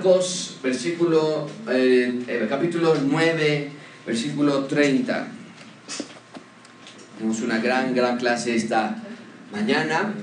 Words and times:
Marcos, 0.00 0.56
eh, 0.64 2.22
eh, 2.26 2.46
capítulo 2.48 2.94
9, 3.04 3.70
versículo 4.06 4.64
30. 4.64 5.28
Tenemos 7.18 7.42
una 7.42 7.58
gran, 7.58 7.94
gran 7.94 8.16
clase 8.16 8.56
esta 8.56 8.96
mañana. 9.52 10.14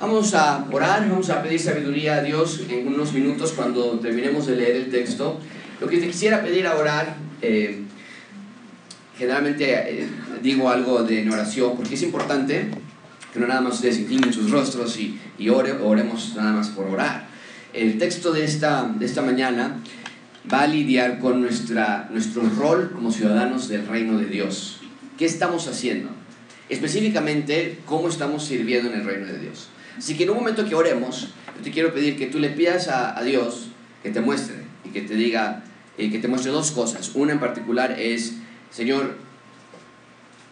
Vamos 0.00 0.32
a 0.32 0.66
orar, 0.72 1.06
vamos 1.06 1.28
a 1.28 1.42
pedir 1.42 1.60
sabiduría 1.60 2.14
a 2.14 2.22
Dios 2.22 2.62
en 2.66 2.88
unos 2.88 3.12
minutos 3.12 3.52
cuando 3.52 3.98
terminemos 3.98 4.46
de 4.46 4.56
leer 4.56 4.76
el 4.76 4.90
texto. 4.90 5.38
Lo 5.82 5.86
que 5.86 5.98
te 5.98 6.06
quisiera 6.06 6.42
pedir 6.42 6.66
a 6.66 6.76
orar, 6.76 7.14
eh, 7.42 7.82
generalmente 9.18 10.02
eh, 10.02 10.08
digo 10.42 10.70
algo 10.70 11.02
de 11.02 11.28
oración 11.28 11.76
porque 11.76 11.94
es 11.94 12.02
importante 12.02 12.68
que 13.32 13.40
no 13.40 13.46
nada 13.46 13.60
más 13.60 13.74
ustedes 13.74 13.98
inclinen 13.98 14.32
sus 14.32 14.50
rostros 14.50 14.98
y, 14.98 15.18
y 15.38 15.48
ore, 15.48 15.72
oremos 15.72 16.34
nada 16.36 16.52
más 16.52 16.68
por 16.68 16.86
orar. 16.86 17.28
El 17.74 17.98
texto 17.98 18.32
de 18.32 18.44
esta, 18.44 18.84
de 18.84 19.04
esta 19.04 19.20
mañana 19.20 19.76
va 20.50 20.62
a 20.62 20.66
lidiar 20.66 21.18
con 21.18 21.40
nuestra, 21.40 22.08
nuestro 22.10 22.42
rol 22.56 22.90
como 22.94 23.12
ciudadanos 23.12 23.68
del 23.68 23.86
reino 23.86 24.18
de 24.18 24.26
Dios. 24.26 24.80
¿Qué 25.18 25.26
estamos 25.26 25.68
haciendo? 25.68 26.10
Específicamente, 26.68 27.78
cómo 27.84 28.08
estamos 28.08 28.44
sirviendo 28.44 28.90
en 28.90 29.00
el 29.00 29.06
reino 29.06 29.26
de 29.26 29.38
Dios. 29.38 29.68
Así 29.96 30.16
que 30.16 30.24
en 30.24 30.30
un 30.30 30.36
momento 30.36 30.64
que 30.64 30.74
oremos, 30.74 31.28
yo 31.56 31.62
te 31.62 31.70
quiero 31.70 31.92
pedir 31.92 32.16
que 32.16 32.26
tú 32.26 32.38
le 32.38 32.50
pidas 32.50 32.88
a, 32.88 33.20
Dios 33.22 33.68
que 34.02 34.10
te 34.10 34.20
muestre 34.20 34.56
y 34.84 34.90
que 34.90 35.02
te 35.02 35.14
diga, 35.14 35.64
eh, 35.98 36.10
que 36.10 36.18
te 36.18 36.28
muestre 36.28 36.52
dos 36.52 36.70
cosas. 36.70 37.10
Una 37.14 37.32
en 37.32 37.40
particular 37.40 37.96
es, 37.98 38.34
Señor, 38.70 39.16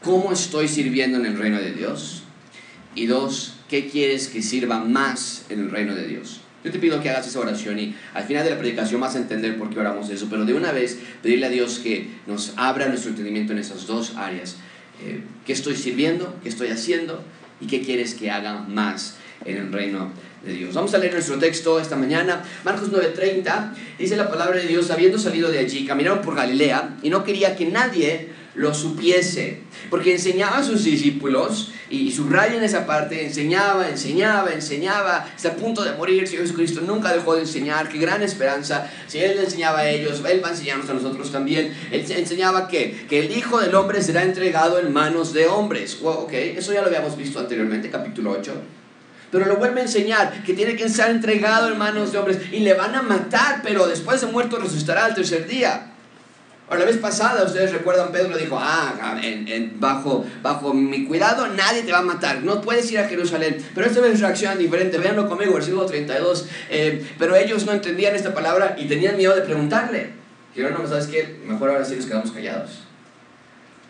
¿cómo 0.03 0.33
estoy 0.33 0.69
sirviendo 0.69 1.19
en 1.19 1.27
el 1.27 1.39
reino 1.39 1.59
de 1.59 1.73
Dios? 1.73 2.23
Y 2.95 3.07
dos, 3.07 3.55
¿qué 3.69 3.89
quieres 3.89 4.29
que 4.29 4.43
sirva 4.43 4.81
más 4.81 5.45
en 5.51 5.61
el 5.61 5.71
reino 5.71 5.95
de 5.95 6.07
Dios? 6.07 6.41
Yo 6.65 6.73
te 6.73 6.79
pido 6.79 7.01
que 7.01 7.11
hagas 7.11 7.29
esa 7.29 7.39
oración 7.39 7.79
y 7.79 7.95
al 8.15 8.25
final 8.25 8.43
de 8.43 8.51
la 8.51 8.59
predicación 8.59 9.01
vas 9.01 9.15
a 9.15 9.19
entender 9.19 9.57
por 9.59 9.71
qué 9.71 9.79
oramos 9.79 10.11
eso, 10.11 10.27
pero 10.29 10.45
de 10.45 10.55
una 10.55 10.73
vez 10.73 10.99
pedirle 11.23 11.47
a 11.47 11.51
Dios 11.51 11.79
que 11.79 12.09
nos 12.27 12.55
abra 12.57 12.89
nuestro 12.89 13.11
entendimiento 13.11 13.53
en 13.53 13.59
esas 13.59 13.87
dos 13.87 14.17
áreas. 14.17 14.57
Eh, 15.05 15.21
¿Qué 15.45 15.53
estoy 15.53 15.77
sirviendo? 15.77 16.35
¿Qué 16.43 16.49
estoy 16.49 16.69
haciendo? 16.69 17.23
¿Y 17.61 17.67
qué 17.67 17.83
quieres 17.83 18.15
que 18.15 18.31
haga 18.31 18.63
más 18.63 19.17
en 19.47 19.57
el 19.59 19.73
reino 19.73 20.13
de 20.45 20.53
Dios. 20.53 20.75
Vamos 20.75 20.95
a 20.95 20.99
leer 20.99 21.13
nuestro 21.13 21.39
texto 21.39 21.81
esta 21.81 21.97
mañana, 21.97 22.43
Marcos 22.65 22.91
9:30, 22.91 23.75
dice 23.99 24.17
la 24.17 24.31
palabra 24.31 24.61
de 24.61 24.67
Dios, 24.67 24.91
habiendo 24.91 25.19
salido 25.19 25.51
de 25.51 25.59
allí, 25.59 25.87
caminaron 25.87 26.23
por 26.23 26.37
Galilea 26.37 26.97
y 27.03 27.11
no 27.11 27.25
quería 27.25 27.57
que 27.57 27.67
nadie 27.67 28.31
lo 28.57 28.73
supiese, 28.73 29.61
porque 29.91 30.13
enseñaba 30.13 30.59
a 30.59 30.65
sus 30.65 30.83
discípulos, 30.83 31.73
y 31.89 32.11
subrayen 32.11 32.63
esa 32.65 32.87
parte, 32.87 33.25
enseñaba, 33.25 33.89
enseñaba, 33.89 34.53
enseñaba, 34.53 35.29
hasta 35.35 35.51
el 35.51 35.57
punto 35.57 35.85
de 35.85 35.93
morir, 35.93 36.27
si 36.27 36.37
Jesucristo 36.37 36.81
nunca 36.81 37.13
dejó 37.13 37.35
de 37.35 37.43
enseñar, 37.43 37.89
qué 37.89 37.99
gran 37.99 38.23
esperanza, 38.23 38.91
si 39.07 39.19
Él 39.19 39.39
enseñaba 39.39 39.81
a 39.81 39.89
ellos, 39.89 40.23
Él 40.29 40.43
va 40.43 40.49
a 40.49 40.53
enseñarnos 40.53 40.89
a 40.91 40.95
nosotros 40.95 41.31
también, 41.31 41.73
Él 41.93 42.05
enseñaba 42.11 42.67
que, 42.67 43.07
que 43.09 43.21
el 43.21 43.37
Hijo 43.37 43.61
del 43.61 43.75
Hombre 43.75 44.03
será 44.03 44.23
entregado 44.25 44.81
en 44.81 44.93
manos 44.93 45.33
de 45.33 45.47
hombres, 45.47 45.99
ok, 46.03 46.33
eso 46.33 46.73
ya 46.73 46.81
lo 46.81 46.89
habíamos 46.89 47.17
visto 47.17 47.39
anteriormente, 47.39 47.91
capítulo 47.91 48.33
8, 48.33 48.53
pero 49.31 49.47
lo 49.47 49.57
vuelve 49.57 49.81
a 49.81 49.85
enseñar 49.85 50.43
que 50.45 50.55
tiene 50.55 50.77
que 50.77 50.89
ser 50.89 51.11
entregado 51.11 51.69
en 51.69 51.79
manos 51.79 52.13
de 52.13 52.19
hombres 52.19 52.39
y 52.53 52.61
le 52.61 52.75
van 52.75 52.95
a 52.95 53.03
matar, 53.03 53.61
pero 53.63 53.87
después 53.87 54.21
de 54.21 54.29
muerto 54.29 54.59
resucitará 54.59 55.05
al 55.05 55.15
tercer 55.15 55.47
día. 55.47 55.93
Ahora, 56.69 56.81
la 56.81 56.87
vez 56.87 56.97
pasada, 56.97 57.45
ustedes 57.45 57.73
recuerdan, 57.73 58.11
Pedro 58.11 58.37
dijo, 58.37 58.59
ah, 58.61 59.21
en, 59.23 59.79
bajo, 59.79 60.27
bajo 60.43 60.75
mi 60.75 61.05
cuidado 61.05 61.47
nadie 61.47 61.83
te 61.83 61.93
va 61.93 61.99
a 61.99 62.03
matar, 62.03 62.43
no 62.43 62.61
puedes 62.61 62.91
ir 62.91 62.99
a 62.99 63.09
Jerusalén. 63.09 63.59
Pero 63.73 63.87
esta 63.87 64.01
vez 64.01 64.21
reaccionan 64.21 64.59
diferente, 64.59 64.99
véanlo 64.99 65.29
conmigo, 65.29 65.55
versículo 65.55 65.87
32. 65.87 66.49
Eh, 66.71 67.07
pero 67.19 67.37
ellos 67.37 67.67
no 67.67 67.73
entendían 67.73 68.17
esta 68.17 68.35
palabra 68.35 68.75
y 68.77 68.87
tenían 68.87 69.17
miedo 69.17 69.37
de 69.37 69.43
preguntarle. 69.43 70.11
Dijeron, 70.55 70.83
no, 70.83 70.89
¿sabes 70.89 71.07
qué? 71.07 71.39
Mejor 71.47 71.71
ahora 71.71 71.85
sí 71.85 71.95
nos 71.95 72.07
quedamos 72.07 72.33
callados. 72.33 72.71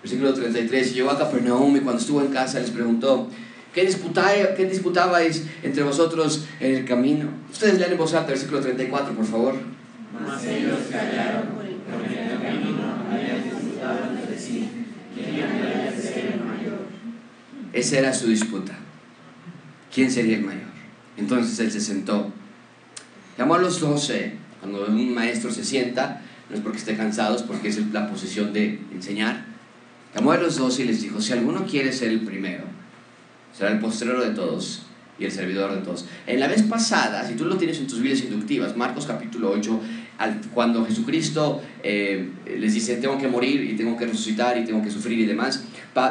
Versículo 0.02 0.34
33, 0.34 0.94
llegó 0.94 1.10
a 1.10 1.18
Capernaum 1.18 1.74
y 1.76 1.80
cuando 1.80 2.00
estuvo 2.00 2.20
en 2.20 2.28
casa 2.28 2.60
les 2.60 2.70
preguntó, 2.70 3.30
¿Qué, 3.76 3.84
disputáis, 3.84 4.46
¿Qué 4.56 4.64
disputabais 4.64 5.44
entre 5.62 5.82
vosotros 5.82 6.46
en 6.60 6.76
el 6.76 6.84
camino? 6.86 7.28
Ustedes 7.52 7.78
leen 7.78 7.92
en 7.92 7.98
voz 7.98 8.14
alta, 8.14 8.28
versículo 8.28 8.62
34, 8.62 9.14
por 9.14 9.26
favor. 9.26 9.54
Mas 10.18 10.42
ellos 10.46 10.78
callaron, 10.90 11.48
porque 11.50 12.14
en 12.22 12.30
el 12.30 12.40
camino 12.40 12.78
habían 13.12 13.44
disputado 13.44 13.98
entre 14.18 14.38
sí. 14.38 14.70
¿Quién 15.14 15.44
había 15.44 15.90
de 15.90 16.00
ser 16.00 16.26
el 16.32 16.40
mayor? 16.40 16.78
Esa 17.74 17.98
era 17.98 18.14
su 18.14 18.28
disputa. 18.28 18.78
¿Quién 19.94 20.10
sería 20.10 20.38
el 20.38 20.44
mayor? 20.46 20.70
Entonces 21.18 21.58
él 21.58 21.70
se 21.70 21.82
sentó. 21.82 22.32
Llamó 23.36 23.56
a 23.56 23.58
los 23.58 23.78
doce. 23.80 24.36
Cuando 24.58 24.86
un 24.86 25.14
maestro 25.14 25.50
se 25.50 25.66
sienta, 25.66 26.22
no 26.48 26.56
es 26.56 26.62
porque 26.62 26.78
esté 26.78 26.96
cansado, 26.96 27.36
es 27.36 27.42
porque 27.42 27.68
es 27.68 27.92
la 27.92 28.08
posición 28.08 28.54
de 28.54 28.80
enseñar. 28.90 29.44
Llamó 30.14 30.32
a 30.32 30.38
los 30.38 30.56
doce 30.56 30.84
y 30.84 30.86
les 30.86 31.02
dijo, 31.02 31.20
si 31.20 31.34
alguno 31.34 31.66
quiere 31.66 31.92
ser 31.92 32.08
el 32.08 32.20
primero, 32.20 32.64
será 33.56 33.70
el 33.72 33.78
postrero 33.78 34.22
de 34.22 34.30
todos 34.30 34.82
y 35.18 35.24
el 35.24 35.32
servidor 35.32 35.74
de 35.74 35.82
todos. 35.82 36.04
En 36.26 36.40
la 36.40 36.46
vez 36.46 36.62
pasada, 36.62 37.26
si 37.26 37.34
tú 37.34 37.46
lo 37.46 37.56
tienes 37.56 37.78
en 37.78 37.86
tus 37.86 38.00
vidas 38.00 38.20
inductivas, 38.20 38.76
Marcos 38.76 39.06
capítulo 39.06 39.50
8, 39.50 39.80
cuando 40.54 40.84
Jesucristo 40.84 41.62
eh, 41.82 42.30
les 42.58 42.74
dice, 42.74 42.96
tengo 42.96 43.18
que 43.18 43.28
morir 43.28 43.62
y 43.62 43.76
tengo 43.76 43.96
que 43.96 44.06
resucitar 44.06 44.58
y 44.58 44.64
tengo 44.64 44.82
que 44.82 44.90
sufrir 44.90 45.18
y 45.18 45.26
demás, 45.26 45.64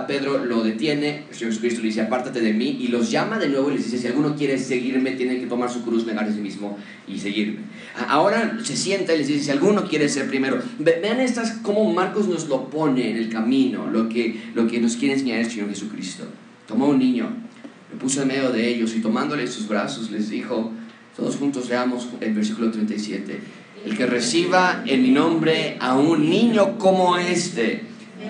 Pedro 0.08 0.44
lo 0.44 0.64
detiene, 0.64 1.26
Jesucristo 1.32 1.82
le 1.82 1.88
dice, 1.88 2.02
apártate 2.02 2.42
de 2.42 2.54
mí 2.54 2.80
y 2.82 2.88
los 2.88 3.12
llama 3.12 3.38
de 3.38 3.50
nuevo 3.50 3.70
y 3.70 3.76
les 3.76 3.86
dice, 3.86 4.00
si 4.00 4.08
alguno 4.08 4.36
quiere 4.36 4.58
seguirme, 4.58 5.12
tiene 5.12 5.40
que 5.40 5.46
tomar 5.46 5.70
su 5.70 5.84
cruz, 5.84 6.06
negar 6.08 6.26
a 6.26 6.34
sí 6.34 6.40
mismo 6.40 6.78
y 7.08 7.20
seguirme. 7.20 7.60
Ahora 8.08 8.58
se 8.64 8.76
sienta 8.76 9.14
y 9.14 9.20
les 9.20 9.28
dice, 9.28 9.44
si 9.44 9.52
alguno 9.52 9.88
quiere 9.88 10.10
ser 10.10 10.28
primero, 10.28 10.60
vean 10.80 11.20
estas, 11.20 11.52
cómo 11.62 11.92
Marcos 11.94 12.28
nos 12.28 12.48
lo 12.48 12.70
pone 12.70 13.12
en 13.12 13.18
el 13.18 13.30
camino, 13.30 13.88
lo 13.88 14.10
que, 14.10 14.50
lo 14.56 14.68
que 14.68 14.80
nos 14.80 14.96
quiere 14.96 15.14
enseñar 15.14 15.40
el 15.40 15.50
Señor 15.50 15.70
Jesucristo. 15.70 16.26
Tomó 16.68 16.88
un 16.88 17.00
niño, 17.00 17.30
lo 17.92 18.00
puso 18.00 18.22
en 18.22 18.28
medio 18.28 18.52
de 18.52 18.68
ellos 18.68 18.96
y 18.96 19.02
tomándole 19.02 19.48
sus 19.48 19.68
brazos 19.68 20.12
les 20.12 20.30
dijo, 20.30 20.72
todos 21.16 21.36
juntos 21.36 21.70
leamos 21.70 22.10
el 22.20 22.34
versículo 22.34 22.72
37, 22.72 23.40
el 23.86 23.98
que 23.98 24.06
reciba 24.06 24.84
en 24.86 25.04
mi 25.04 25.12
nombre 25.12 25.78
a 25.80 25.96
un 25.96 26.30
niño 26.30 26.78
como 26.78 27.18
este, 27.18 27.84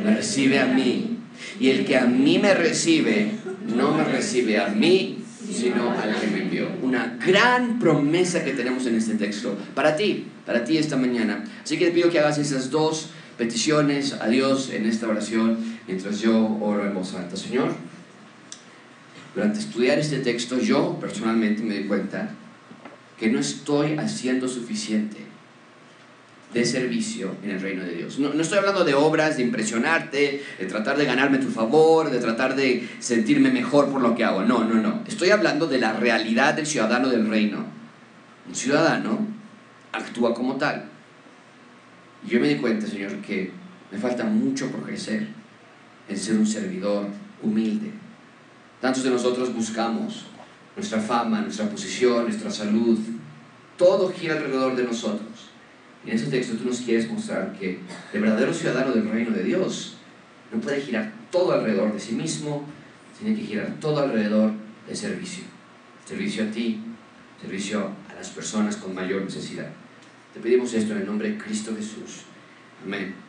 me 0.03 0.16
recibe 0.16 0.59
a 0.59 0.66
mí. 0.66 1.12
Y 1.59 1.69
el 1.69 1.85
que 1.85 1.97
a 1.97 2.06
mí 2.06 2.40
me 2.40 2.53
recibe, 2.53 3.31
no 3.75 3.94
me 3.94 4.03
recibe 4.03 4.59
a 4.59 4.68
mí, 4.68 5.19
sino 5.51 5.91
al 5.91 6.19
que 6.19 6.28
me 6.28 6.44
envió. 6.44 6.68
Una 6.81 7.18
gran 7.25 7.79
promesa 7.79 8.44
que 8.44 8.51
tenemos 8.51 8.85
en 8.85 8.95
este 8.95 9.16
texto 9.16 9.57
para 9.74 9.95
ti, 9.95 10.28
para 10.45 10.63
ti 10.63 10.78
esta 10.78 10.97
mañana. 10.97 11.44
Así 11.63 11.78
que 11.78 11.85
te 11.85 11.91
pido 11.91 12.09
que 12.09 12.19
hagas 12.19 12.38
esas 12.38 12.69
dos 12.69 13.09
peticiones 13.38 14.13
a 14.13 14.28
Dios 14.28 14.69
en 14.72 14.85
esta 14.85 15.07
oración 15.07 15.57
mientras 15.88 16.19
yo 16.19 16.57
oro 16.62 16.85
en 16.85 16.94
voz 16.94 17.13
alta. 17.13 17.35
Señor, 17.35 17.74
durante 19.35 19.59
estudiar 19.59 20.00
este 20.00 20.19
texto 20.19 20.57
yo 20.57 20.97
personalmente 21.00 21.62
me 21.62 21.78
di 21.78 21.84
cuenta 21.84 22.31
que 23.19 23.29
no 23.29 23.40
estoy 23.40 23.97
haciendo 23.97 24.47
suficiente 24.47 25.18
de 26.53 26.63
servicio 26.63 27.35
en 27.44 27.51
el 27.51 27.59
reino 27.59 27.84
de 27.84 27.95
Dios. 27.95 28.18
No, 28.18 28.31
estoy 28.41 28.59
hablando 28.59 28.85
de 28.85 28.94
obras, 28.94 29.35
de 29.35 29.44
impresionarte, 29.44 30.41
de 30.57 30.66
tratar 30.68 30.95
de 30.97 31.03
ganarme 31.03 31.38
tu 31.38 31.50
favor, 31.50 32.09
de 32.09 32.19
tratar 32.19 32.56
de 32.56 32.88
sentirme 33.00 33.51
mejor 33.51 33.90
por 33.91 34.01
lo 34.01 34.16
que 34.16 34.24
hago. 34.24 34.44
No, 34.44 34.63
no, 34.63 34.75
no. 34.75 35.03
Estoy 35.06 35.31
hablando 35.31 35.68
de 35.68 35.79
la 35.79 35.91
realidad 35.91 36.53
del 36.53 36.66
ciudadano 36.66 37.09
del 37.09 37.28
reino. 37.28 37.66
Un 38.48 38.56
ciudadano 38.56 39.27
actúa 39.92 40.33
como 40.33 40.56
tal. 40.56 40.86
Y 42.25 42.31
yo 42.31 42.39
me 42.39 42.48
di 42.48 42.56
cuenta, 42.56 42.88
Señor, 42.88 43.18
que 43.18 43.51
me 43.92 43.98
falta 43.98 44.24
mucho 44.24 44.71
por 44.71 44.83
crecer 44.83 45.27
en 46.07 46.18
ser 46.18 46.38
un 46.38 46.48
servidor 46.48 47.07
humilde, 47.44 47.92
Tantos 48.81 49.04
de 49.04 49.10
nosotros 49.10 49.54
buscamos 49.54 50.25
nuestra 50.75 51.00
fama, 51.00 51.42
nuestra 51.42 51.69
posición, 51.69 52.24
nuestra 52.24 52.51
salud. 52.51 53.00
Todo 53.77 54.12
gira 54.12 54.36
alrededor 54.36 54.75
de 54.75 54.83
nosotros. 54.83 55.50
Y 56.06 56.12
en 56.12 56.16
ese 56.18 56.27
texto 56.27 56.56
tú 56.56 56.66
nos 56.66 56.81
quieres 56.81 57.10
mostrar 57.10 57.54
que 57.57 57.80
el 58.13 58.22
verdadero 58.22 58.54
ciudadano 58.54 58.92
del 58.92 59.10
reino 59.10 59.31
de 59.31 59.44
Dios 59.44 59.95
no 60.51 60.60
puede 60.60 60.81
girar 60.81 61.12
todo 61.31 61.54
alrededor 61.54 61.94
de 61.94 62.00
sí 62.00 62.13
mismo, 62.13 62.63
tiene 63.19 63.36
que 63.36 63.45
girar 63.45 63.75
todo 63.80 64.00
alrededor 64.00 64.51
de 64.88 64.95
servicio. 64.95 65.44
Servicio 66.06 66.44
a 66.44 66.48
ti, 66.51 66.81
servicio 67.42 67.92
a 68.10 68.13
las 68.13 68.30
personas 68.30 68.77
con 68.77 68.94
mayor 68.94 69.24
necesidad. 69.24 69.69
Te 70.33 70.39
pedimos 70.39 70.74
esto 70.74 70.94
en 70.94 71.00
el 71.00 71.06
nombre 71.07 71.31
de 71.31 71.38
Cristo 71.38 71.74
Jesús. 71.75 72.24
Amén. 72.86 73.25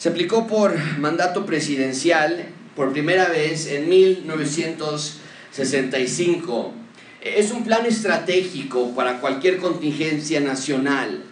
Se 0.00 0.08
aplicó 0.08 0.46
por 0.46 0.74
mandato 0.98 1.44
presidencial 1.44 2.46
por 2.74 2.90
primera 2.90 3.28
vez 3.28 3.66
en 3.66 3.86
1965. 3.90 6.72
Es 7.20 7.50
un 7.50 7.64
plan 7.64 7.84
estratégico 7.84 8.94
para 8.94 9.20
cualquier 9.20 9.58
contingencia 9.58 10.40
nacional. 10.40 11.22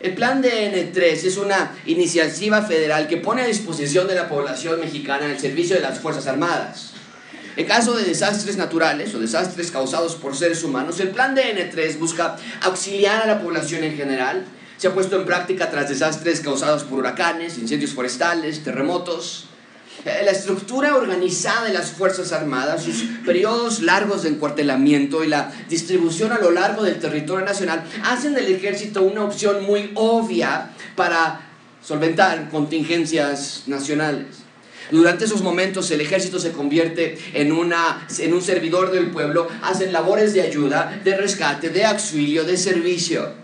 El 0.00 0.14
plan 0.14 0.42
DN3 0.42 1.02
es 1.02 1.36
una 1.36 1.72
iniciativa 1.84 2.62
federal 2.62 3.08
que 3.08 3.18
pone 3.18 3.42
a 3.42 3.46
disposición 3.46 4.08
de 4.08 4.14
la 4.14 4.26
población 4.26 4.80
mexicana 4.80 5.26
el 5.26 5.38
servicio 5.38 5.76
de 5.76 5.82
las 5.82 5.98
Fuerzas 5.98 6.26
Armadas. 6.26 6.92
En 7.58 7.66
caso 7.66 7.94
de 7.94 8.04
desastres 8.04 8.56
naturales 8.56 9.14
o 9.14 9.18
desastres 9.18 9.70
causados 9.70 10.14
por 10.14 10.34
seres 10.34 10.64
humanos, 10.64 10.98
el 11.00 11.10
plan 11.10 11.36
DN3 11.36 11.98
busca 11.98 12.36
auxiliar 12.62 13.20
a 13.20 13.26
la 13.26 13.42
población 13.42 13.84
en 13.84 13.98
general. 13.98 14.46
Se 14.84 14.88
ha 14.88 14.92
puesto 14.92 15.16
en 15.16 15.24
práctica 15.24 15.70
tras 15.70 15.88
desastres 15.88 16.40
causados 16.40 16.84
por 16.84 16.98
huracanes, 16.98 17.56
incendios 17.56 17.92
forestales, 17.92 18.62
terremotos. 18.62 19.46
Eh, 20.04 20.20
la 20.26 20.30
estructura 20.30 20.94
organizada 20.94 21.64
de 21.64 21.72
las 21.72 21.92
Fuerzas 21.92 22.32
Armadas, 22.32 22.82
sus 22.82 23.04
periodos 23.24 23.80
largos 23.80 24.24
de 24.24 24.28
encuartelamiento 24.28 25.24
y 25.24 25.28
la 25.28 25.50
distribución 25.70 26.32
a 26.32 26.38
lo 26.38 26.50
largo 26.50 26.82
del 26.82 26.98
territorio 26.98 27.46
nacional 27.46 27.82
hacen 28.04 28.34
del 28.34 28.52
ejército 28.52 29.00
una 29.00 29.24
opción 29.24 29.64
muy 29.64 29.90
obvia 29.94 30.72
para 30.96 31.40
solventar 31.82 32.50
contingencias 32.50 33.62
nacionales. 33.64 34.26
Durante 34.90 35.24
esos 35.24 35.40
momentos 35.40 35.90
el 35.92 36.02
ejército 36.02 36.38
se 36.38 36.52
convierte 36.52 37.16
en, 37.32 37.52
una, 37.52 38.06
en 38.18 38.34
un 38.34 38.42
servidor 38.42 38.90
del 38.92 39.10
pueblo, 39.10 39.48
hacen 39.62 39.94
labores 39.94 40.34
de 40.34 40.42
ayuda, 40.42 41.00
de 41.02 41.16
rescate, 41.16 41.70
de 41.70 41.86
auxilio, 41.86 42.44
de 42.44 42.58
servicio. 42.58 43.43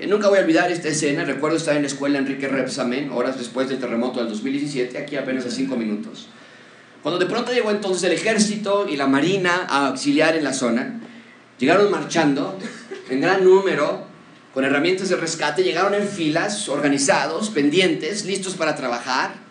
Eh, 0.00 0.06
nunca 0.06 0.28
voy 0.28 0.38
a 0.38 0.42
olvidar 0.42 0.70
esta 0.70 0.88
escena. 0.88 1.24
Recuerdo 1.24 1.56
estar 1.56 1.74
en 1.74 1.82
la 1.82 1.88
escuela 1.88 2.18
Enrique 2.18 2.46
Repsamen, 2.46 3.10
horas 3.10 3.36
después 3.36 3.68
del 3.68 3.78
terremoto 3.78 4.20
del 4.20 4.28
2017, 4.28 4.96
aquí 4.96 5.16
apenas 5.16 5.44
a 5.46 5.50
cinco 5.50 5.76
minutos. 5.76 6.28
Cuando 7.02 7.18
de 7.18 7.26
pronto 7.26 7.52
llegó 7.52 7.70
entonces 7.70 8.04
el 8.04 8.12
ejército 8.12 8.86
y 8.88 8.96
la 8.96 9.06
marina 9.06 9.66
a 9.68 9.88
auxiliar 9.88 10.36
en 10.36 10.44
la 10.44 10.52
zona, 10.52 11.00
llegaron 11.58 11.90
marchando 11.90 12.58
en 13.08 13.20
gran 13.20 13.44
número, 13.44 14.06
con 14.54 14.64
herramientas 14.64 15.08
de 15.08 15.16
rescate, 15.16 15.62
llegaron 15.62 15.94
en 15.94 16.06
filas, 16.06 16.68
organizados, 16.68 17.50
pendientes, 17.50 18.24
listos 18.24 18.54
para 18.54 18.76
trabajar 18.76 19.47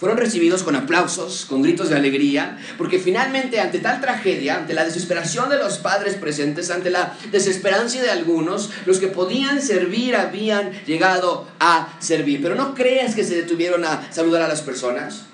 fueron 0.00 0.16
recibidos 0.16 0.62
con 0.62 0.74
aplausos, 0.76 1.44
con 1.44 1.60
gritos 1.60 1.90
de 1.90 1.96
alegría, 1.96 2.58
porque 2.78 2.98
finalmente 2.98 3.60
ante 3.60 3.80
tal 3.80 4.00
tragedia, 4.00 4.56
ante 4.56 4.72
la 4.72 4.84
desesperación 4.84 5.50
de 5.50 5.58
los 5.58 5.76
padres 5.76 6.14
presentes, 6.14 6.70
ante 6.70 6.88
la 6.88 7.14
desesperanza 7.30 8.00
de 8.00 8.10
algunos, 8.10 8.70
los 8.86 8.98
que 8.98 9.08
podían 9.08 9.60
servir 9.60 10.16
habían 10.16 10.72
llegado 10.86 11.46
a 11.60 11.96
servir. 11.98 12.40
Pero 12.42 12.54
no 12.54 12.74
creas 12.74 13.14
que 13.14 13.24
se 13.24 13.36
detuvieron 13.36 13.84
a 13.84 14.10
saludar 14.10 14.40
a 14.40 14.48
las 14.48 14.62
personas. 14.62 15.24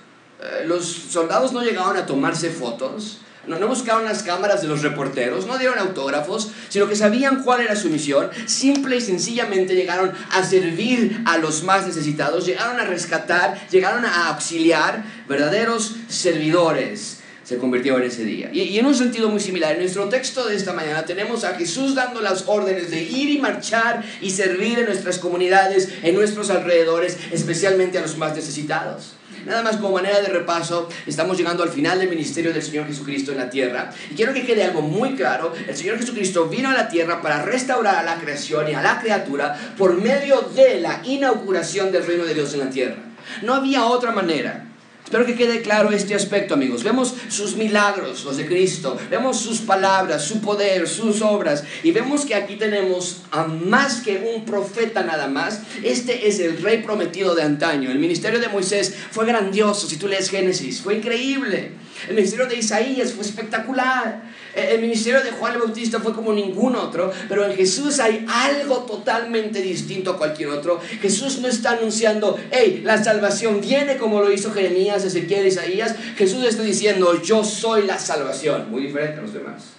Eh, 0.42 0.64
los 0.66 0.84
soldados 0.84 1.52
no 1.52 1.62
llegaron 1.62 1.96
a 1.96 2.04
tomarse 2.04 2.50
fotos, 2.50 3.20
no, 3.46 3.68
buscaron 3.68 4.04
las 4.04 4.22
cámaras 4.22 4.62
de 4.62 4.68
los 4.68 4.82
reporteros, 4.82 5.46
no 5.46 5.58
dieron 5.58 5.78
autógrafos, 5.78 6.50
sino 6.68 6.88
que 6.88 6.96
sabían 6.96 7.42
cuál 7.42 7.60
era 7.60 7.76
su 7.76 7.88
misión. 7.90 8.30
Simple 8.46 8.96
y 8.96 9.00
sencillamente 9.00 9.74
llegaron 9.74 10.12
a 10.32 10.44
servir 10.44 11.22
a 11.26 11.38
los 11.38 11.62
más 11.62 11.86
necesitados, 11.86 12.46
llegaron 12.46 12.80
a 12.80 12.84
rescatar, 12.84 13.68
llegaron 13.70 14.04
a 14.04 14.28
auxiliar, 14.28 15.04
verdaderos 15.28 15.96
servidores 16.08 17.20
se 17.46 17.58
convirtió 17.58 17.96
en 17.96 18.02
ese 18.02 18.24
día. 18.24 18.50
Y, 18.52 18.76
en 18.76 18.86
un 18.86 18.94
sentido 18.94 19.28
muy 19.28 19.38
similar, 19.38 19.74
en 19.74 19.78
nuestro 19.78 20.08
texto 20.08 20.44
de 20.46 20.56
esta 20.56 20.72
mañana 20.72 21.04
tenemos 21.04 21.44
a 21.44 21.54
Jesús 21.54 21.94
dando 21.94 22.20
las 22.20 22.48
órdenes 22.48 22.90
de 22.90 23.04
ir 23.04 23.30
y 23.30 23.38
marchar 23.38 24.04
y 24.20 24.30
servir 24.30 24.80
en 24.80 24.86
nuestras 24.86 25.20
comunidades, 25.20 25.88
en 26.02 26.16
nuestros 26.16 26.50
alrededores, 26.50 27.16
especialmente 27.30 27.98
a 27.98 28.00
los 28.00 28.18
más 28.18 28.34
necesitados. 28.34 29.15
Nada 29.46 29.62
más 29.62 29.76
como 29.76 29.92
manera 29.92 30.20
de 30.20 30.28
repaso, 30.28 30.88
estamos 31.06 31.38
llegando 31.38 31.62
al 31.62 31.68
final 31.68 32.00
del 32.00 32.08
ministerio 32.08 32.52
del 32.52 32.62
Señor 32.62 32.88
Jesucristo 32.88 33.30
en 33.30 33.38
la 33.38 33.48
tierra. 33.48 33.92
Y 34.10 34.16
quiero 34.16 34.34
que 34.34 34.44
quede 34.44 34.64
algo 34.64 34.82
muy 34.82 35.14
claro. 35.14 35.52
El 35.68 35.76
Señor 35.76 35.98
Jesucristo 35.98 36.48
vino 36.48 36.68
a 36.68 36.74
la 36.74 36.88
tierra 36.88 37.22
para 37.22 37.42
restaurar 37.42 37.94
a 37.94 38.02
la 38.02 38.16
creación 38.16 38.68
y 38.68 38.74
a 38.74 38.82
la 38.82 38.98
criatura 39.00 39.56
por 39.78 39.94
medio 40.02 40.40
de 40.40 40.80
la 40.80 41.00
inauguración 41.04 41.92
del 41.92 42.04
reino 42.04 42.24
de 42.24 42.34
Dios 42.34 42.54
en 42.54 42.60
la 42.60 42.70
tierra. 42.70 42.96
No 43.42 43.54
había 43.54 43.84
otra 43.84 44.10
manera. 44.10 44.66
Espero 45.06 45.24
que 45.24 45.36
quede 45.36 45.62
claro 45.62 45.92
este 45.92 46.16
aspecto, 46.16 46.54
amigos. 46.54 46.82
Vemos 46.82 47.14
sus 47.28 47.54
milagros, 47.54 48.24
los 48.24 48.38
de 48.38 48.44
Cristo. 48.44 48.98
Vemos 49.08 49.38
sus 49.38 49.60
palabras, 49.60 50.24
su 50.24 50.40
poder, 50.40 50.88
sus 50.88 51.22
obras. 51.22 51.62
Y 51.84 51.92
vemos 51.92 52.24
que 52.24 52.34
aquí 52.34 52.56
tenemos 52.56 53.18
a 53.30 53.44
más 53.44 54.00
que 54.00 54.34
un 54.34 54.44
profeta 54.44 55.04
nada 55.04 55.28
más. 55.28 55.60
Este 55.84 56.26
es 56.26 56.40
el 56.40 56.60
rey 56.60 56.82
prometido 56.82 57.36
de 57.36 57.44
antaño. 57.44 57.88
El 57.88 58.00
ministerio 58.00 58.40
de 58.40 58.48
Moisés 58.48 58.96
fue 59.12 59.26
grandioso. 59.26 59.86
Si 59.86 59.96
tú 59.96 60.08
lees 60.08 60.28
Génesis, 60.28 60.80
fue 60.80 60.96
increíble. 60.96 61.70
El 62.08 62.16
ministerio 62.16 62.46
de 62.46 62.56
Isaías 62.56 63.12
fue 63.12 63.24
espectacular. 63.24 64.22
El 64.56 64.80
ministerio 64.80 65.22
de 65.22 65.32
Juan 65.32 65.52
el 65.52 65.58
Bautista 65.58 66.00
fue 66.00 66.14
como 66.14 66.32
ningún 66.32 66.76
otro, 66.76 67.12
pero 67.28 67.44
en 67.44 67.54
Jesús 67.54 68.00
hay 68.00 68.24
algo 68.26 68.86
totalmente 68.86 69.60
distinto 69.60 70.12
a 70.12 70.16
cualquier 70.16 70.48
otro. 70.48 70.80
Jesús 71.02 71.40
no 71.40 71.48
está 71.48 71.72
anunciando, 71.72 72.38
hey, 72.50 72.80
la 72.82 73.02
salvación 73.04 73.60
viene 73.60 73.98
como 73.98 74.22
lo 74.22 74.32
hizo 74.32 74.54
Jeremías, 74.54 74.95
Ezequiel, 75.04 75.46
Isaías. 75.46 75.94
Jesús 76.16 76.44
está 76.44 76.62
diciendo, 76.62 77.22
yo 77.22 77.44
soy 77.44 77.86
la 77.86 77.98
salvación, 77.98 78.70
muy 78.70 78.82
diferente 78.82 79.18
a 79.18 79.22
los 79.22 79.32
demás. 79.32 79.76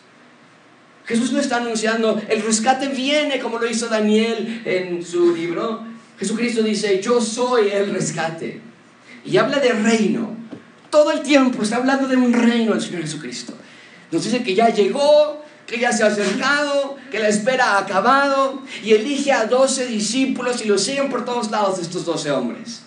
Jesús 1.06 1.31
no 1.31 1.40
está 1.40 1.58
anunciando, 1.58 2.22
el 2.28 2.42
rescate 2.42 2.90
viene 2.90 3.40
como 3.40 3.60
lo 3.60 3.69
hizo 3.69 3.88
Daniel 3.88 4.62
en 4.66 5.06
su 5.06 5.34
libro. 5.34 5.86
Jesucristo 6.19 6.64
dice, 6.64 7.02
yo 7.02 7.22
soy 7.22 7.69
el 7.69 7.94
rescate. 7.94 8.60
Y 9.24 9.38
habla 9.38 9.60
de 9.60 9.72
reino. 9.72 10.36
Todo 10.90 11.12
el 11.12 11.22
tiempo 11.22 11.64
está 11.64 11.78
hablando 11.78 12.08
de 12.08 12.18
un 12.18 12.34
reino 12.34 12.74
del 12.74 12.81
Señor 12.81 13.02
Jesucristo. 13.02 13.54
Nos 14.12 14.24
dice 14.24 14.44
que 14.44 14.54
ya 14.54 14.69
llegó, 14.69 15.44
que 15.66 15.80
ya 15.80 15.92
se 15.92 16.04
ha 16.04 16.08
acercado, 16.08 16.98
que 17.12 17.19
la 17.19 17.28
espera 17.28 17.74
ha 17.74 17.80
acabado 17.80 18.62
y 18.84 18.94
elige 18.94 19.31
a 19.31 19.46
doce 19.46 19.86
discípulos 19.86 20.64
y 20.64 20.68
los 20.68 20.84
siguen 20.84 21.10
por 21.10 21.25
todos 21.25 21.52
lados 21.52 21.80
estos 21.80 22.06
doce 22.06 22.31
hombres. 22.31 22.81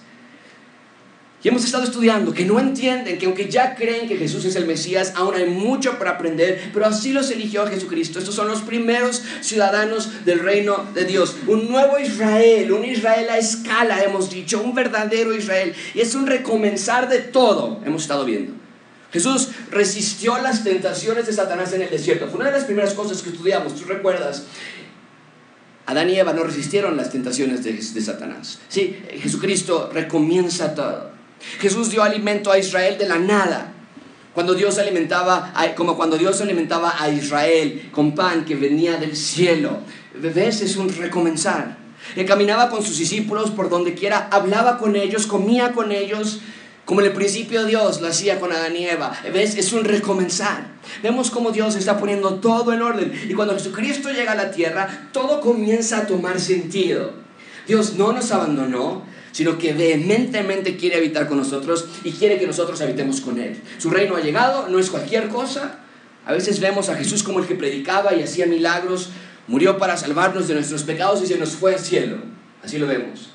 Y 1.43 1.49
hemos 1.49 1.65
estado 1.65 1.85
estudiando 1.85 2.35
que 2.35 2.45
no 2.45 2.61
entienden 2.61 3.17
que 3.17 3.25
aunque 3.25 3.49
ya 3.49 3.75
creen 3.75 4.07
que 4.07 4.19
Jesús 4.19 4.45
es 4.45 4.57
el 4.57 4.67
Mesías, 4.67 5.15
aún 5.17 5.35
hay 5.35 5.47
mucho 5.47 5.99
para 5.99 6.13
aprender, 6.13 6.71
pero 6.75 6.85
así 6.85 7.13
los 7.13 7.31
eligió 7.31 7.67
Jesucristo. 7.67 8.19
Estos 8.19 8.35
son 8.35 8.49
los 8.49 8.61
primeros 8.61 9.23
ciudadanos 9.41 10.27
del 10.27 10.41
reino 10.41 10.85
de 10.93 11.07
Dios. 11.07 11.37
Un 11.47 11.71
nuevo 11.71 11.99
Israel, 11.99 12.71
un 12.73 12.85
Israel 12.85 13.31
a 13.31 13.39
escala, 13.39 14.03
hemos 14.03 14.29
dicho, 14.29 14.63
un 14.63 14.75
verdadero 14.75 15.35
Israel. 15.35 15.75
Y 15.95 16.01
es 16.01 16.15
un 16.15 16.27
recomenzar 16.27 17.09
de 17.09 17.21
todo, 17.21 17.81
hemos 17.87 18.03
estado 18.03 18.27
viendo. 18.27 18.53
Jesús 19.11 19.49
resistió 19.71 20.39
las 20.39 20.63
tentaciones 20.63 21.27
de 21.27 21.33
Satanás 21.33 21.73
en 21.73 21.83
el 21.83 21.91
desierto. 21.91 22.29
Fue 22.29 22.39
una 22.39 22.51
de 22.51 22.57
las 22.57 22.65
primeras 22.65 22.93
cosas 22.93 23.23
que 23.23 23.31
estudiamos, 23.31 23.75
tú 23.75 23.87
recuerdas. 23.87 24.45
Adán 25.87 26.11
y 26.11 26.19
Eva 26.19 26.35
no 26.35 26.45
resistieron 26.45 26.97
las 26.97 27.11
tentaciones 27.11 27.65
de, 27.65 28.01
Satanás. 28.01 28.61
Sí, 28.69 28.97
Jesucristo 29.21 29.91
recomienza 29.93 30.75
todo. 30.75 31.20
Jesús 31.61 31.91
dio 31.91 32.03
alimento 32.03 32.51
a 32.51 32.59
Israel 32.59 32.99
de 32.99 33.09
la 33.09 33.19
nada. 33.19 33.73
Cuando 34.35 34.55
Dios 34.55 34.79
alimentaba, 34.79 35.53
como 35.77 35.97
cuando 35.97 36.17
Dios 36.17 36.41
alimentaba 36.41 36.95
a 36.99 37.09
Israel 37.11 37.89
con 37.93 38.15
pan 38.15 38.45
que 38.45 38.55
venía 38.55 38.97
del 38.97 39.17
cielo. 39.17 39.79
¿Ves? 40.15 40.61
Es 40.61 40.77
un 40.77 40.89
recomenzar. 40.89 41.79
Él 42.17 42.27
caminaba 42.27 42.71
con 42.71 42.83
sus 42.83 42.99
discípulos 42.99 43.51
por 43.51 43.69
donde 43.69 43.95
quiera, 43.95 44.29
hablaba 44.31 44.79
con 44.79 44.97
ellos, 44.97 45.27
comía 45.27 45.73
con 45.73 45.93
ellos, 45.93 46.41
como 46.85 47.01
en 47.03 47.09
el 47.09 47.13
principio 47.13 47.67
Dios 47.67 48.01
lo 48.01 48.09
hacía 48.09 48.41
con 48.41 48.53
Adán 48.53 48.77
y 48.77 48.87
Eva. 48.87 49.13
¿Ves? 49.33 49.57
Es 49.57 49.73
un 49.73 49.85
recomenzar. 49.85 50.67
Vemos 51.03 51.31
cómo 51.31 51.53
Dios 51.53 51.77
está 51.77 51.99
poniendo 51.99 52.37
todo 52.37 52.73
en 52.73 52.83
orden. 52.83 53.13
Y 53.29 53.35
cuando 53.35 53.55
Jesucristo 53.55 54.11
llega 54.11 54.33
a 54.33 54.37
la 54.37 54.51
tierra, 54.51 55.09
todo 55.13 55.41
comienza 55.41 55.99
a 55.99 56.07
tomar 56.07 56.41
sentido. 56.41 57.13
Dios 57.69 57.95
no 57.95 58.13
nos 58.13 58.33
abandonó, 58.33 59.05
sino 59.33 59.59
que 59.59 59.73
vehementemente 59.73 60.77
quiere 60.77 60.97
habitar 60.97 61.29
con 61.29 61.39
nosotros 61.39 61.87
y 62.05 62.13
quiere 62.13 62.39
que 62.39 62.47
nosotros 62.47 62.81
habitemos 62.81 63.21
con 63.21 63.39
Él. 63.39 63.61
Su 63.79 63.91
reino 63.91 64.17
ha 64.17 64.21
llegado, 64.21 64.69
no 64.69 64.79
es 64.79 64.91
cualquier 64.91 65.29
cosa. 65.29 65.81
A 66.27 66.33
veces 66.33 66.61
vemos 66.61 66.89
a 66.89 66.97
Jesús 66.97 67.23
como 67.23 67.41
el 67.41 67.47
que 67.47 67.55
predicaba 67.55 68.15
y 68.15 68.23
hacía 68.23 68.47
milagros, 68.47 69.11
murió 69.47 69.79
para 69.79 69.97
salvarnos 69.97 70.49
de 70.49 70.55
nuestros 70.55 70.83
pecados 70.85 71.23
y 71.23 71.27
se 71.27 71.39
nos 71.39 71.51
fue 71.51 71.75
al 71.75 71.81
cielo. 71.81 72.19
Así 72.63 72.79
lo 72.79 72.87
vemos. 72.87 73.31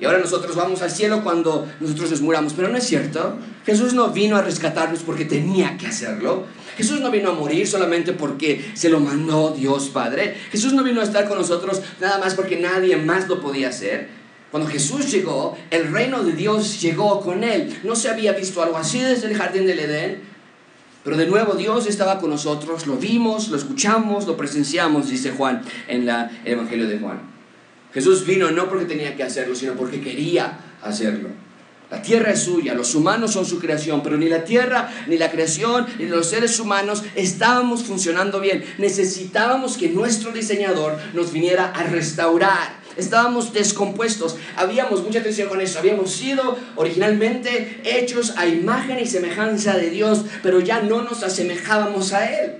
Y 0.00 0.04
ahora 0.04 0.18
nosotros 0.18 0.54
vamos 0.54 0.80
al 0.82 0.90
cielo 0.90 1.24
cuando 1.24 1.68
nosotros 1.80 2.10
nos 2.12 2.20
muramos. 2.20 2.52
Pero 2.52 2.68
no 2.68 2.78
es 2.78 2.84
cierto. 2.84 3.36
Jesús 3.66 3.94
no 3.94 4.10
vino 4.10 4.36
a 4.36 4.42
rescatarnos 4.42 5.00
porque 5.00 5.24
tenía 5.24 5.76
que 5.76 5.88
hacerlo. 5.88 6.46
Jesús 6.76 7.00
no 7.00 7.10
vino 7.10 7.30
a 7.30 7.34
morir 7.34 7.66
solamente 7.66 8.12
porque 8.12 8.70
se 8.74 8.88
lo 8.88 9.00
mandó 9.00 9.50
Dios 9.50 9.88
Padre. 9.88 10.36
Jesús 10.52 10.72
no 10.72 10.84
vino 10.84 11.00
a 11.00 11.04
estar 11.04 11.28
con 11.28 11.36
nosotros 11.36 11.82
nada 12.00 12.18
más 12.18 12.36
porque 12.36 12.56
nadie 12.56 12.96
más 12.96 13.26
lo 13.26 13.40
podía 13.40 13.70
hacer. 13.70 14.08
Cuando 14.50 14.68
Jesús 14.68 15.10
llegó, 15.10 15.56
el 15.70 15.92
reino 15.92 16.24
de 16.24 16.32
Dios 16.32 16.80
llegó 16.80 17.20
con 17.20 17.44
él. 17.44 17.78
No 17.84 17.94
se 17.94 18.08
había 18.08 18.32
visto 18.32 18.62
algo 18.62 18.78
así 18.78 18.98
desde 19.00 19.28
el 19.28 19.36
jardín 19.36 19.66
del 19.66 19.78
Edén. 19.78 20.22
Pero 21.04 21.16
de 21.16 21.26
nuevo 21.26 21.54
Dios 21.54 21.86
estaba 21.86 22.18
con 22.18 22.30
nosotros, 22.30 22.86
lo 22.86 22.96
vimos, 22.96 23.48
lo 23.48 23.56
escuchamos, 23.56 24.26
lo 24.26 24.36
presenciamos, 24.36 25.08
dice 25.08 25.30
Juan 25.30 25.62
en 25.86 26.08
el 26.08 26.28
Evangelio 26.44 26.88
de 26.88 26.98
Juan. 26.98 27.20
Jesús 27.94 28.26
vino 28.26 28.50
no 28.50 28.68
porque 28.68 28.84
tenía 28.84 29.16
que 29.16 29.22
hacerlo, 29.22 29.54
sino 29.54 29.74
porque 29.74 30.00
quería 30.00 30.58
hacerlo. 30.82 31.30
La 31.90 32.02
tierra 32.02 32.32
es 32.32 32.42
suya, 32.42 32.74
los 32.74 32.94
humanos 32.94 33.32
son 33.32 33.46
su 33.46 33.58
creación, 33.58 34.02
pero 34.02 34.18
ni 34.18 34.28
la 34.28 34.44
tierra, 34.44 34.90
ni 35.06 35.16
la 35.16 35.30
creación, 35.30 35.86
ni 35.98 36.04
los 36.04 36.28
seres 36.28 36.60
humanos 36.60 37.02
estábamos 37.14 37.82
funcionando 37.82 38.40
bien. 38.40 38.62
Necesitábamos 38.76 39.78
que 39.78 39.88
nuestro 39.88 40.32
diseñador 40.32 40.98
nos 41.14 41.32
viniera 41.32 41.70
a 41.70 41.84
restaurar 41.84 42.77
estábamos 42.98 43.52
descompuestos. 43.52 44.36
Habíamos, 44.56 45.02
mucha 45.02 45.20
atención 45.20 45.48
con 45.48 45.60
eso, 45.60 45.78
habíamos 45.78 46.12
sido 46.12 46.58
originalmente 46.76 47.80
hechos 47.84 48.34
a 48.36 48.46
imagen 48.46 48.98
y 48.98 49.06
semejanza 49.06 49.76
de 49.76 49.90
Dios, 49.90 50.24
pero 50.42 50.60
ya 50.60 50.82
no 50.82 51.02
nos 51.02 51.22
asemejábamos 51.22 52.12
a 52.12 52.30
Él. 52.30 52.52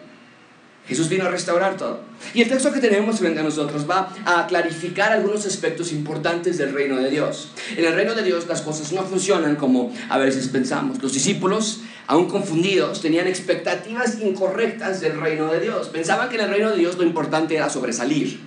Jesús 0.89 1.11
vino 1.11 1.27
a 1.27 1.31
restaurar 1.31 1.77
todo. 1.77 2.01
Y 2.33 2.41
el 2.41 2.49
texto 2.49 2.73
que 2.73 2.81
tenemos 2.81 3.19
frente 3.19 3.41
a 3.41 3.43
nosotros 3.43 3.89
va 3.89 4.11
a 4.25 4.47
clarificar 4.47 5.13
algunos 5.13 5.45
aspectos 5.45 5.93
importantes 5.93 6.57
del 6.57 6.73
reino 6.73 6.97
de 6.97 7.11
Dios. 7.11 7.51
En 7.77 7.85
el 7.85 7.95
reino 7.95 8.15
de 8.15 8.23
Dios 8.23 8.47
las 8.47 8.63
cosas 8.63 8.93
no 8.93 9.03
funcionan 9.03 9.57
como 9.57 9.93
a 10.09 10.17
veces 10.17 10.49
pensamos. 10.49 11.03
Los 11.03 11.13
discípulos, 11.13 11.81
aún 12.07 12.27
confundidos, 12.27 13.03
tenían 13.03 13.27
expectativas 13.27 14.19
incorrectas 14.19 15.03
del 15.03 15.21
reino 15.21 15.53
de 15.53 15.61
Dios. 15.61 15.89
Pensaban 15.89 16.31
que 16.31 16.37
en 16.37 16.45
el 16.45 16.51
reino 16.51 16.71
de 16.71 16.79
Dios 16.79 16.97
lo 16.97 17.03
importante 17.03 17.55
era 17.55 17.69
sobresalir. 17.69 18.41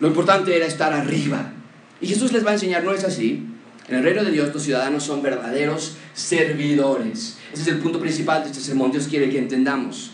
Lo 0.00 0.08
importante 0.08 0.56
era 0.56 0.66
estar 0.66 0.92
arriba. 0.92 1.52
Y 2.00 2.06
Jesús 2.06 2.32
les 2.32 2.44
va 2.44 2.50
a 2.50 2.54
enseñar, 2.54 2.84
no 2.84 2.92
es 2.92 3.04
así. 3.04 3.44
En 3.88 3.96
el 3.96 4.02
reino 4.02 4.22
de 4.22 4.30
Dios 4.30 4.52
los 4.52 4.62
ciudadanos 4.62 5.02
son 5.02 5.22
verdaderos 5.22 5.96
servidores. 6.14 7.38
Ese 7.52 7.62
es 7.62 7.68
el 7.68 7.78
punto 7.78 7.98
principal 7.98 8.42
de 8.42 8.50
este 8.50 8.60
sermón. 8.60 8.92
Dios 8.92 9.08
quiere 9.08 9.30
que 9.30 9.38
entendamos 9.38 10.10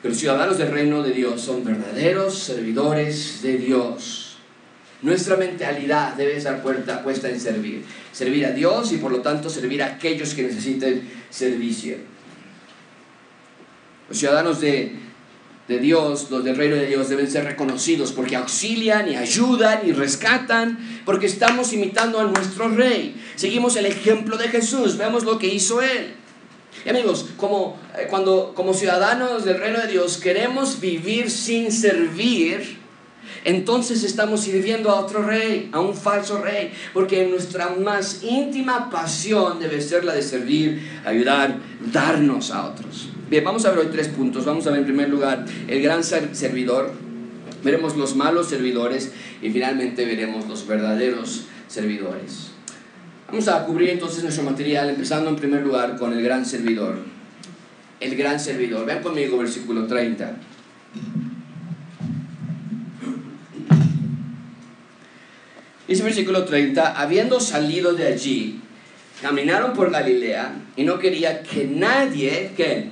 que 0.00 0.08
los 0.08 0.18
ciudadanos 0.18 0.58
del 0.58 0.70
reino 0.70 1.02
de 1.02 1.12
Dios 1.12 1.40
son 1.40 1.64
verdaderos 1.64 2.38
servidores 2.38 3.42
de 3.42 3.56
Dios. 3.58 4.36
Nuestra 5.02 5.36
mentalidad 5.36 6.14
debe 6.14 6.36
estar 6.36 6.62
puesta 6.62 7.28
en 7.28 7.40
servir. 7.40 7.84
Servir 8.12 8.46
a 8.46 8.52
Dios 8.52 8.92
y 8.92 8.98
por 8.98 9.10
lo 9.10 9.20
tanto 9.20 9.50
servir 9.50 9.82
a 9.82 9.86
aquellos 9.86 10.34
que 10.34 10.44
necesiten 10.44 11.08
servicio. 11.30 11.96
Los 14.08 14.18
ciudadanos 14.18 14.60
de, 14.60 14.96
de 15.68 15.78
Dios, 15.78 16.30
los 16.30 16.44
del 16.44 16.56
reino 16.56 16.76
de 16.76 16.86
Dios, 16.86 17.08
deben 17.08 17.30
ser 17.30 17.44
reconocidos 17.44 18.12
porque 18.12 18.36
auxilian 18.36 19.08
y 19.08 19.16
ayudan 19.16 19.80
y 19.86 19.92
rescatan, 19.92 20.78
porque 21.04 21.26
estamos 21.26 21.72
imitando 21.72 22.18
a 22.18 22.24
nuestro 22.24 22.68
rey. 22.68 23.14
Seguimos 23.36 23.76
el 23.76 23.86
ejemplo 23.86 24.36
de 24.36 24.48
Jesús, 24.48 24.96
vemos 24.96 25.24
lo 25.24 25.38
que 25.38 25.46
hizo 25.46 25.80
él. 25.80 26.14
Y 26.84 26.88
amigos, 26.88 27.26
como, 27.36 27.78
eh, 27.96 28.06
cuando 28.08 28.54
como 28.54 28.74
ciudadanos 28.74 29.44
del 29.44 29.60
reino 29.60 29.80
de 29.80 29.88
Dios 29.88 30.16
queremos 30.16 30.80
vivir 30.80 31.30
sin 31.30 31.70
servir, 31.70 32.81
entonces 33.44 34.04
estamos 34.04 34.42
sirviendo 34.42 34.90
a 34.90 35.00
otro 35.00 35.22
rey, 35.22 35.68
a 35.72 35.80
un 35.80 35.94
falso 35.94 36.40
rey, 36.40 36.72
porque 36.94 37.26
nuestra 37.26 37.70
más 37.70 38.22
íntima 38.22 38.90
pasión 38.90 39.58
debe 39.58 39.80
ser 39.80 40.04
la 40.04 40.14
de 40.14 40.22
servir, 40.22 40.82
ayudar, 41.04 41.58
darnos 41.92 42.50
a 42.50 42.66
otros. 42.66 43.08
Bien, 43.28 43.42
vamos 43.42 43.64
a 43.64 43.70
ver 43.70 43.80
hoy 43.80 43.88
tres 43.90 44.08
puntos. 44.08 44.44
Vamos 44.44 44.66
a 44.66 44.70
ver 44.70 44.80
en 44.80 44.84
primer 44.84 45.08
lugar 45.08 45.46
el 45.66 45.82
gran 45.82 46.04
servidor, 46.04 46.92
veremos 47.64 47.96
los 47.96 48.14
malos 48.14 48.48
servidores 48.48 49.10
y 49.40 49.50
finalmente 49.50 50.04
veremos 50.04 50.46
los 50.46 50.66
verdaderos 50.66 51.44
servidores. 51.66 52.50
Vamos 53.28 53.48
a 53.48 53.64
cubrir 53.64 53.88
entonces 53.88 54.22
nuestro 54.22 54.44
material, 54.44 54.90
empezando 54.90 55.30
en 55.30 55.36
primer 55.36 55.62
lugar 55.62 55.96
con 55.96 56.12
el 56.12 56.22
gran 56.22 56.44
servidor. 56.44 56.98
El 57.98 58.14
gran 58.16 58.38
servidor. 58.38 58.84
Vean 58.84 59.02
conmigo 59.02 59.38
versículo 59.38 59.86
30. 59.86 60.36
Dice 65.88 66.02
versículo 66.02 66.44
30, 66.44 67.00
habiendo 67.00 67.40
salido 67.40 67.92
de 67.92 68.06
allí, 68.06 68.60
caminaron 69.20 69.72
por 69.72 69.90
Galilea 69.90 70.54
y 70.76 70.84
no 70.84 70.98
quería 70.98 71.42
que 71.42 71.64
nadie, 71.64 72.52
que 72.56 72.90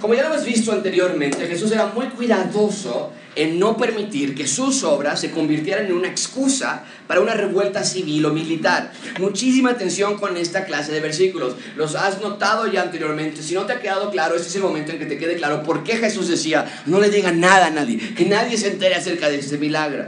como 0.00 0.14
ya 0.14 0.22
lo 0.22 0.34
hemos 0.34 0.44
visto 0.44 0.72
anteriormente, 0.72 1.46
Jesús 1.46 1.72
era 1.72 1.86
muy 1.86 2.06
cuidadoso 2.06 3.12
en 3.34 3.58
no 3.58 3.76
permitir 3.76 4.34
que 4.34 4.46
sus 4.46 4.84
obras 4.84 5.20
se 5.20 5.30
convirtieran 5.30 5.86
en 5.86 5.92
una 5.92 6.08
excusa 6.08 6.84
para 7.06 7.20
una 7.20 7.34
revuelta 7.34 7.82
civil 7.82 8.26
o 8.26 8.32
militar. 8.32 8.92
Muchísima 9.18 9.70
atención 9.70 10.18
con 10.18 10.36
esta 10.36 10.64
clase 10.64 10.92
de 10.92 11.00
versículos. 11.00 11.54
Los 11.76 11.94
has 11.94 12.20
notado 12.20 12.66
ya 12.66 12.82
anteriormente. 12.82 13.42
Si 13.42 13.54
no 13.54 13.64
te 13.66 13.72
ha 13.72 13.80
quedado 13.80 14.10
claro, 14.10 14.36
este 14.36 14.48
es 14.48 14.56
el 14.56 14.62
momento 14.62 14.92
en 14.92 14.98
que 14.98 15.06
te 15.06 15.18
quede 15.18 15.36
claro 15.36 15.62
por 15.62 15.82
qué 15.82 15.96
Jesús 15.96 16.28
decía, 16.28 16.82
no 16.86 17.00
le 17.00 17.10
diga 17.10 17.32
nada 17.32 17.66
a 17.66 17.70
nadie, 17.70 17.98
que 18.14 18.24
nadie 18.24 18.56
se 18.56 18.68
entere 18.68 18.94
acerca 18.94 19.28
de 19.28 19.38
este 19.38 19.58
milagro. 19.58 20.06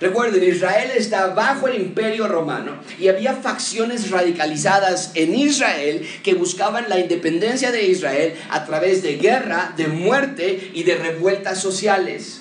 Recuerden, 0.00 0.42
Israel 0.42 0.90
está 0.96 1.26
bajo 1.28 1.68
el 1.68 1.80
imperio 1.80 2.26
romano 2.26 2.80
y 2.98 3.08
había 3.08 3.34
facciones 3.34 4.10
radicalizadas 4.10 5.12
en 5.14 5.34
Israel 5.34 6.08
que 6.22 6.34
buscaban 6.34 6.88
la 6.88 6.98
independencia 6.98 7.70
de 7.70 7.84
Israel 7.84 8.34
a 8.48 8.64
través 8.64 9.02
de 9.02 9.18
guerra, 9.18 9.74
de 9.76 9.88
muerte 9.88 10.70
y 10.72 10.84
de 10.84 10.96
revueltas 10.96 11.60
sociales. 11.60 12.39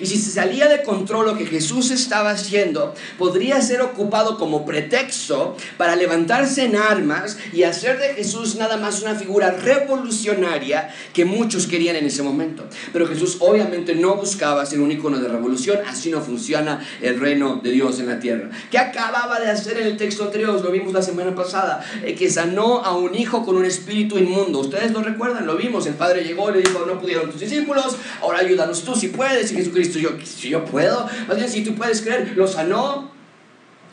Y 0.00 0.06
si 0.06 0.16
se 0.16 0.30
salía 0.30 0.68
de 0.68 0.82
control 0.82 1.26
lo 1.26 1.36
que 1.36 1.46
Jesús 1.46 1.90
estaba 1.90 2.30
haciendo, 2.30 2.94
podría 3.18 3.60
ser 3.60 3.82
ocupado 3.82 4.38
como 4.38 4.64
pretexto 4.64 5.56
para 5.76 5.96
levantarse 5.96 6.64
en 6.64 6.76
armas 6.76 7.36
y 7.52 7.64
hacer 7.64 7.98
de 7.98 8.14
Jesús 8.14 8.56
nada 8.56 8.76
más 8.76 9.02
una 9.02 9.14
figura 9.14 9.50
revolucionaria 9.50 10.90
que 11.12 11.24
muchos 11.24 11.66
querían 11.66 11.96
en 11.96 12.06
ese 12.06 12.22
momento. 12.22 12.64
Pero 12.92 13.06
Jesús 13.06 13.36
obviamente 13.40 13.94
no 13.94 14.16
buscaba 14.16 14.64
ser 14.66 14.80
un 14.80 14.90
icono 14.90 15.18
de 15.18 15.28
revolución, 15.28 15.78
así 15.86 16.10
no 16.10 16.20
funciona 16.20 16.80
el 17.02 17.20
reino 17.20 17.60
de 17.62 17.70
Dios 17.70 18.00
en 18.00 18.06
la 18.06 18.18
tierra. 18.18 18.50
¿Qué 18.70 18.78
acababa 18.78 19.40
de 19.40 19.50
hacer 19.50 19.78
en 19.78 19.86
el 19.86 19.96
texto 19.96 20.24
anterior? 20.24 20.60
Lo 20.62 20.70
vimos 20.70 20.92
la 20.92 21.02
semana 21.02 21.34
pasada, 21.34 21.84
eh, 22.04 22.14
que 22.14 22.30
sanó 22.30 22.78
a 22.84 22.96
un 22.96 23.14
hijo 23.14 23.44
con 23.44 23.56
un 23.56 23.64
espíritu 23.64 24.18
inmundo. 24.18 24.60
Ustedes 24.60 24.92
lo 24.92 25.02
recuerdan, 25.02 25.46
lo 25.46 25.56
vimos. 25.56 25.86
El 25.86 25.94
padre 25.94 26.24
llegó 26.24 26.50
y 26.50 26.54
le 26.54 26.62
dijo, 26.62 26.84
no 26.86 27.00
pudieron 27.00 27.30
tus 27.30 27.40
discípulos, 27.40 27.96
ahora 28.22 28.38
ayúdanos 28.38 28.82
tú 28.82 28.94
si 28.94 29.08
puedes. 29.08 29.52
Y 29.52 29.56
Jesucristo 29.56 29.89
si 29.92 30.48
yo 30.48 30.64
puedo, 30.64 31.08
más 31.28 31.50
si 31.50 31.62
tú 31.62 31.74
puedes 31.74 32.00
creer, 32.02 32.32
lo 32.36 32.46
sanó, 32.46 33.10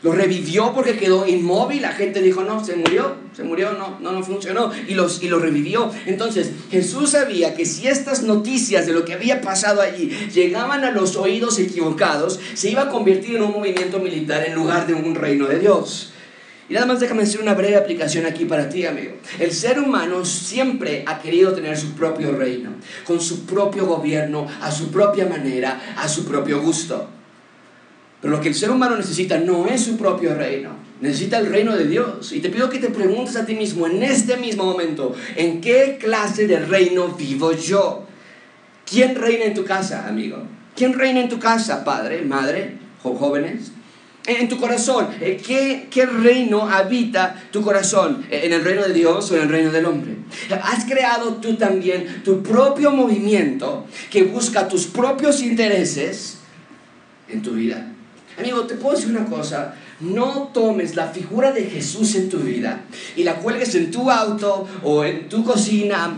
lo 0.02 0.12
revivió 0.12 0.72
porque 0.74 0.96
quedó 0.96 1.26
inmóvil, 1.26 1.82
la 1.82 1.92
gente 1.92 2.22
dijo, 2.22 2.44
no, 2.44 2.64
se 2.64 2.76
murió, 2.76 3.16
se 3.34 3.42
murió, 3.42 3.72
no, 3.72 3.98
no, 4.00 4.12
no 4.12 4.22
funcionó, 4.22 4.70
y, 4.86 4.94
los, 4.94 5.22
y 5.22 5.28
lo 5.28 5.40
revivió. 5.40 5.90
Entonces 6.06 6.52
Jesús 6.70 7.10
sabía 7.10 7.54
que 7.54 7.64
si 7.64 7.88
estas 7.88 8.22
noticias 8.22 8.86
de 8.86 8.92
lo 8.92 9.04
que 9.04 9.14
había 9.14 9.40
pasado 9.40 9.80
allí 9.80 10.10
llegaban 10.32 10.84
a 10.84 10.92
los 10.92 11.16
oídos 11.16 11.58
equivocados, 11.58 12.38
se 12.54 12.70
iba 12.70 12.82
a 12.82 12.88
convertir 12.90 13.36
en 13.36 13.42
un 13.42 13.52
movimiento 13.52 13.98
militar 13.98 14.44
en 14.46 14.54
lugar 14.54 14.86
de 14.86 14.94
un 14.94 15.14
reino 15.14 15.46
de 15.46 15.58
Dios. 15.58 16.12
Y 16.68 16.74
nada 16.74 16.86
más 16.86 17.00
déjame 17.00 17.22
hacer 17.22 17.40
una 17.40 17.54
breve 17.54 17.76
aplicación 17.76 18.26
aquí 18.26 18.44
para 18.44 18.68
ti, 18.68 18.84
amigo. 18.84 19.12
El 19.38 19.52
ser 19.52 19.78
humano 19.78 20.24
siempre 20.24 21.02
ha 21.06 21.18
querido 21.18 21.52
tener 21.52 21.78
su 21.78 21.92
propio 21.92 22.32
reino, 22.32 22.72
con 23.04 23.20
su 23.20 23.46
propio 23.46 23.86
gobierno, 23.86 24.46
a 24.60 24.70
su 24.70 24.90
propia 24.90 25.26
manera, 25.26 25.94
a 25.96 26.06
su 26.08 26.26
propio 26.26 26.60
gusto. 26.60 27.08
Pero 28.20 28.34
lo 28.34 28.40
que 28.40 28.48
el 28.48 28.54
ser 28.54 28.70
humano 28.70 28.96
necesita 28.96 29.38
no 29.38 29.66
es 29.66 29.82
su 29.82 29.96
propio 29.96 30.34
reino, 30.34 30.72
necesita 31.00 31.38
el 31.38 31.46
reino 31.46 31.74
de 31.74 31.86
Dios. 31.86 32.32
Y 32.32 32.40
te 32.40 32.50
pido 32.50 32.68
que 32.68 32.80
te 32.80 32.90
preguntes 32.90 33.36
a 33.36 33.46
ti 33.46 33.54
mismo 33.54 33.86
en 33.86 34.02
este 34.02 34.36
mismo 34.36 34.64
momento, 34.64 35.14
¿en 35.36 35.62
qué 35.62 35.96
clase 35.98 36.46
de 36.46 36.58
reino 36.58 37.08
vivo 37.08 37.52
yo? 37.52 38.06
¿Quién 38.84 39.14
reina 39.14 39.44
en 39.44 39.54
tu 39.54 39.64
casa, 39.64 40.06
amigo? 40.06 40.42
¿Quién 40.76 40.92
reina 40.92 41.20
en 41.20 41.28
tu 41.28 41.38
casa, 41.38 41.84
padre, 41.84 42.22
madre, 42.22 42.76
jóvenes? 43.02 43.72
En 44.28 44.48
tu 44.48 44.58
corazón. 44.58 45.08
Eh, 45.20 45.40
¿Qué, 45.44 45.88
¿Qué, 45.90 46.06
reino 46.06 46.68
habita 46.68 47.42
tu 47.50 47.62
corazón? 47.62 48.26
Eh, 48.30 48.42
¿En 48.44 48.52
el 48.52 48.62
reino 48.62 48.82
de 48.82 48.92
Dios 48.92 49.30
o 49.30 49.36
en 49.36 49.42
el 49.42 49.48
reino 49.48 49.70
del 49.70 49.86
hombre? 49.86 50.16
Has 50.62 50.84
creado 50.84 51.34
tú 51.34 51.56
también 51.56 52.22
tu 52.24 52.42
propio 52.42 52.90
movimiento 52.90 53.86
que 54.10 54.24
busca 54.24 54.68
tus 54.68 54.86
propios 54.86 55.42
intereses 55.42 56.38
en 57.28 57.42
tu 57.42 57.52
vida. 57.52 57.92
Amigo, 58.38 58.62
te 58.66 58.74
puedo 58.74 58.96
decir 58.96 59.10
una 59.10 59.26
cosa. 59.26 59.74
No 60.00 60.50
tomes 60.54 60.94
la 60.94 61.08
figura 61.08 61.50
de 61.50 61.64
Jesús 61.64 62.14
en 62.14 62.28
tu 62.28 62.38
vida 62.38 62.82
y 63.16 63.24
la 63.24 63.36
cuelgues 63.36 63.74
en 63.74 63.90
tu 63.90 64.10
auto 64.10 64.68
o 64.84 65.04
en 65.04 65.28
tu 65.28 65.42
cocina, 65.42 66.16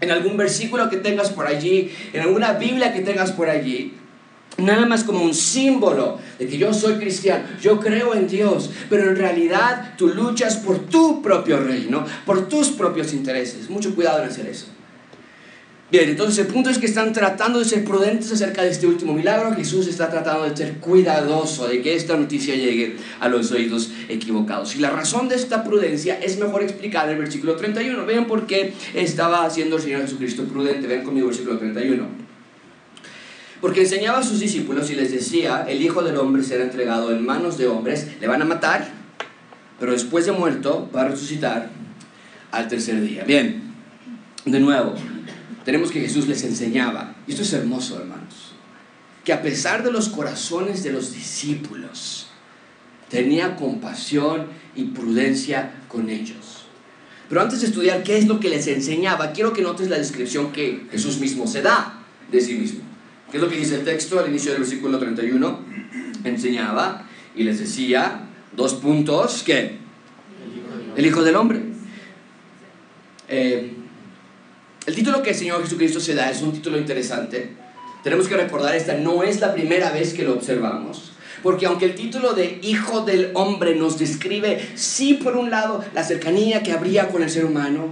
en 0.00 0.10
algún 0.10 0.36
versículo 0.36 0.90
que 0.90 0.96
tengas 0.96 1.30
por 1.30 1.46
allí, 1.46 1.92
en 2.12 2.22
alguna 2.22 2.54
Biblia 2.54 2.92
que 2.92 3.02
tengas 3.02 3.30
por 3.30 3.48
allí 3.48 3.94
nada 4.58 4.86
más 4.86 5.04
como 5.04 5.22
un 5.22 5.34
símbolo 5.34 6.18
de 6.38 6.46
que 6.46 6.58
yo 6.58 6.72
soy 6.72 6.94
cristiano, 6.94 7.44
yo 7.60 7.80
creo 7.80 8.14
en 8.14 8.28
Dios, 8.28 8.70
pero 8.88 9.10
en 9.10 9.16
realidad 9.16 9.94
tú 9.96 10.08
luchas 10.08 10.56
por 10.56 10.78
tu 10.86 11.22
propio 11.22 11.58
reino, 11.58 12.04
por 12.24 12.48
tus 12.48 12.68
propios 12.68 13.12
intereses. 13.12 13.68
Mucho 13.68 13.94
cuidado 13.94 14.22
en 14.22 14.28
hacer 14.28 14.46
eso. 14.46 14.66
Bien, 15.90 16.08
entonces 16.08 16.44
el 16.44 16.52
punto 16.52 16.70
es 16.70 16.78
que 16.78 16.86
están 16.86 17.12
tratando 17.12 17.60
de 17.60 17.64
ser 17.64 17.84
prudentes 17.84 18.32
acerca 18.32 18.62
de 18.62 18.70
este 18.70 18.86
último 18.86 19.12
milagro. 19.12 19.54
Jesús 19.54 19.86
está 19.86 20.10
tratando 20.10 20.42
de 20.42 20.56
ser 20.56 20.78
cuidadoso 20.78 21.68
de 21.68 21.82
que 21.82 21.94
esta 21.94 22.16
noticia 22.16 22.56
llegue 22.56 22.96
a 23.20 23.28
los 23.28 23.52
oídos 23.52 23.92
equivocados. 24.08 24.74
Y 24.74 24.80
la 24.80 24.90
razón 24.90 25.28
de 25.28 25.36
esta 25.36 25.62
prudencia 25.62 26.18
es 26.20 26.38
mejor 26.38 26.62
explicada 26.62 27.12
en 27.12 27.12
el 27.12 27.18
versículo 27.18 27.54
31. 27.54 28.06
Vean 28.06 28.26
por 28.26 28.46
qué 28.46 28.72
estaba 28.94 29.44
haciendo 29.44 29.76
el 29.76 29.82
Señor 29.82 30.00
Jesucristo 30.00 30.44
prudente. 30.44 30.88
Vean 30.88 31.04
conmigo 31.04 31.28
el 31.28 31.32
versículo 31.32 31.58
31. 31.58 32.23
Porque 33.60 33.82
enseñaba 33.82 34.18
a 34.18 34.22
sus 34.22 34.40
discípulos 34.40 34.90
y 34.90 34.94
les 34.94 35.10
decía, 35.10 35.64
el 35.68 35.80
Hijo 35.80 36.02
del 36.02 36.16
Hombre 36.18 36.42
será 36.42 36.64
entregado 36.64 37.10
en 37.12 37.24
manos 37.24 37.56
de 37.56 37.66
hombres, 37.66 38.08
le 38.20 38.26
van 38.26 38.42
a 38.42 38.44
matar, 38.44 38.88
pero 39.80 39.92
después 39.92 40.26
de 40.26 40.32
muerto 40.32 40.90
va 40.94 41.02
a 41.02 41.08
resucitar 41.08 41.70
al 42.50 42.68
tercer 42.68 43.00
día. 43.00 43.24
Bien, 43.24 43.62
de 44.44 44.60
nuevo, 44.60 44.94
tenemos 45.64 45.90
que 45.90 46.00
Jesús 46.00 46.28
les 46.28 46.44
enseñaba, 46.44 47.14
y 47.26 47.32
esto 47.32 47.42
es 47.42 47.52
hermoso, 47.52 47.98
hermanos. 47.98 48.52
que 49.24 49.32
a 49.32 49.40
pesar 49.40 49.82
de 49.82 49.90
los 49.90 50.10
corazones 50.10 50.82
de 50.84 50.92
los 50.92 51.14
discípulos, 51.14 52.28
tenía 53.08 53.56
compasión 53.56 54.46
y 54.76 54.84
prudencia 54.84 55.72
con 55.88 56.10
ellos. 56.10 56.66
Pero 57.28 57.40
antes 57.40 57.62
de 57.62 57.68
estudiar 57.68 58.02
qué 58.02 58.18
es 58.18 58.26
lo 58.26 58.38
que 58.38 58.50
les 58.50 58.66
enseñaba, 58.66 59.32
quiero 59.32 59.54
que 59.54 59.62
notes 59.62 59.88
la 59.88 59.96
descripción 59.96 60.52
que 60.52 60.86
Jesús 60.90 61.18
mismo 61.18 61.46
se 61.46 61.62
da 61.62 62.04
de 62.30 62.40
sí 62.40 62.54
mismo. 62.54 62.83
¿Qué 63.30 63.38
es 63.38 63.42
lo 63.42 63.48
que 63.48 63.56
dice 63.56 63.76
el 63.76 63.84
texto 63.84 64.18
al 64.18 64.28
inicio 64.28 64.52
del 64.52 64.60
versículo 64.60 64.98
31? 64.98 65.58
Enseñaba 66.24 67.06
y 67.34 67.44
les 67.44 67.58
decía 67.58 68.28
dos 68.52 68.74
puntos 68.74 69.42
que 69.42 69.78
el 70.96 71.06
Hijo 71.06 71.22
del 71.22 71.36
Hombre. 71.36 71.60
Eh, 73.28 73.72
el 74.86 74.94
título 74.94 75.22
que 75.22 75.30
el 75.30 75.36
Señor 75.36 75.62
Jesucristo 75.62 75.98
se 75.98 76.14
da 76.14 76.30
es 76.30 76.42
un 76.42 76.52
título 76.52 76.78
interesante. 76.78 77.52
Tenemos 78.02 78.28
que 78.28 78.36
recordar, 78.36 78.74
esta 78.76 78.94
no 78.98 79.22
es 79.22 79.40
la 79.40 79.54
primera 79.54 79.90
vez 79.90 80.12
que 80.12 80.24
lo 80.24 80.34
observamos. 80.34 81.12
Porque 81.42 81.66
aunque 81.66 81.86
el 81.86 81.94
título 81.94 82.34
de 82.34 82.58
Hijo 82.62 83.00
del 83.00 83.30
Hombre 83.34 83.74
nos 83.74 83.98
describe, 83.98 84.66
sí, 84.74 85.14
por 85.14 85.36
un 85.36 85.50
lado, 85.50 85.84
la 85.94 86.04
cercanía 86.04 86.62
que 86.62 86.72
habría 86.72 87.08
con 87.08 87.22
el 87.22 87.30
ser 87.30 87.44
humano, 87.46 87.88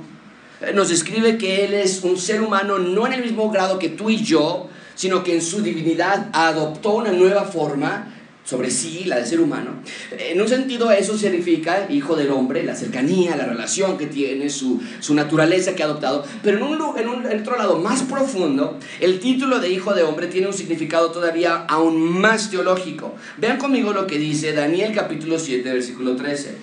eh, 0.60 0.72
nos 0.74 0.90
describe 0.90 1.38
que 1.38 1.64
Él 1.64 1.74
es 1.74 2.02
un 2.02 2.18
ser 2.18 2.42
humano 2.42 2.78
no 2.78 3.06
en 3.06 3.14
el 3.14 3.22
mismo 3.22 3.50
grado 3.50 3.78
que 3.78 3.88
tú 3.88 4.10
y 4.10 4.22
yo, 4.22 4.68
sino 4.94 5.22
que 5.22 5.34
en 5.34 5.42
su 5.42 5.62
divinidad 5.62 6.28
adoptó 6.32 6.94
una 6.94 7.12
nueva 7.12 7.44
forma 7.44 8.12
sobre 8.44 8.70
sí, 8.70 9.04
la 9.04 9.16
del 9.16 9.26
ser 9.26 9.40
humano. 9.40 9.70
En 10.18 10.40
un 10.40 10.48
sentido 10.48 10.90
eso 10.90 11.16
significa 11.16 11.86
hijo 11.88 12.16
del 12.16 12.30
hombre, 12.30 12.64
la 12.64 12.74
cercanía, 12.74 13.36
la 13.36 13.46
relación 13.46 13.96
que 13.96 14.06
tiene, 14.06 14.50
su, 14.50 14.80
naturaleza 15.10 15.74
que 15.74 15.82
ha 15.82 15.86
adoptado. 15.86 16.24
Pero 16.42 16.58
en, 16.58 16.62
un, 16.64 16.98
en, 16.98 17.08
un, 17.08 17.30
en 17.30 17.40
otro 17.40 17.56
lado 17.56 17.78
más 17.78 18.02
profundo, 18.02 18.78
el 19.00 19.20
título 19.20 19.60
de 19.60 19.70
hijo 19.70 19.94
de 19.94 20.02
hombre 20.02 20.26
tiene 20.26 20.48
un 20.48 20.52
significado 20.52 21.12
todavía 21.12 21.64
aún 21.68 22.20
más 22.20 22.50
teológico. 22.50 23.14
Vean 23.38 23.58
conmigo 23.58 23.92
lo 23.92 24.06
que 24.06 24.18
dice 24.18 24.52
Daniel 24.52 24.92
capítulo 24.94 25.38
7, 25.38 25.72
versículo 25.72 26.16
13. 26.16 26.56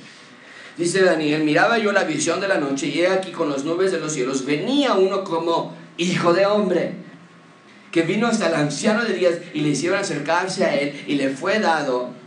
Dice 0.77 1.01
Daniel, 1.01 1.43
miraba 1.43 1.77
yo 1.77 1.91
la 1.91 2.03
visión 2.03 2.39
de 2.39 2.47
la 2.47 2.57
noche 2.57 2.87
y 2.87 2.99
he 2.99 3.07
aquí 3.07 3.31
con 3.31 3.49
las 3.49 3.65
nubes 3.65 3.91
de 3.91 3.99
los 3.99 4.13
cielos 4.13 4.45
venía 4.45 4.93
uno 4.93 5.25
como 5.25 5.73
hijo 5.97 6.33
de 6.33 6.45
hombre 6.45 7.08
que 7.91 8.03
vino 8.03 8.27
hasta 8.27 8.47
el 8.47 8.55
anciano 8.55 9.03
de 9.03 9.13
días 9.13 9.35
y 9.53 9.61
le 9.61 9.69
hicieron 9.69 9.99
acercarse 9.99 10.65
a 10.65 10.75
él 10.75 10.93
y 11.07 11.15
le 11.15 11.29
fue 11.29 11.59
dado 11.59 12.19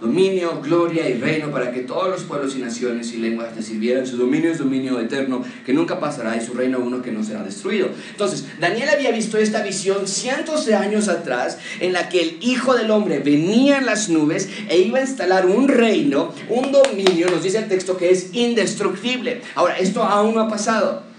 dominio, 0.00 0.60
gloria 0.62 1.08
y 1.08 1.14
reino 1.14 1.50
para 1.50 1.70
que 1.72 1.80
todos 1.80 2.08
los 2.08 2.22
pueblos 2.22 2.56
y 2.56 2.60
naciones 2.60 3.12
y 3.12 3.18
lenguas 3.18 3.54
le 3.54 3.62
sirvieran. 3.62 4.06
Su 4.06 4.16
dominio 4.16 4.50
es 4.50 4.58
dominio 4.58 4.98
eterno 4.98 5.44
que 5.66 5.74
nunca 5.74 6.00
pasará 6.00 6.36
y 6.36 6.44
su 6.44 6.54
reino 6.54 6.78
uno 6.78 7.02
que 7.02 7.12
no 7.12 7.22
será 7.22 7.42
destruido. 7.42 7.90
Entonces, 8.10 8.46
Daniel 8.58 8.88
había 8.88 9.10
visto 9.10 9.36
esta 9.36 9.62
visión 9.62 10.08
cientos 10.08 10.64
de 10.64 10.74
años 10.74 11.08
atrás 11.08 11.58
en 11.80 11.92
la 11.92 12.08
que 12.08 12.22
el 12.22 12.38
Hijo 12.40 12.74
del 12.74 12.90
Hombre 12.90 13.18
venía 13.18 13.78
en 13.78 13.86
las 13.86 14.08
nubes 14.08 14.48
e 14.68 14.78
iba 14.78 14.98
a 14.98 15.02
instalar 15.02 15.46
un 15.46 15.68
reino, 15.68 16.32
un 16.48 16.72
dominio, 16.72 17.30
nos 17.30 17.42
dice 17.42 17.58
el 17.58 17.68
texto 17.68 17.96
que 17.96 18.10
es 18.10 18.30
indestructible. 18.32 19.42
Ahora, 19.54 19.76
esto 19.78 20.02
aún 20.02 20.34
no 20.34 20.40
ha 20.40 20.48
pasado. 20.48 21.09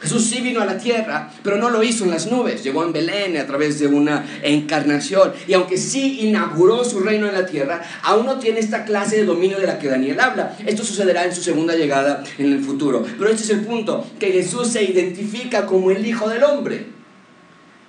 Jesús 0.00 0.24
sí 0.24 0.40
vino 0.40 0.62
a 0.62 0.64
la 0.64 0.78
tierra, 0.78 1.30
pero 1.42 1.58
no 1.58 1.68
lo 1.68 1.82
hizo 1.82 2.04
en 2.04 2.10
las 2.10 2.30
nubes. 2.30 2.64
Llegó 2.64 2.84
en 2.84 2.92
Belén 2.92 3.36
a 3.36 3.46
través 3.46 3.78
de 3.78 3.86
una 3.86 4.24
encarnación. 4.42 5.32
Y 5.46 5.52
aunque 5.52 5.76
sí 5.76 6.20
inauguró 6.20 6.84
su 6.84 7.00
reino 7.00 7.28
en 7.28 7.34
la 7.34 7.44
tierra, 7.44 7.82
aún 8.02 8.24
no 8.24 8.38
tiene 8.38 8.60
esta 8.60 8.84
clase 8.84 9.16
de 9.16 9.24
dominio 9.24 9.58
de 9.58 9.66
la 9.66 9.78
que 9.78 9.88
Daniel 9.88 10.18
habla. 10.20 10.56
Esto 10.64 10.84
sucederá 10.84 11.26
en 11.26 11.34
su 11.34 11.42
segunda 11.42 11.74
llegada 11.74 12.24
en 12.38 12.52
el 12.52 12.60
futuro. 12.60 13.04
Pero 13.18 13.30
este 13.30 13.42
es 13.42 13.50
el 13.50 13.60
punto, 13.60 14.06
que 14.18 14.32
Jesús 14.32 14.68
se 14.68 14.82
identifica 14.82 15.66
como 15.66 15.90
el 15.90 16.06
Hijo 16.06 16.30
del 16.30 16.44
Hombre. 16.44 16.86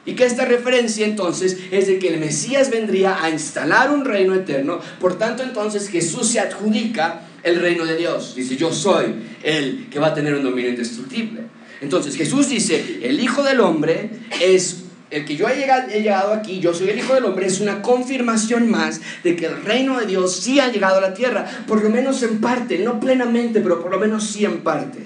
Y 0.06 0.14
que 0.14 0.26
esta 0.26 0.46
referencia 0.46 1.06
entonces 1.06 1.58
es 1.72 1.88
de 1.88 2.00
que 2.00 2.10
el 2.10 2.20
Mesías 2.20 2.72
vendría 2.72 3.24
a 3.24 3.30
instalar 3.30 3.92
un 3.92 4.04
reino 4.04 4.34
eterno. 4.34 4.80
Por 5.00 5.18
tanto 5.18 5.44
entonces 5.44 5.88
Jesús 5.88 6.28
se 6.28 6.40
adjudica 6.40 7.22
el 7.44 7.60
reino 7.60 7.86
de 7.86 7.96
Dios. 7.96 8.36
Dice, 8.36 8.58
yo 8.58 8.74
soy 8.74 9.16
el 9.44 9.88
que 9.90 10.00
va 10.00 10.08
a 10.08 10.14
tener 10.14 10.34
un 10.34 10.44
dominio 10.44 10.72
indestructible. 10.72 11.44
Entonces 11.82 12.16
Jesús 12.16 12.48
dice, 12.48 13.00
el 13.04 13.20
Hijo 13.20 13.44
del 13.44 13.60
Hombre 13.60 14.12
es 14.40 14.84
el 15.10 15.26
que 15.26 15.36
yo 15.36 15.50
he 15.50 15.58
llegado, 15.58 15.90
he 15.90 16.02
llegado, 16.02 16.32
aquí, 16.32 16.60
yo 16.60 16.74
soy 16.74 16.90
el 16.90 17.00
Hijo 17.00 17.14
del 17.14 17.26
Hombre, 17.26 17.48
es 17.48 17.60
una 17.60 17.82
confirmación 17.82 18.70
más 18.70 19.02
de 19.24 19.36
que 19.36 19.48
el 19.48 19.64
reino 19.64 20.00
de 20.00 20.06
Dios 20.06 20.36
sí 20.38 20.60
ha 20.60 20.72
llegado 20.72 21.00
a 21.00 21.02
la 21.02 21.14
tierra, 21.14 21.46
por 21.68 21.84
lo 21.84 21.90
menos 21.90 22.24
en 22.24 22.40
parte, 22.40 22.80
no 22.80 23.00
plenamente, 23.00 23.60
pero 23.60 23.82
por 23.82 23.92
lo 23.92 24.00
menos 24.00 24.24
sí 24.24 24.46
en 24.46 24.62
parte. 24.62 25.00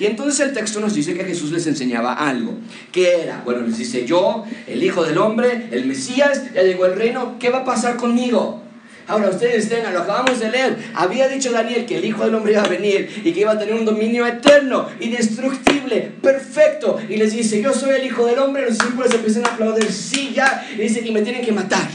Y 0.00 0.06
entonces 0.06 0.40
el 0.40 0.52
texto 0.52 0.80
nos 0.80 0.94
dice 0.94 1.14
que 1.14 1.24
Jesús 1.24 1.52
les 1.52 1.66
enseñaba 1.66 2.14
algo. 2.14 2.54
¿Qué 2.90 3.22
era? 3.22 3.42
Bueno, 3.44 3.60
les 3.60 3.78
dice, 3.78 4.04
yo, 4.04 4.44
el 4.66 4.82
Hijo 4.82 5.04
del 5.04 5.18
Hombre, 5.18 5.68
el 5.70 5.84
Mesías, 5.84 6.52
ya 6.54 6.62
llegó 6.62 6.86
el 6.86 6.96
reino, 6.96 7.36
¿qué 7.38 7.50
va 7.50 7.58
a 7.58 7.64
pasar 7.64 7.96
conmigo? 7.96 8.62
Ahora 9.08 9.30
ustedes 9.30 9.68
tengan, 9.68 9.92
lo 9.92 10.02
acabamos 10.02 10.38
de 10.38 10.50
leer. 10.50 10.78
Había 10.94 11.28
dicho 11.28 11.50
Daniel 11.50 11.84
que 11.86 11.98
el 11.98 12.04
Hijo 12.04 12.24
del 12.24 12.34
Hombre 12.34 12.52
iba 12.52 12.62
a 12.62 12.68
venir 12.68 13.22
y 13.24 13.32
que 13.32 13.40
iba 13.40 13.52
a 13.52 13.58
tener 13.58 13.74
un 13.74 13.84
dominio 13.84 14.26
eterno, 14.26 14.88
indestructible, 15.00 16.12
perfecto. 16.22 17.00
Y 17.08 17.16
les 17.16 17.32
dice, 17.32 17.60
yo 17.60 17.72
soy 17.72 17.96
el 17.96 18.06
Hijo 18.06 18.24
del 18.26 18.38
Hombre. 18.38 18.62
Los 18.62 18.78
discípulos 18.78 19.12
empiezan 19.12 19.44
a 19.46 19.50
aplaudir, 19.50 19.90
sí, 19.90 20.32
ya. 20.34 20.66
Y 20.74 20.82
dice, 20.82 21.00
y 21.04 21.10
me 21.10 21.22
tienen 21.22 21.44
que 21.44 21.52
matar. 21.52 21.88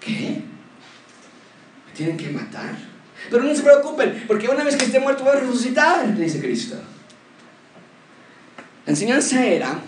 ¿Qué? 0.00 0.42
¿Me 1.86 1.92
tienen 1.94 2.16
que 2.16 2.28
matar? 2.28 2.76
Pero 3.30 3.42
no 3.42 3.54
se 3.54 3.62
preocupen, 3.62 4.24
porque 4.26 4.48
una 4.48 4.64
vez 4.64 4.76
que 4.76 4.84
esté 4.84 5.00
muerto 5.00 5.24
voy 5.24 5.34
a 5.34 5.40
resucitar, 5.40 6.14
dice 6.14 6.40
Cristo. 6.40 6.76
La 8.84 8.92
enseñanza 8.92 9.44
era, 9.46 9.78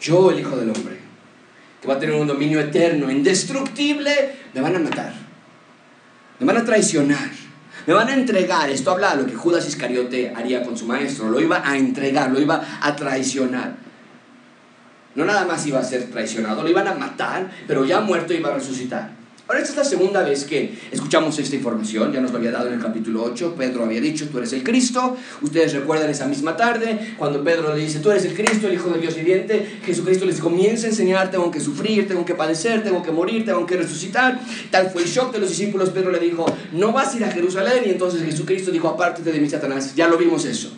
yo 0.00 0.32
el 0.32 0.40
Hijo 0.40 0.56
del 0.56 0.70
Hombre 0.70 1.01
que 1.82 1.88
va 1.88 1.94
a 1.94 1.98
tener 1.98 2.14
un 2.14 2.28
dominio 2.28 2.60
eterno, 2.60 3.10
indestructible, 3.10 4.36
me 4.54 4.60
van 4.60 4.76
a 4.76 4.78
matar. 4.78 5.12
Me 6.38 6.46
van 6.46 6.58
a 6.58 6.64
traicionar. 6.64 7.28
Me 7.88 7.92
van 7.92 8.06
a 8.08 8.14
entregar. 8.14 8.70
Esto 8.70 8.92
habla 8.92 9.16
de 9.16 9.22
lo 9.22 9.28
que 9.28 9.34
Judas 9.34 9.66
Iscariote 9.66 10.32
haría 10.34 10.62
con 10.62 10.78
su 10.78 10.86
maestro. 10.86 11.28
Lo 11.28 11.40
iba 11.40 11.60
a 11.68 11.76
entregar, 11.76 12.30
lo 12.30 12.40
iba 12.40 12.62
a 12.80 12.94
traicionar. 12.94 13.74
No 15.16 15.24
nada 15.24 15.44
más 15.44 15.66
iba 15.66 15.80
a 15.80 15.84
ser 15.84 16.08
traicionado, 16.08 16.62
lo 16.62 16.68
iban 16.68 16.86
a 16.86 16.94
matar, 16.94 17.50
pero 17.66 17.84
ya 17.84 18.00
muerto 18.00 18.32
iba 18.32 18.50
a 18.50 18.54
resucitar. 18.54 19.10
Ahora, 19.52 19.64
esta 19.64 19.82
es 19.82 19.84
la 19.84 19.98
segunda 19.98 20.22
vez 20.22 20.44
que 20.44 20.78
escuchamos 20.90 21.38
esta 21.38 21.54
información, 21.54 22.10
ya 22.10 22.22
nos 22.22 22.32
lo 22.32 22.38
había 22.38 22.52
dado 22.52 22.68
en 22.68 22.72
el 22.72 22.80
capítulo 22.80 23.22
8, 23.22 23.54
Pedro 23.54 23.84
había 23.84 24.00
dicho, 24.00 24.26
tú 24.30 24.38
eres 24.38 24.54
el 24.54 24.62
Cristo, 24.62 25.14
ustedes 25.42 25.74
recuerdan 25.74 26.08
esa 26.08 26.26
misma 26.26 26.56
tarde, 26.56 27.16
cuando 27.18 27.44
Pedro 27.44 27.76
le 27.76 27.82
dice, 27.82 27.98
tú 27.98 28.10
eres 28.10 28.24
el 28.24 28.32
Cristo, 28.32 28.68
el 28.68 28.72
Hijo 28.72 28.88
de 28.88 29.00
Dios 29.00 29.14
viviente, 29.14 29.80
Jesucristo 29.84 30.24
les 30.24 30.40
comienza 30.40 30.86
a 30.86 30.88
enseñar, 30.88 31.30
tengo 31.30 31.50
que 31.50 31.60
sufrir, 31.60 32.08
tengo 32.08 32.24
que 32.24 32.34
padecer, 32.34 32.82
tengo 32.82 33.02
que 33.02 33.10
morir, 33.10 33.44
tengo 33.44 33.66
que 33.66 33.76
resucitar, 33.76 34.40
tal 34.70 34.88
fue 34.88 35.02
el 35.02 35.08
shock 35.08 35.34
de 35.34 35.40
los 35.40 35.50
discípulos, 35.50 35.90
Pedro 35.90 36.10
le 36.12 36.18
dijo, 36.18 36.46
no 36.72 36.92
vas 36.92 37.12
a 37.12 37.18
ir 37.18 37.24
a 37.26 37.30
Jerusalén, 37.30 37.82
y 37.84 37.90
entonces 37.90 38.22
Jesucristo 38.22 38.70
dijo, 38.70 38.88
apártate 38.88 39.32
de 39.32 39.38
mí, 39.38 39.50
Satanás, 39.50 39.94
ya 39.94 40.08
lo 40.08 40.16
vimos 40.16 40.46
eso. 40.46 40.72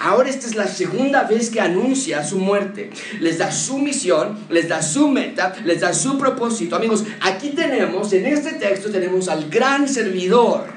Ahora 0.00 0.28
esta 0.28 0.46
es 0.46 0.54
la 0.54 0.66
segunda 0.66 1.24
vez 1.24 1.50
que 1.50 1.60
anuncia 1.60 2.24
su 2.24 2.38
muerte. 2.38 2.90
Les 3.20 3.38
da 3.38 3.50
su 3.50 3.78
misión, 3.78 4.38
les 4.50 4.68
da 4.68 4.82
su 4.82 5.08
meta, 5.08 5.54
les 5.64 5.80
da 5.80 5.94
su 5.94 6.18
propósito. 6.18 6.76
Amigos, 6.76 7.04
aquí 7.20 7.50
tenemos, 7.50 8.12
en 8.12 8.26
este 8.26 8.52
texto 8.54 8.90
tenemos 8.90 9.28
al 9.28 9.48
gran 9.48 9.88
servidor. 9.88 10.76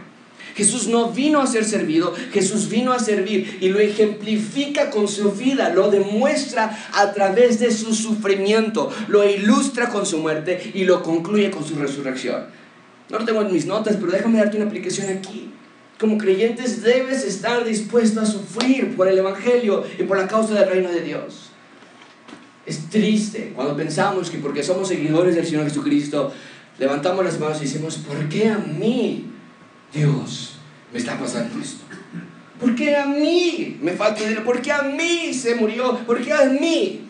Jesús 0.56 0.88
no 0.88 1.12
vino 1.12 1.40
a 1.40 1.48
ser 1.48 1.64
servido, 1.64 2.14
Jesús 2.34 2.70
vino 2.70 2.92
a 2.92 3.00
servir 3.00 3.60
y 3.62 3.70
lo 3.70 3.80
ejemplifica 3.80 4.90
con 4.90 5.08
su 5.08 5.32
vida, 5.32 5.70
lo 5.70 5.90
demuestra 5.90 6.78
a 6.94 7.14
través 7.14 7.60
de 7.60 7.72
su 7.72 7.94
sufrimiento, 7.94 8.92
lo 9.08 9.24
ilustra 9.24 9.90
con 9.90 10.06
su 10.06 10.18
muerte 10.18 10.72
y 10.74 10.84
lo 10.84 11.02
concluye 11.02 11.50
con 11.50 11.66
su 11.66 11.76
resurrección. 11.76 12.48
No 13.10 13.20
lo 13.20 13.26
tengo 13.26 13.42
en 13.42 13.54
mis 13.54 13.66
notas, 13.66 13.96
pero 14.00 14.12
déjame 14.12 14.40
darte 14.40 14.58
una 14.58 14.66
aplicación 14.66 15.08
aquí 15.10 15.50
como 16.00 16.18
creyentes 16.18 16.82
debes 16.82 17.26
estar 17.26 17.66
dispuesto 17.66 18.22
a 18.22 18.26
sufrir 18.26 18.96
por 18.96 19.10
el 19.10 19.18
Evangelio 19.18 19.84
y 20.00 20.04
por 20.04 20.18
la 20.18 20.28
causa 20.28 20.54
del 20.54 20.70
reino 20.70 20.90
de 20.90 21.02
Dios. 21.02 21.50
Es 22.66 22.90
triste 22.90 23.52
cuando 23.54 23.76
pensamos 23.76 24.30
que 24.30 24.38
porque 24.38 24.64
somos 24.64 24.88
seguidores 24.88 25.36
del 25.36 25.46
Señor 25.46 25.66
Jesucristo, 25.66 26.32
levantamos 26.78 27.26
las 27.26 27.40
manos 27.40 27.58
y 27.58 27.66
decimos, 27.66 27.98
¿por 27.98 28.30
qué 28.30 28.48
a 28.48 28.58
mí, 28.58 29.26
Dios, 29.94 30.56
me 30.94 31.00
está 31.00 31.20
pasando 31.20 31.60
esto? 31.60 31.84
¿Por 32.60 32.76
qué 32.76 32.96
a 32.96 33.06
mí 33.06 33.78
me 33.82 33.92
falta 33.92 34.22
dinero? 34.22 34.46
¿Por 34.46 34.62
qué 34.62 34.72
a 34.72 34.84
mí 34.84 35.34
se 35.34 35.56
murió? 35.56 35.98
¿Por 36.06 36.22
qué 36.22 36.32
a 36.32 36.46
mí? 36.46 37.09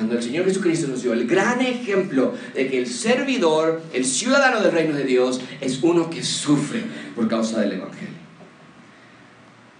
Cuando 0.00 0.16
el 0.16 0.22
Señor 0.22 0.46
Jesucristo 0.46 0.88
nos 0.88 1.02
dio 1.02 1.12
el 1.12 1.26
gran 1.26 1.60
ejemplo 1.60 2.32
de 2.54 2.68
que 2.68 2.78
el 2.78 2.86
servidor, 2.86 3.82
el 3.92 4.06
ciudadano 4.06 4.62
del 4.62 4.72
reino 4.72 4.96
de 4.96 5.04
Dios, 5.04 5.42
es 5.60 5.82
uno 5.82 6.08
que 6.08 6.22
sufre 6.22 6.82
por 7.14 7.28
causa 7.28 7.60
del 7.60 7.72
Evangelio. 7.72 8.14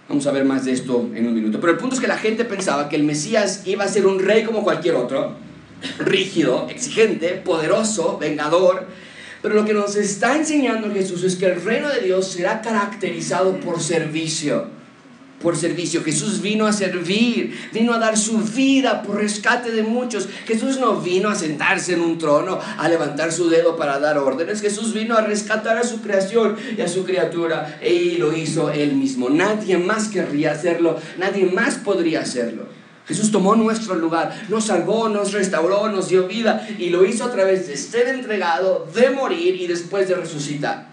Vamos 0.07 0.27
a 0.27 0.31
ver 0.31 0.45
más 0.45 0.65
de 0.65 0.73
esto 0.73 1.09
en 1.15 1.25
un 1.25 1.33
minuto. 1.33 1.59
Pero 1.59 1.73
el 1.73 1.79
punto 1.79 1.95
es 1.95 2.01
que 2.01 2.07
la 2.07 2.19
gente 2.19 2.45
pensaba 2.45 2.87
que 2.87 2.97
el 2.97 3.03
Mesías 3.03 3.63
iba 3.65 3.83
a 3.83 3.87
ser 3.87 4.05
un 4.05 4.19
rey 4.19 4.43
como 4.43 4.63
cualquier 4.63 4.93
otro, 4.93 5.37
rígido, 5.97 6.67
exigente, 6.69 7.29
poderoso, 7.29 8.19
vengador. 8.19 8.85
Pero 9.41 9.55
lo 9.55 9.65
que 9.65 9.73
nos 9.73 9.95
está 9.95 10.37
enseñando 10.37 10.93
Jesús 10.93 11.23
es 11.23 11.35
que 11.35 11.47
el 11.47 11.63
reino 11.63 11.89
de 11.89 12.01
Dios 12.01 12.27
será 12.27 12.61
caracterizado 12.61 13.59
por 13.59 13.81
servicio. 13.81 14.67
Por 15.41 15.57
servicio. 15.57 16.03
Jesús 16.03 16.41
vino 16.41 16.65
a 16.65 16.73
servir, 16.73 17.57
vino 17.73 17.93
a 17.93 17.99
dar 17.99 18.17
su 18.17 18.37
vida 18.39 19.03
por 19.03 19.17
rescate 19.17 19.71
de 19.71 19.83
muchos. 19.83 20.29
Jesús 20.45 20.79
no 20.79 21.01
vino 21.01 21.29
a 21.29 21.35
sentarse 21.35 21.93
en 21.93 22.01
un 22.01 22.17
trono, 22.17 22.59
a 22.77 22.87
levantar 22.87 23.31
su 23.31 23.49
dedo 23.49 23.75
para 23.75 23.99
dar 23.99 24.17
órdenes. 24.17 24.61
Jesús 24.61 24.93
vino 24.93 25.17
a 25.17 25.21
rescatar 25.21 25.77
a 25.77 25.83
su 25.83 26.01
creación 26.01 26.55
y 26.77 26.81
a 26.81 26.87
su 26.87 27.03
criatura 27.03 27.79
y 27.85 28.17
lo 28.17 28.35
hizo 28.35 28.71
él 28.71 28.93
mismo. 28.93 29.29
Nadie 29.29 29.77
más 29.77 30.07
querría 30.07 30.51
hacerlo, 30.51 30.97
nadie 31.17 31.45
más 31.45 31.75
podría 31.75 32.21
hacerlo. 32.21 32.65
Jesús 33.07 33.31
tomó 33.31 33.55
nuestro 33.55 33.95
lugar, 33.95 34.45
nos 34.47 34.65
salvó, 34.65 35.09
nos 35.09 35.33
restauró, 35.33 35.89
nos 35.89 36.07
dio 36.07 36.27
vida 36.27 36.65
y 36.77 36.89
lo 36.89 37.05
hizo 37.05 37.25
a 37.25 37.31
través 37.31 37.67
de 37.67 37.75
ser 37.75 38.07
entregado, 38.07 38.87
de 38.93 39.09
morir 39.09 39.55
y 39.55 39.67
después 39.67 40.07
de 40.07 40.15
resucitar. 40.15 40.87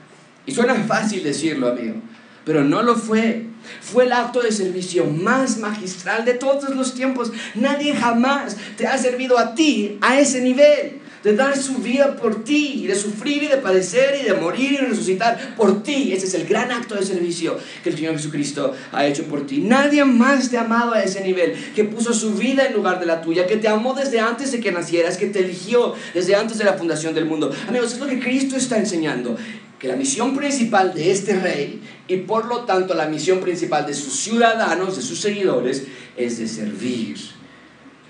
Y 0.46 0.52
suena 0.52 0.74
fácil 0.74 1.22
decirlo, 1.22 1.68
amigo, 1.68 1.96
pero 2.44 2.64
no 2.64 2.83
lo 2.83 2.96
fue. 2.96 3.46
Fue 3.81 4.05
el 4.05 4.12
acto 4.12 4.40
de 4.40 4.53
servicio 4.53 5.05
más 5.05 5.59
magistral 5.59 6.24
de 6.24 6.35
todos 6.35 6.74
los 6.74 6.94
tiempos. 6.94 7.33
Nadie 7.55 7.94
jamás 7.94 8.57
te 8.77 8.87
ha 8.87 8.96
servido 8.96 9.38
a 9.38 9.55
ti 9.55 9.98
a 10.01 10.18
ese 10.18 10.40
nivel. 10.40 11.01
De 11.22 11.35
dar 11.35 11.59
su 11.59 11.79
vida 11.79 12.14
por 12.14 12.44
ti, 12.44 12.85
y 12.85 12.87
de 12.87 12.94
sufrir 12.94 13.42
y 13.42 13.48
de 13.48 13.57
padecer 13.57 14.20
y 14.22 14.24
de 14.24 14.35
morir 14.35 14.74
y 14.74 14.77
resucitar 14.77 15.57
por 15.57 15.83
ti. 15.83 16.12
Ese 16.12 16.27
es 16.27 16.35
el 16.35 16.46
gran 16.46 16.70
acto 16.70 16.94
de 16.94 17.05
servicio 17.05 17.59
que 17.83 17.90
el 17.90 17.96
Señor 17.96 18.14
Jesucristo 18.14 18.72
ha 18.92 19.05
hecho 19.05 19.24
por 19.24 19.44
ti. 19.44 19.59
Nadie 19.59 20.05
más 20.05 20.48
te 20.48 20.57
ha 20.57 20.61
amado 20.61 20.92
a 20.92 21.03
ese 21.03 21.20
nivel, 21.22 21.55
que 21.74 21.83
puso 21.83 22.14
su 22.14 22.35
vida 22.35 22.66
en 22.66 22.72
lugar 22.72 23.01
de 23.01 23.07
la 23.07 23.20
tuya, 23.20 23.48
que 23.48 23.57
te 23.57 23.66
amó 23.66 23.94
desde 23.94 24.20
antes 24.20 24.53
de 24.53 24.61
que 24.61 24.70
nacieras, 24.70 25.16
que 25.16 25.27
te 25.27 25.40
eligió 25.40 25.94
desde 26.14 26.37
antes 26.37 26.57
de 26.57 26.64
la 26.64 26.74
fundación 26.74 27.14
del 27.14 27.24
mundo. 27.24 27.53
Amigos, 27.66 27.94
es 27.94 27.98
lo 27.98 28.07
que 28.07 28.20
Cristo 28.20 28.57
está 28.57 28.79
enseñando 28.79 29.37
que 29.79 29.88
la 29.88 29.97
misión 29.97 30.37
principal 30.37 30.93
de 30.93 31.12
este 31.12 31.38
rey 31.38 31.81
y 32.09 32.17
por 32.19 32.47
lo 32.47 32.64
tanto 32.64 32.95
la 32.95 33.07
misión 33.07 33.41
principal 33.41 33.87
de 33.87 33.95
sus 33.95 34.14
ciudadanos, 34.14 34.97
de 34.97 35.03
sus 35.03 35.21
seguidores, 35.21 35.85
es 36.17 36.38
de 36.38 36.49
servir, 36.49 37.17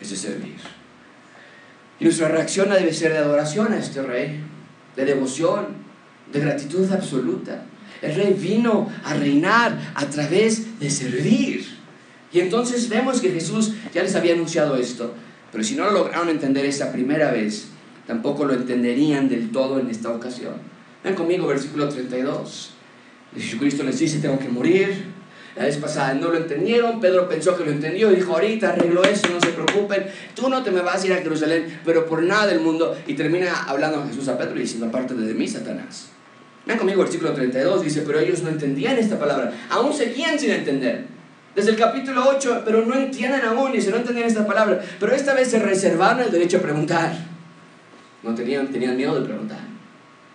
es 0.01 0.11
de 0.11 0.17
servir. 0.17 0.57
Y 2.01 2.05
nuestra 2.05 2.29
reacción 2.29 2.71
debe 2.71 2.93
ser 2.95 3.13
de 3.13 3.19
adoración 3.19 3.73
a 3.73 3.79
este 3.79 4.03
rey, 4.03 4.41
de 4.97 5.05
devoción, 5.05 5.67
de 6.33 6.41
gratitud 6.41 6.91
absoluta. 6.91 7.65
El 8.01 8.15
rey 8.15 8.33
vino 8.39 8.91
a 9.05 9.15
reinar 9.15 9.93
a 9.95 10.07
través 10.07 10.79
de 10.79 10.91
servir. 10.91 11.67
Y 12.33 12.41
entonces 12.41 12.89
vemos 12.89 13.21
que 13.21 13.31
Jesús 13.31 13.73
ya 13.93 14.03
les 14.03 14.15
había 14.15 14.35
anunciado 14.35 14.77
esto, 14.77 15.15
pero 15.51 15.65
si 15.65 15.75
no 15.75 15.85
lo 15.85 15.93
lograron 15.93 16.29
entender 16.29 16.65
esa 16.67 16.93
primera 16.93 17.31
vez, 17.31 17.69
tampoco 18.07 18.45
lo 18.45 18.55
entenderían 18.55 19.29
del 19.29 19.51
todo 19.51 19.81
en 19.81 19.89
esta 19.91 20.11
ocasión. 20.11 20.78
Ven 21.09 21.15
conmigo, 21.15 21.47
versículo 21.47 21.89
32. 21.89 22.71
Jesucristo 23.35 23.83
les 23.83 23.99
dice, 23.99 24.19
tengo 24.19 24.39
que 24.39 24.49
morir. 24.49 25.07
La 25.57 25.65
vez 25.65 25.79
pasada 25.79 26.13
no 26.13 26.29
lo 26.29 26.37
entendieron, 26.37 27.01
Pedro 27.01 27.27
pensó 27.27 27.57
que 27.57 27.65
lo 27.65 27.71
entendió 27.71 28.13
y 28.13 28.17
dijo, 28.17 28.35
ahorita 28.35 28.75
arreglo 28.75 29.03
eso, 29.03 29.27
no 29.29 29.41
se 29.41 29.49
preocupen, 29.49 30.07
tú 30.35 30.51
no 30.51 30.63
te 30.63 30.71
me 30.71 30.83
vas 30.83 31.03
a 31.03 31.07
ir 31.07 31.13
a 31.15 31.17
Jerusalén, 31.17 31.81
pero 31.83 32.05
por 32.05 32.23
nada 32.23 32.47
del 32.47 32.61
mundo. 32.61 32.95
Y 33.07 33.15
termina 33.15 33.63
hablando 33.63 34.07
Jesús 34.07 34.29
a 34.29 34.37
Pedro 34.37 34.57
y 34.57 34.61
diciendo, 34.61 34.87
aparte 34.89 35.15
de 35.15 35.33
mí, 35.33 35.49
Satanás. 35.49 36.11
Ven 36.67 36.77
conmigo, 36.77 37.01
versículo 37.01 37.33
32, 37.33 37.83
dice, 37.83 38.03
pero 38.03 38.21
ellos 38.21 38.43
no 38.43 38.51
entendían 38.51 38.99
esta 38.99 39.19
palabra, 39.19 39.51
aún 39.71 39.95
seguían 39.95 40.39
sin 40.39 40.51
entender. 40.51 41.07
Desde 41.57 41.71
el 41.71 41.77
capítulo 41.79 42.23
8, 42.29 42.63
pero 42.67 42.85
no 42.85 42.95
entienden 42.95 43.41
aún, 43.47 43.81
se 43.81 43.91
no 43.91 43.97
entendían 43.97 44.29
esta 44.29 44.47
palabra, 44.47 44.79
pero 45.01 45.15
esta 45.15 45.33
vez 45.33 45.49
se 45.49 45.59
reservaron 45.59 46.21
el 46.21 46.31
derecho 46.31 46.59
a 46.59 46.61
preguntar. 46.61 47.17
No 48.23 48.35
tenían, 48.35 48.71
tenían 48.71 48.95
miedo 48.95 49.19
de 49.19 49.27
preguntar. 49.27 49.68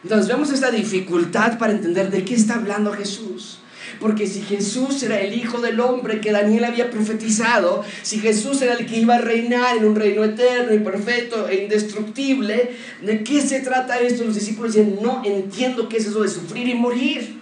Entonces 0.04 0.28
vemos 0.28 0.52
esta 0.52 0.70
dificultad 0.70 1.58
para 1.58 1.74
entender 1.74 2.12
de 2.12 2.26
qué 2.26 2.36
está 2.36 2.56
hablando 2.56 2.92
Jesús. 2.92 3.60
Porque 4.00 4.28
si 4.28 4.42
Jesús 4.42 5.02
era 5.04 5.20
el 5.20 5.34
Hijo 5.34 5.62
del 5.62 5.80
Hombre 5.80 6.20
que 6.20 6.32
Daniel 6.32 6.66
había 6.66 6.90
profetizado, 6.90 7.84
si 8.02 8.20
Jesús 8.20 8.62
era 8.62 8.74
el 8.74 8.86
que 8.86 9.00
iba 9.00 9.16
a 9.16 9.20
reinar 9.20 9.78
en 9.78 9.86
un 9.86 9.96
reino 9.96 10.24
eterno 10.24 10.74
y 10.74 10.80
perfecto 10.80 11.48
e 11.48 11.64
indestructible, 11.64 12.72
¿de 13.02 13.24
qué 13.24 13.42
se 13.42 13.62
trata 13.62 14.00
esto? 14.00 14.26
Los 14.26 14.36
discípulos 14.36 14.74
dicen, 14.74 15.00
no 15.02 15.22
entiendo 15.24 15.88
qué 15.88 15.98
es 15.98 16.08
eso 16.08 16.22
de 16.22 16.30
sufrir 16.30 16.68
y 16.68 16.76
morir. 16.76 17.42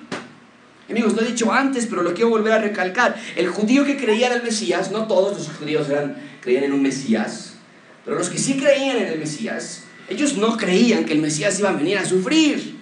Amigos, 0.89 1.13
lo 1.13 1.21
he 1.21 1.25
dicho 1.25 1.51
antes, 1.51 1.87
pero 1.87 2.03
lo 2.03 2.13
quiero 2.13 2.29
volver 2.29 2.53
a 2.53 2.59
recalcar. 2.59 3.15
El 3.35 3.47
judío 3.47 3.85
que 3.85 3.97
creía 3.97 4.27
en 4.27 4.33
el 4.33 4.43
Mesías, 4.43 4.91
no 4.91 5.07
todos 5.07 5.37
los 5.37 5.49
judíos 5.57 5.89
eran, 5.89 6.17
creían 6.41 6.65
en 6.65 6.73
un 6.73 6.81
Mesías, 6.81 7.53
pero 8.03 8.17
los 8.17 8.29
que 8.29 8.37
sí 8.37 8.57
creían 8.57 8.97
en 8.97 9.07
el 9.07 9.19
Mesías, 9.19 9.85
ellos 10.11 10.37
no 10.37 10.57
creían 10.57 11.05
que 11.05 11.13
el 11.13 11.19
Mesías 11.19 11.57
iba 11.59 11.69
a 11.69 11.73
venir 11.73 11.97
a 11.97 12.05
sufrir. 12.05 12.75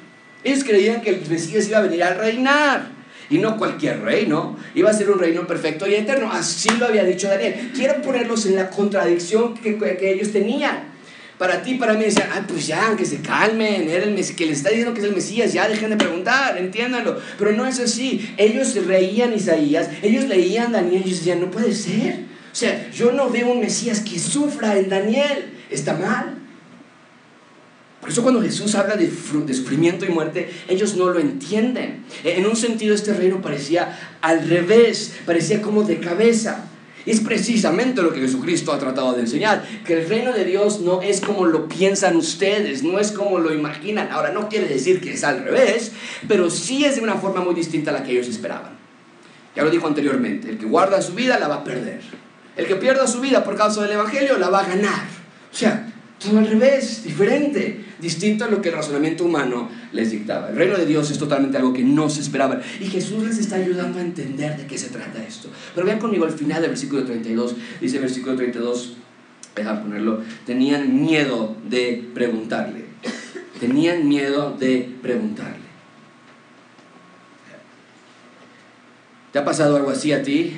Ellos 0.43 0.63
creían 0.63 1.01
que 1.01 1.11
el 1.11 1.21
Mesías 1.29 1.67
iba 1.67 1.77
a 1.77 1.81
venir 1.81 2.03
a 2.03 2.15
reinar. 2.15 2.91
Y 3.29 3.37
no 3.37 3.57
cualquier 3.57 4.01
reino, 4.01 4.57
iba 4.73 4.89
a 4.89 4.93
ser 4.93 5.11
un 5.11 5.19
reino 5.19 5.45
perfecto 5.45 5.87
y 5.87 5.93
eterno. 5.93 6.31
Así 6.31 6.69
lo 6.79 6.87
había 6.87 7.03
dicho 7.03 7.27
Daniel. 7.27 7.71
Quiero 7.75 8.01
ponerlos 8.01 8.47
en 8.47 8.55
la 8.55 8.71
contradicción 8.71 9.53
que, 9.53 9.77
ellos 10.01 10.31
tenían. 10.31 10.89
Para 11.37 11.61
ti, 11.61 11.75
para 11.75 11.93
mí, 11.93 12.03
decían, 12.03 12.29
ah, 12.33 12.43
pues 12.47 12.65
ya, 12.65 12.95
que 12.97 13.05
se 13.05 13.21
calmen, 13.21 13.87
el 13.87 14.15
que 14.35 14.45
les 14.47 14.57
está 14.57 14.69
diciendo 14.69 14.93
que 14.93 15.01
es 15.01 15.05
el 15.05 15.15
Mesías, 15.15 15.53
ya 15.53 15.69
dejen 15.69 15.91
de 15.91 15.97
preguntar, 15.97 16.57
entiéndanlo. 16.57 17.19
Pero 17.37 17.51
no 17.51 17.67
es 17.67 17.79
así. 17.79 18.33
Ellos 18.37 18.75
reían 18.87 19.33
Isaías, 19.33 19.89
ellos 20.01 20.25
leían 20.25 20.71
Daniel 20.71 21.03
y 21.05 21.11
decían, 21.11 21.39
no 21.39 21.51
puede 21.51 21.75
ser. 21.75 22.21
O 22.51 22.55
sea, 22.55 22.89
yo 22.89 23.11
no 23.11 23.29
veo 23.29 23.51
un 23.51 23.59
Mesías 23.59 23.99
que 23.99 24.17
sufra 24.17 24.77
en 24.79 24.89
Daniel. 24.89 25.53
Está 25.69 25.93
mal. 25.93 26.38
Por 27.99 28.09
eso 28.09 28.23
cuando 28.23 28.41
Jesús 28.41 28.75
habla 28.75 28.95
de, 28.95 29.09
sufrimiento 29.53 30.05
y 30.05 30.09
muerte, 30.09 30.49
ellos 30.69 30.95
no 30.95 31.09
lo 31.09 31.19
entienden. 31.19 32.05
En 32.23 32.45
un 32.45 32.55
sentido 32.55 32.95
este 32.95 33.13
reino 33.13 33.41
parecía 33.41 34.17
al 34.21 34.47
revés, 34.47 35.15
parecía 35.25 35.61
como 35.61 35.83
de 35.83 35.99
cabeza. 35.99 36.65
Es 37.05 37.21
precisamente 37.21 38.01
lo 38.01 38.13
que 38.13 38.21
Jesucristo 38.21 38.71
ha 38.71 38.79
tratado 38.79 39.13
de 39.13 39.21
enseñar, 39.21 39.65
que 39.85 39.93
el 39.93 40.07
reino 40.07 40.31
de 40.31 40.45
Dios 40.45 40.79
no 40.81 41.01
es 41.01 41.21
como 41.21 41.45
lo 41.45 41.67
piensan 41.67 42.15
ustedes, 42.15 42.83
no 42.83 42.99
es 42.99 43.11
como 43.11 43.39
lo 43.39 43.53
imaginan. 43.53 44.09
Ahora, 44.11 44.31
no 44.31 44.47
quiere 44.47 44.67
decir 44.67 45.01
que 45.01 45.13
es 45.13 45.23
al 45.23 45.43
revés, 45.43 45.91
pero 46.27 46.49
sí 46.49 46.85
es 46.85 46.95
de 46.95 47.01
una 47.01 47.15
forma 47.15 47.41
muy 47.41 47.55
distinta 47.55 47.91
a 47.91 47.93
la 47.93 48.03
que 48.03 48.11
ellos 48.11 48.27
esperaban. 48.27 48.77
Ya 49.55 49.63
lo 49.63 49.71
dijo 49.71 49.87
anteriormente, 49.87 50.49
el 50.49 50.57
que 50.57 50.65
guarda 50.65 51.01
su 51.01 51.13
vida 51.13 51.39
la 51.39 51.47
va 51.47 51.55
a 51.55 51.63
perder. 51.63 52.01
El 52.55 52.65
que 52.65 52.75
pierda 52.75 53.07
su 53.07 53.21
vida 53.21 53.43
por 53.43 53.57
causa 53.57 53.81
del 53.81 53.91
Evangelio 53.91 54.37
la 54.37 54.49
va 54.49 54.59
a 54.59 54.67
ganar. 54.67 55.07
O 55.51 55.55
sea, 55.55 55.88
todo 56.19 56.37
al 56.39 56.47
revés, 56.47 57.03
diferente, 57.03 57.85
distinto 57.99 58.43
a 58.43 58.49
lo 58.49 58.61
que 58.61 58.69
el 58.69 58.75
razonamiento 58.75 59.23
humano 59.23 59.69
les 59.93 60.11
dictaba. 60.11 60.49
El 60.49 60.57
reino 60.57 60.77
de 60.77 60.85
Dios 60.85 61.09
es 61.09 61.17
totalmente 61.17 61.57
algo 61.57 61.73
que 61.73 61.83
no 61.83 62.09
se 62.09 62.21
esperaba. 62.21 62.59
Y 62.79 62.85
Jesús 62.85 63.23
les 63.23 63.37
está 63.37 63.55
ayudando 63.55 63.99
a 63.99 64.01
entender 64.01 64.57
de 64.57 64.67
qué 64.67 64.77
se 64.77 64.89
trata 64.89 65.23
esto. 65.23 65.49
Pero 65.73 65.87
vean 65.87 65.99
conmigo 65.99 66.25
al 66.25 66.31
final 66.31 66.61
del 66.61 66.71
versículo 66.71 67.05
32, 67.05 67.55
dice 67.79 67.95
el 67.95 68.01
versículo 68.01 68.35
32, 68.35 68.97
déjame 69.55 69.81
ponerlo, 69.81 70.21
tenían 70.45 71.01
miedo 71.01 71.55
de 71.69 72.09
preguntarle. 72.13 72.85
Tenían 73.59 74.07
miedo 74.07 74.55
de 74.57 74.89
preguntarle. 75.01 75.69
¿Te 79.31 79.39
ha 79.39 79.45
pasado 79.45 79.77
algo 79.77 79.89
así 79.89 80.11
a 80.11 80.23
ti? 80.23 80.53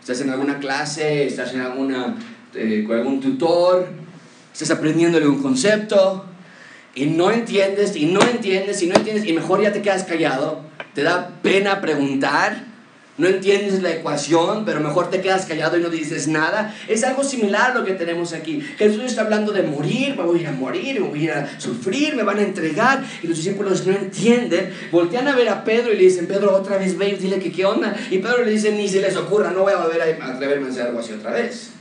¿Estás 0.00 0.20
en 0.20 0.30
alguna 0.30 0.58
clase? 0.58 1.26
¿Estás 1.26 1.52
en 1.54 1.60
alguna, 1.60 2.16
eh, 2.54 2.84
con 2.86 2.96
algún 2.96 3.20
tutor? 3.20 4.03
Estás 4.54 4.70
aprendiéndole 4.70 5.26
un 5.26 5.42
concepto 5.42 6.24
y 6.94 7.06
no 7.06 7.32
entiendes 7.32 7.96
y 7.96 8.06
no 8.06 8.22
entiendes 8.22 8.80
y 8.82 8.86
no 8.86 8.94
entiendes 8.94 9.26
y 9.26 9.32
mejor 9.32 9.60
ya 9.60 9.72
te 9.72 9.82
quedas 9.82 10.04
callado, 10.04 10.60
te 10.94 11.02
da 11.02 11.40
pena 11.42 11.80
preguntar, 11.80 12.64
no 13.18 13.26
entiendes 13.26 13.82
la 13.82 13.90
ecuación, 13.90 14.64
pero 14.64 14.78
mejor 14.78 15.10
te 15.10 15.20
quedas 15.20 15.46
callado 15.46 15.76
y 15.76 15.82
no 15.82 15.88
dices 15.88 16.28
nada. 16.28 16.74
Es 16.88 17.02
algo 17.04 17.22
similar 17.22 17.72
a 17.72 17.74
lo 17.74 17.84
que 17.84 17.94
tenemos 17.94 18.32
aquí. 18.32 18.60
Jesús 18.60 19.04
está 19.04 19.22
hablando 19.22 19.52
de 19.52 19.62
morir, 19.62 20.14
voy 20.14 20.38
a 20.38 20.42
ir 20.42 20.48
a 20.48 20.52
morir, 20.52 21.00
voy 21.00 21.20
a 21.20 21.22
ir 21.22 21.30
a 21.32 21.60
sufrir, 21.60 22.16
me 22.16 22.24
van 22.24 22.38
a 22.38 22.42
entregar. 22.42 23.04
Y 23.22 23.28
los 23.28 23.36
discípulos 23.36 23.86
no 23.86 23.92
entienden. 23.92 24.72
Voltean 24.90 25.28
a 25.28 25.36
ver 25.36 25.48
a 25.48 25.62
Pedro 25.62 25.92
y 25.92 25.96
le 25.96 26.02
dicen, 26.04 26.26
Pedro, 26.26 26.56
otra 26.56 26.76
vez 26.76 26.98
ve 26.98 27.10
y 27.10 27.14
dile 27.14 27.38
que 27.38 27.52
qué 27.52 27.64
onda. 27.64 27.94
Y 28.10 28.18
Pedro 28.18 28.44
le 28.44 28.50
dice, 28.50 28.72
ni 28.72 28.88
se 28.88 29.00
les 29.00 29.16
ocurra, 29.16 29.52
no 29.52 29.62
voy 29.62 29.72
a 29.72 29.76
volver 29.76 30.20
a 30.20 30.34
atreverme 30.34 30.66
a 30.66 30.70
hacer 30.70 30.86
algo 30.86 30.98
así 30.98 31.12
otra 31.12 31.32
vez. 31.32 31.73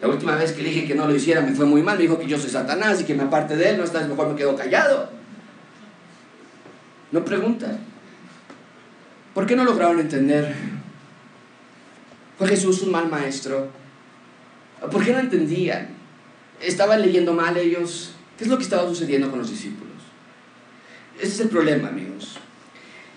La 0.00 0.08
última 0.08 0.36
vez 0.36 0.52
que 0.52 0.62
le 0.62 0.70
dije 0.70 0.86
que 0.86 0.94
no 0.94 1.06
lo 1.06 1.14
hiciera 1.14 1.40
me 1.40 1.52
fue 1.52 1.66
muy 1.66 1.82
mal. 1.82 1.96
Me 1.96 2.02
dijo 2.02 2.18
que 2.18 2.26
yo 2.26 2.38
soy 2.38 2.50
Satanás 2.50 3.00
y 3.00 3.04
que 3.04 3.14
me 3.14 3.24
aparte 3.24 3.56
de 3.56 3.70
él, 3.70 3.78
no 3.78 3.84
estás 3.84 4.08
mejor 4.08 4.28
me 4.28 4.36
quedo 4.36 4.54
callado. 4.54 5.10
No 7.10 7.24
pregunta. 7.24 7.78
¿Por 9.34 9.46
qué 9.46 9.56
no 9.56 9.64
lograron 9.64 9.98
entender? 9.98 10.54
¿Fue 12.36 12.46
Jesús 12.46 12.82
un 12.82 12.92
mal 12.92 13.08
maestro? 13.08 13.70
¿Por 14.90 15.04
qué 15.04 15.12
no 15.12 15.18
entendían? 15.18 15.88
¿Estaban 16.60 17.02
leyendo 17.02 17.32
mal 17.32 17.56
ellos? 17.56 18.12
¿Qué 18.36 18.44
es 18.44 18.50
lo 18.50 18.56
que 18.56 18.62
estaba 18.62 18.88
sucediendo 18.88 19.30
con 19.30 19.40
los 19.40 19.50
discípulos? 19.50 19.88
Ese 21.18 21.32
es 21.32 21.40
el 21.40 21.48
problema, 21.48 21.88
amigos. 21.88 22.38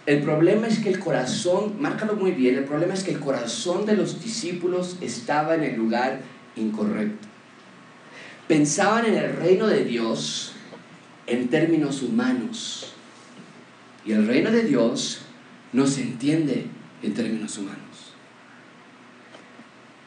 El 0.08 0.24
problema 0.24 0.68
es 0.68 0.80
que 0.80 0.90
el 0.90 1.00
corazón, 1.00 1.76
márcalo 1.80 2.16
muy 2.16 2.32
bien, 2.32 2.56
el 2.56 2.64
problema 2.64 2.96
es 2.96 3.04
que 3.04 3.12
el 3.12 3.20
corazón 3.20 3.86
de 3.86 3.96
los 3.96 4.24
discípulos 4.24 4.98
estaba 5.00 5.54
en 5.54 5.64
el 5.64 5.76
lugar 5.76 6.22
incorrecto. 6.56 7.28
Pensaban 8.48 9.06
en 9.06 9.16
el 9.16 9.36
reino 9.36 9.68
de 9.68 9.86
Dios 9.86 10.54
en 11.28 11.48
términos 11.50 12.02
humanos. 12.02 12.94
Y 14.06 14.12
el 14.12 14.28
reino 14.28 14.52
de 14.52 14.64
Dios 14.64 15.22
no 15.74 15.88
se 15.88 16.02
entiende 16.02 16.68
en 17.02 17.14
términos 17.14 17.58
humanos. 17.58 17.82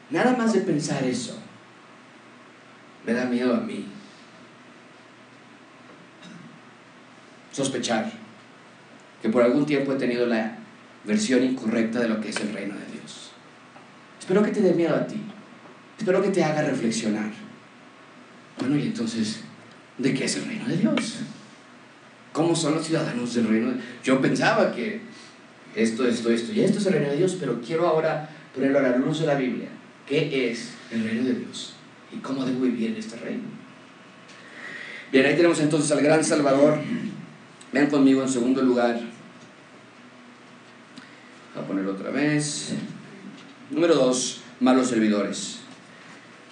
Nada 0.09 0.35
más 0.37 0.53
de 0.53 0.61
pensar 0.61 1.03
eso, 1.03 1.37
me 3.05 3.13
da 3.13 3.25
miedo 3.25 3.55
a 3.55 3.59
mí. 3.59 3.85
Sospechar 7.51 8.11
que 9.21 9.29
por 9.29 9.41
algún 9.41 9.65
tiempo 9.65 9.93
he 9.93 9.95
tenido 9.95 10.27
la 10.27 10.57
versión 11.05 11.43
incorrecta 11.43 11.99
de 11.99 12.09
lo 12.09 12.21
que 12.21 12.29
es 12.29 12.37
el 12.37 12.53
reino 12.53 12.75
de 12.75 12.85
Dios. 12.91 13.31
Espero 14.19 14.43
que 14.43 14.51
te 14.51 14.61
dé 14.61 14.73
miedo 14.73 14.95
a 14.95 15.07
ti. 15.07 15.24
Espero 15.97 16.21
que 16.21 16.29
te 16.29 16.43
haga 16.43 16.61
reflexionar. 16.61 17.31
Bueno, 18.59 18.77
y 18.77 18.83
entonces, 18.83 19.41
¿de 19.97 20.13
qué 20.13 20.25
es 20.25 20.35
el 20.37 20.45
reino 20.45 20.67
de 20.67 20.77
Dios? 20.77 21.19
¿Cómo 22.31 22.55
son 22.55 22.75
los 22.75 22.85
ciudadanos 22.85 23.33
del 23.33 23.47
reino? 23.47 23.71
De... 23.71 23.79
Yo 24.03 24.21
pensaba 24.21 24.73
que 24.73 25.01
esto, 25.75 26.07
esto, 26.07 26.29
esto 26.29 26.51
y 26.53 26.61
esto 26.61 26.79
es 26.79 26.85
el 26.85 26.93
reino 26.93 27.09
de 27.09 27.17
Dios, 27.17 27.37
pero 27.39 27.61
quiero 27.61 27.87
ahora 27.87 28.29
ponerlo 28.53 28.79
a 28.79 28.81
la 28.81 28.97
luz 28.97 29.19
de 29.19 29.27
la 29.27 29.35
Biblia. 29.35 29.69
¿Qué 30.07 30.51
es 30.51 30.71
el 30.91 31.03
reino 31.03 31.23
de 31.23 31.33
Dios? 31.33 31.75
¿Y 32.13 32.17
cómo 32.17 32.45
debo 32.45 32.61
vivir 32.61 32.91
en 32.91 32.97
este 32.97 33.17
reino? 33.17 33.43
Bien, 35.11 35.25
ahí 35.25 35.35
tenemos 35.35 35.59
entonces 35.59 35.91
al 35.91 36.01
gran 36.01 36.23
Salvador. 36.23 36.79
Vean 37.71 37.87
conmigo 37.87 38.21
en 38.21 38.29
segundo 38.29 38.61
lugar. 38.61 38.99
Voy 41.53 41.63
a 41.63 41.67
ponerlo 41.67 41.93
otra 41.93 42.11
vez. 42.11 42.73
Número 43.69 43.95
dos, 43.95 44.41
malos 44.59 44.87
servidores. 44.87 45.54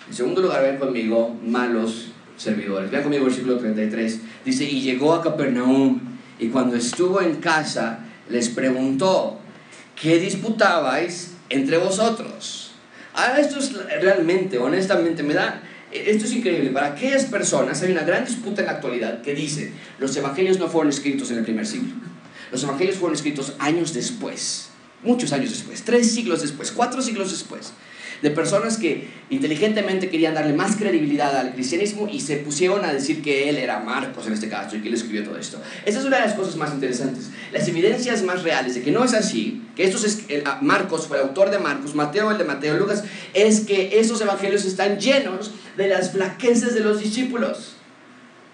En 0.08 0.14
segundo 0.14 0.42
lugar, 0.42 0.62
vean 0.62 0.78
conmigo, 0.78 1.38
malos 1.46 2.08
servidores. 2.38 2.92
Vean 2.92 3.04
conmigo 3.04 3.24
el 3.24 3.30
versículo 3.30 3.58
33. 3.58 4.20
Dice, 4.46 4.66
y 4.66 4.82
llegó 4.82 5.14
a 5.14 5.22
Capernaum 5.22 6.00
y 6.40 6.48
cuando 6.48 6.76
estuvo 6.76 7.22
en 7.22 7.36
casa 7.36 8.00
les 8.30 8.50
preguntó, 8.50 9.40
¿qué 10.00 10.20
disputabais 10.20 11.32
entre 11.50 11.78
vosotros? 11.78 12.72
Ahora 13.14 13.40
esto 13.40 13.60
es 13.60 13.74
realmente, 14.02 14.58
honestamente, 14.58 15.24
me 15.24 15.36
da, 15.36 15.62
esto 15.92 16.26
es 16.26 16.34
increíble. 16.34 16.72
Para 16.72 16.88
aquellas 16.88 17.26
personas 17.26 17.82
hay 17.82 17.92
una 17.92 18.04
gran 18.04 18.26
disputa 18.26 18.62
en 18.62 18.68
la 18.68 18.74
actualidad 18.74 19.22
que 19.22 19.36
dice, 19.36 19.72
los 20.00 20.16
evangelios 20.18 20.60
no 20.60 20.68
fueron 20.68 20.90
escritos 20.90 21.32
en 21.32 21.38
el 21.38 21.44
primer 21.44 21.66
siglo. 21.66 21.94
Los 22.52 22.64
evangelios 22.64 22.98
fueron 22.98 23.16
escritos 23.16 23.54
años 23.60 23.94
después, 23.94 24.70
muchos 25.04 25.32
años 25.32 25.52
después, 25.52 25.84
tres 25.84 26.12
siglos 26.12 26.42
después, 26.42 26.72
cuatro 26.72 27.02
siglos 27.02 27.32
después 27.32 27.74
de 28.24 28.32
personas 28.32 28.78
que 28.78 29.10
inteligentemente 29.30 30.10
querían 30.10 30.34
darle 30.34 30.54
más 30.54 30.78
credibilidad 30.78 31.36
al 31.36 31.54
cristianismo 31.54 32.08
y 32.10 32.22
se 32.22 32.38
pusieron 32.38 32.86
a 32.86 32.94
decir 32.94 33.22
que 33.22 33.50
él 33.50 33.58
era 33.58 33.82
Marcos 33.82 34.26
en 34.28 34.34
este 34.34 34.48
caso 34.48 34.78
y 34.78 34.82
que 34.82 34.88
él 34.88 34.94
escribió 34.94 35.26
todo 35.26 35.38
esto. 35.38 35.62
Esa 35.86 36.00
es 36.00 36.06
una 36.06 36.18
de 36.18 36.28
las 36.28 36.34
cosas 36.34 36.56
más 36.56 36.74
interesantes. 36.74 37.32
Las 37.52 37.68
evidencias 37.68 38.24
más 38.24 38.44
reales 38.44 38.76
de 38.76 38.82
que 38.82 38.92
no 38.92 39.04
es 39.04 39.14
así, 39.14 39.64
que 39.76 39.84
estos 39.84 40.06
es, 40.06 40.24
Marcos 40.62 41.06
fue 41.06 41.18
el 41.18 41.24
autor 41.24 41.50
de 41.52 41.60
Marcos, 41.60 41.96
Mateo 41.96 42.32
el 42.32 42.38
de 42.38 42.46
Mateo, 42.46 42.78
Lucas, 42.78 43.04
es 43.34 43.60
que 43.60 44.00
esos 44.00 44.22
evangelios 44.22 44.64
están 44.64 45.00
llenos 45.00 45.52
de 45.76 45.90
las 45.90 46.12
flaquezas 46.12 46.74
de 46.74 46.80
los 46.80 47.02
discípulos. 47.02 47.74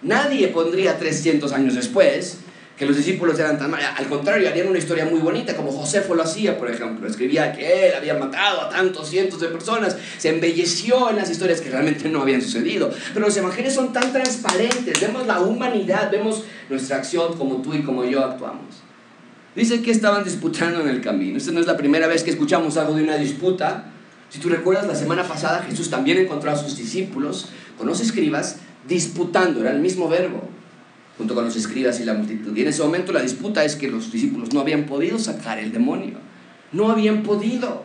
Nadie 0.02 0.48
pondría 0.48 0.98
300 0.98 1.52
años 1.52 1.76
después 1.76 2.40
que 2.80 2.86
los 2.86 2.96
discípulos 2.96 3.38
eran 3.38 3.60
tan 3.60 3.70
malos. 3.70 3.88
Al 3.98 4.08
contrario, 4.08 4.48
harían 4.48 4.70
una 4.70 4.78
historia 4.78 5.04
muy 5.04 5.20
bonita, 5.20 5.54
como 5.54 5.70
Josefo 5.70 6.16
lo 6.16 6.24
hacía, 6.24 6.58
por 6.58 6.72
ejemplo. 6.72 7.10
Escribía 7.10 7.52
que 7.52 7.90
él 7.90 7.94
había 7.94 8.14
matado 8.14 8.62
a 8.62 8.70
tantos 8.70 9.10
cientos 9.10 9.42
de 9.42 9.50
personas. 9.50 9.98
Se 10.18 10.30
embelleció 10.30 11.10
en 11.10 11.18
las 11.18 11.30
historias 11.30 11.60
que 11.60 11.70
realmente 11.70 12.08
no 12.08 12.22
habían 12.22 12.42
sucedido. 12.42 12.90
Pero 13.14 13.26
los 13.26 13.36
evangelios 13.36 13.74
son 13.74 13.92
tan 13.92 14.14
transparentes. 14.14 15.02
Vemos 15.02 15.28
la 15.28 15.42
humanidad, 15.42 16.10
vemos 16.10 16.46
nuestra 16.70 16.96
acción 16.96 17.38
como 17.38 17.62
tú 17.62 17.74
y 17.74 17.84
como 17.84 18.06
yo 18.06 18.24
actuamos. 18.24 18.82
Dice 19.58 19.82
que 19.82 19.92
estaban 19.92 20.24
disputando 20.24 20.80
en 20.80 20.88
el 20.88 21.02
camino. 21.02 21.38
Esta 21.38 21.52
no 21.52 21.60
es 21.60 21.68
la 21.68 21.76
primera 21.76 22.08
vez 22.08 22.24
que 22.24 22.30
escuchamos 22.30 22.78
algo 22.78 22.94
de 22.94 23.04
una 23.04 23.18
disputa. 23.18 23.92
Si 24.30 24.40
tú 24.40 24.48
recuerdas, 24.48 24.88
la 24.88 24.96
semana 24.96 25.28
pasada 25.28 25.66
Jesús 25.70 25.90
también 25.90 26.18
encontró 26.18 26.50
a 26.52 26.56
sus 26.56 26.78
discípulos 26.78 27.50
con 27.78 27.88
los 27.88 28.00
escribas 28.00 28.60
disputando, 28.88 29.60
era 29.60 29.72
el 29.72 29.80
mismo 29.80 30.08
verbo 30.08 30.48
junto 31.20 31.36
con 31.36 31.44
los 31.44 31.56
escribas 31.58 32.00
y 32.00 32.06
la 32.06 32.14
multitud. 32.14 32.56
Y 32.56 32.62
en 32.62 32.70
ese 32.70 32.82
momento 32.82 33.12
la 33.12 33.22
disputa 33.22 33.66
es 33.66 33.76
que 33.76 33.90
los 33.90 34.10
discípulos 34.10 34.54
no 34.54 34.62
habían 34.62 34.86
podido 34.86 35.20
sacar 35.20 35.60
el 35.60 35.74
demonio. 35.74 36.18
No 36.72 36.90
habían 36.90 37.24
podido. 37.24 37.84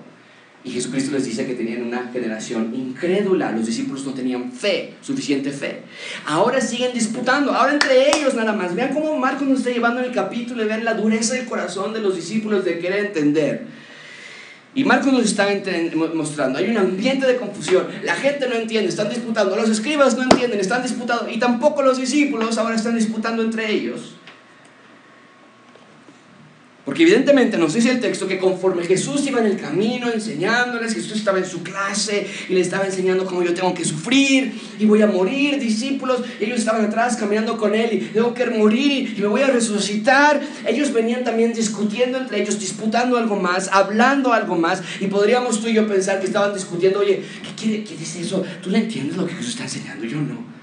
Y 0.62 0.70
Jesucristo 0.70 1.10
les 1.10 1.24
dice 1.24 1.44
que 1.44 1.54
tenían 1.54 1.82
una 1.82 2.10
generación 2.12 2.72
incrédula. 2.72 3.50
Los 3.50 3.66
discípulos 3.66 4.06
no 4.06 4.14
tenían 4.14 4.52
fe, 4.52 4.94
suficiente 5.00 5.50
fe. 5.50 5.82
Ahora 6.26 6.60
siguen 6.60 6.94
disputando, 6.94 7.52
ahora 7.52 7.72
entre 7.72 8.16
ellos 8.16 8.34
nada 8.34 8.52
más. 8.52 8.76
Vean 8.76 8.94
cómo 8.94 9.18
Marcos 9.18 9.48
nos 9.48 9.58
está 9.58 9.70
llevando 9.70 9.98
en 9.98 10.06
el 10.06 10.12
capítulo 10.12 10.62
y 10.62 10.66
vean 10.66 10.84
la 10.84 10.94
dureza 10.94 11.34
del 11.34 11.46
corazón 11.46 11.92
de 11.92 12.00
los 12.00 12.14
discípulos 12.14 12.64
de 12.64 12.78
querer 12.78 13.06
entender. 13.06 13.66
Y 14.74 14.84
Marcos 14.84 15.12
nos 15.12 15.24
está 15.24 15.46
mostrando, 16.14 16.58
hay 16.58 16.68
un 16.68 16.76
ambiente 16.76 17.26
de 17.26 17.36
confusión, 17.36 17.86
la 18.02 18.16
gente 18.16 18.48
no 18.48 18.56
entiende, 18.56 18.88
están 18.88 19.08
disputando, 19.08 19.54
los 19.54 19.70
escribas 19.70 20.16
no 20.16 20.24
entienden, 20.24 20.58
están 20.58 20.82
disputando, 20.82 21.30
y 21.30 21.38
tampoco 21.38 21.82
los 21.82 21.98
discípulos 21.98 22.58
ahora 22.58 22.74
están 22.74 22.96
disputando 22.96 23.42
entre 23.42 23.70
ellos. 23.70 24.16
Porque 26.84 27.02
evidentemente 27.02 27.56
nos 27.56 27.72
dice 27.72 27.90
el 27.90 28.00
texto 28.00 28.28
que 28.28 28.38
conforme 28.38 28.84
Jesús 28.84 29.26
iba 29.26 29.40
en 29.40 29.46
el 29.46 29.56
camino 29.56 30.10
enseñándoles, 30.12 30.92
Jesús 30.92 31.12
estaba 31.16 31.38
en 31.38 31.46
su 31.46 31.62
clase 31.62 32.26
y 32.46 32.52
le 32.52 32.60
estaba 32.60 32.84
enseñando 32.84 33.24
cómo 33.24 33.42
yo 33.42 33.54
tengo 33.54 33.72
que 33.72 33.86
sufrir 33.86 34.52
y 34.78 34.84
voy 34.84 35.00
a 35.00 35.06
morir, 35.06 35.58
discípulos, 35.58 36.20
ellos 36.40 36.58
estaban 36.58 36.84
atrás 36.84 37.16
caminando 37.16 37.56
con 37.56 37.74
él 37.74 37.94
y 37.94 37.98
tengo 38.12 38.34
que 38.34 38.44
morir 38.46 39.14
y 39.16 39.20
me 39.20 39.28
voy 39.28 39.40
a 39.40 39.46
resucitar. 39.46 40.42
Ellos 40.66 40.92
venían 40.92 41.24
también 41.24 41.54
discutiendo 41.54 42.18
entre 42.18 42.42
ellos, 42.42 42.60
disputando 42.60 43.16
algo 43.16 43.36
más, 43.36 43.70
hablando 43.72 44.34
algo 44.34 44.56
más 44.56 44.82
y 45.00 45.06
podríamos 45.06 45.62
tú 45.62 45.68
y 45.68 45.72
yo 45.72 45.88
pensar 45.88 46.20
que 46.20 46.26
estaban 46.26 46.52
discutiendo, 46.52 47.00
oye, 47.00 47.22
¿qué 47.42 47.62
quiere, 47.62 47.84
qué 47.84 47.96
dice 47.96 48.20
eso? 48.20 48.44
¿Tú 48.62 48.68
le 48.68 48.78
entiendes 48.78 49.16
lo 49.16 49.26
que 49.26 49.32
Jesús 49.32 49.52
está 49.52 49.62
enseñando? 49.62 50.04
Yo 50.04 50.18
no. 50.18 50.53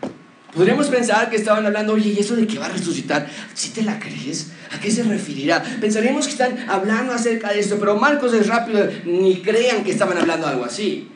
Podríamos 0.54 0.88
pensar 0.88 1.30
que 1.30 1.38
estaban 1.38 1.66
hablando, 1.66 1.94
oye, 1.94 2.10
¿y 2.10 2.20
eso 2.20 2.36
de 2.36 2.46
que 2.46 2.60
va 2.60 2.66
a 2.66 2.70
resucitar? 2.70 3.28
¿Si 3.54 3.70
te 3.70 3.84
la 3.84 4.00
crees? 4.00 4.52
¿A 4.76 4.80
qué 4.80 4.92
se 4.92 5.04
referirá? 5.04 5.64
Pensaríamos 5.80 6.26
que 6.26 6.34
están 6.34 6.70
hablando 6.70 7.14
acerca 7.14 7.54
de 7.54 7.60
esto, 7.62 7.78
pero 7.80 7.96
Marcos 7.98 8.34
es 8.34 8.48
rápido, 8.48 8.86
ni 9.06 9.42
crean 9.42 9.84
que 9.84 9.92
estaban 9.92 10.18
hablando 10.18 10.48
algo 10.48 10.66
así. 10.66 11.08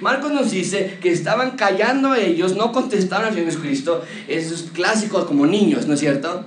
Marcos 0.00 0.32
nos 0.32 0.50
dice 0.50 0.98
que 1.00 1.12
estaban 1.12 1.52
callando 1.52 2.14
ellos, 2.14 2.56
no 2.56 2.72
contestaron 2.72 3.26
al 3.26 3.34
Señor 3.34 3.50
Jesucristo, 3.50 4.04
eso 4.26 4.54
es 4.54 4.62
clásico 4.72 5.26
como 5.26 5.46
niños, 5.46 5.86
¿no 5.86 5.94
es 5.94 6.00
cierto? 6.00 6.44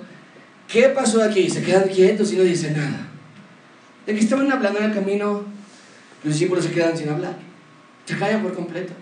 ¿Qué 0.68 0.90
pasó 0.90 1.24
aquí? 1.24 1.50
Se 1.50 1.64
quedan 1.64 1.88
quietos 1.88 2.34
y 2.34 2.36
no 2.36 2.44
dicen 2.44 2.76
nada. 2.76 3.08
De 4.06 4.14
que 4.14 4.20
estaban 4.20 4.52
hablando 4.52 4.80
en 4.80 4.86
el 4.86 4.94
camino, 4.94 5.46
los 6.24 6.34
discípulos 6.34 6.66
se 6.66 6.72
quedan 6.72 6.98
sin 6.98 7.10
hablar, 7.10 7.38
se 8.06 8.18
callan 8.18 8.42
por 8.42 8.54
completo 8.54 8.94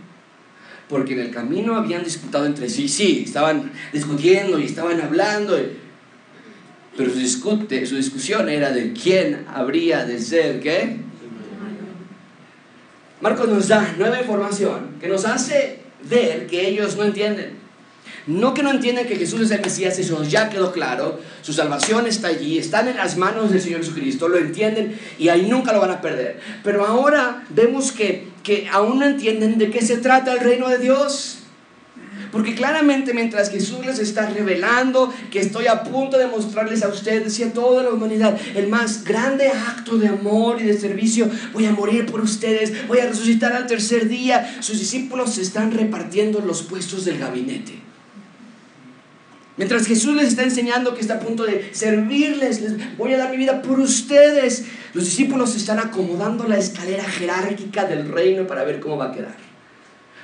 porque 0.90 1.14
en 1.14 1.20
el 1.20 1.32
camino 1.32 1.76
habían 1.76 2.04
disputado 2.04 2.46
entre 2.46 2.70
sí, 2.70 2.88
sí, 2.88 3.24
estaban 3.26 3.72
discutiendo 3.92 4.60
y 4.60 4.66
estaban 4.66 5.02
hablando, 5.02 5.58
pero 6.96 7.12
su, 7.12 7.20
discute, 7.20 7.86
su 7.86 7.96
discusión 7.96 8.50
era 8.50 8.72
de 8.72 8.94
quién 8.94 9.46
habría 9.48 10.06
de 10.06 10.20
ser, 10.20 10.60
¿qué? 10.60 10.98
Marcos 13.22 13.48
nos 13.48 13.68
da 13.70 13.96
nueva 13.98 14.20
información 14.20 14.98
que 15.00 15.08
nos 15.08 15.26
hace 15.26 15.80
ver 16.10 16.46
que 16.48 16.68
ellos 16.68 16.98
no 16.98 17.06
entienden. 17.06 17.63
No 18.26 18.54
que 18.54 18.64
no 18.64 18.72
entiendan 18.72 19.06
que 19.06 19.18
Jesús 19.18 19.42
es 19.42 19.52
el 19.52 19.62
Mesías, 19.62 20.00
eso 20.00 20.24
ya 20.24 20.50
quedó 20.50 20.72
claro. 20.72 21.20
Su 21.42 21.52
salvación 21.52 22.08
está 22.08 22.30
allí, 22.30 22.58
están 22.58 22.88
en 22.88 22.98
las 22.98 23.18
manos 23.18 23.52
del 23.52 23.62
Señor 23.62 23.82
Jesucristo, 23.82 24.30
lo 24.30 24.38
entienden 24.38 24.98
y 25.20 25.28
ahí 25.28 25.46
nunca 25.48 25.74
lo 25.74 25.82
van 25.82 25.92
a 25.92 26.02
perder. 26.02 26.40
Pero 26.64 26.86
ahora 26.86 27.44
vemos 27.50 27.92
que, 27.92 28.28
que 28.44 28.70
aún 28.72 29.00
no 29.00 29.06
entienden 29.06 29.58
de 29.58 29.70
qué 29.70 29.82
se 29.82 29.98
trata 29.98 30.32
el 30.34 30.40
reino 30.40 30.70
de 30.70 30.78
Dios. 30.78 31.40
Porque 32.32 32.56
claramente 32.56 33.14
mientras 33.14 33.52
Jesús 33.52 33.86
les 33.86 34.00
está 34.00 34.28
revelando 34.28 35.14
que 35.32 35.40
estoy 35.40 35.68
a 35.68 35.84
punto 35.84 36.18
de 36.18 36.26
mostrarles 36.26 36.82
a 36.84 36.88
ustedes 36.88 37.38
y 37.40 37.44
a 37.44 37.54
toda 37.54 37.84
la 37.84 37.92
humanidad 37.92 38.36
el 38.56 38.70
más 38.70 39.04
grande 39.04 39.50
acto 39.50 39.98
de 39.98 40.08
amor 40.08 40.60
y 40.60 40.64
de 40.64 40.76
servicio, 40.76 41.30
voy 41.54 41.68
a 41.68 41.72
morir 41.72 42.08
por 42.08 42.22
ustedes, 42.22 42.88
voy 42.88 43.00
a 43.00 43.06
resucitar 43.06 43.54
al 43.54 43.68
tercer 43.68 44.08
día, 44.08 44.58
sus 44.62 44.80
discípulos 44.80 45.36
se 45.36 45.44
están 45.44 45.72
repartiendo 45.72 46.40
los 46.40 46.64
puestos 46.64 47.06
del 47.06 47.20
gabinete. 47.20 47.93
Mientras 49.56 49.86
Jesús 49.86 50.16
les 50.16 50.30
está 50.30 50.44
enseñando 50.44 50.96
que 50.96 51.02
está 51.02 51.16
a 51.16 51.20
punto 51.20 51.44
de 51.44 51.70
servirles, 51.74 52.62
les 52.62 52.98
voy 52.98 53.14
a 53.14 53.18
dar 53.18 53.30
mi 53.30 53.38
vida 53.38 53.62
por 53.62 53.80
ustedes, 53.80 54.66
los 54.94 55.06
discípulos 55.06 55.56
están 55.56 55.80
acomodando 55.80 56.48
la 56.48 56.58
escalera 56.58 57.04
jerárquica 57.04 57.86
del 57.86 58.12
reino 58.12 58.48
para 58.48 58.64
ver 58.64 58.80
cómo 58.80 58.98
va 58.98 59.06
a 59.06 59.12
quedar. 59.12 59.36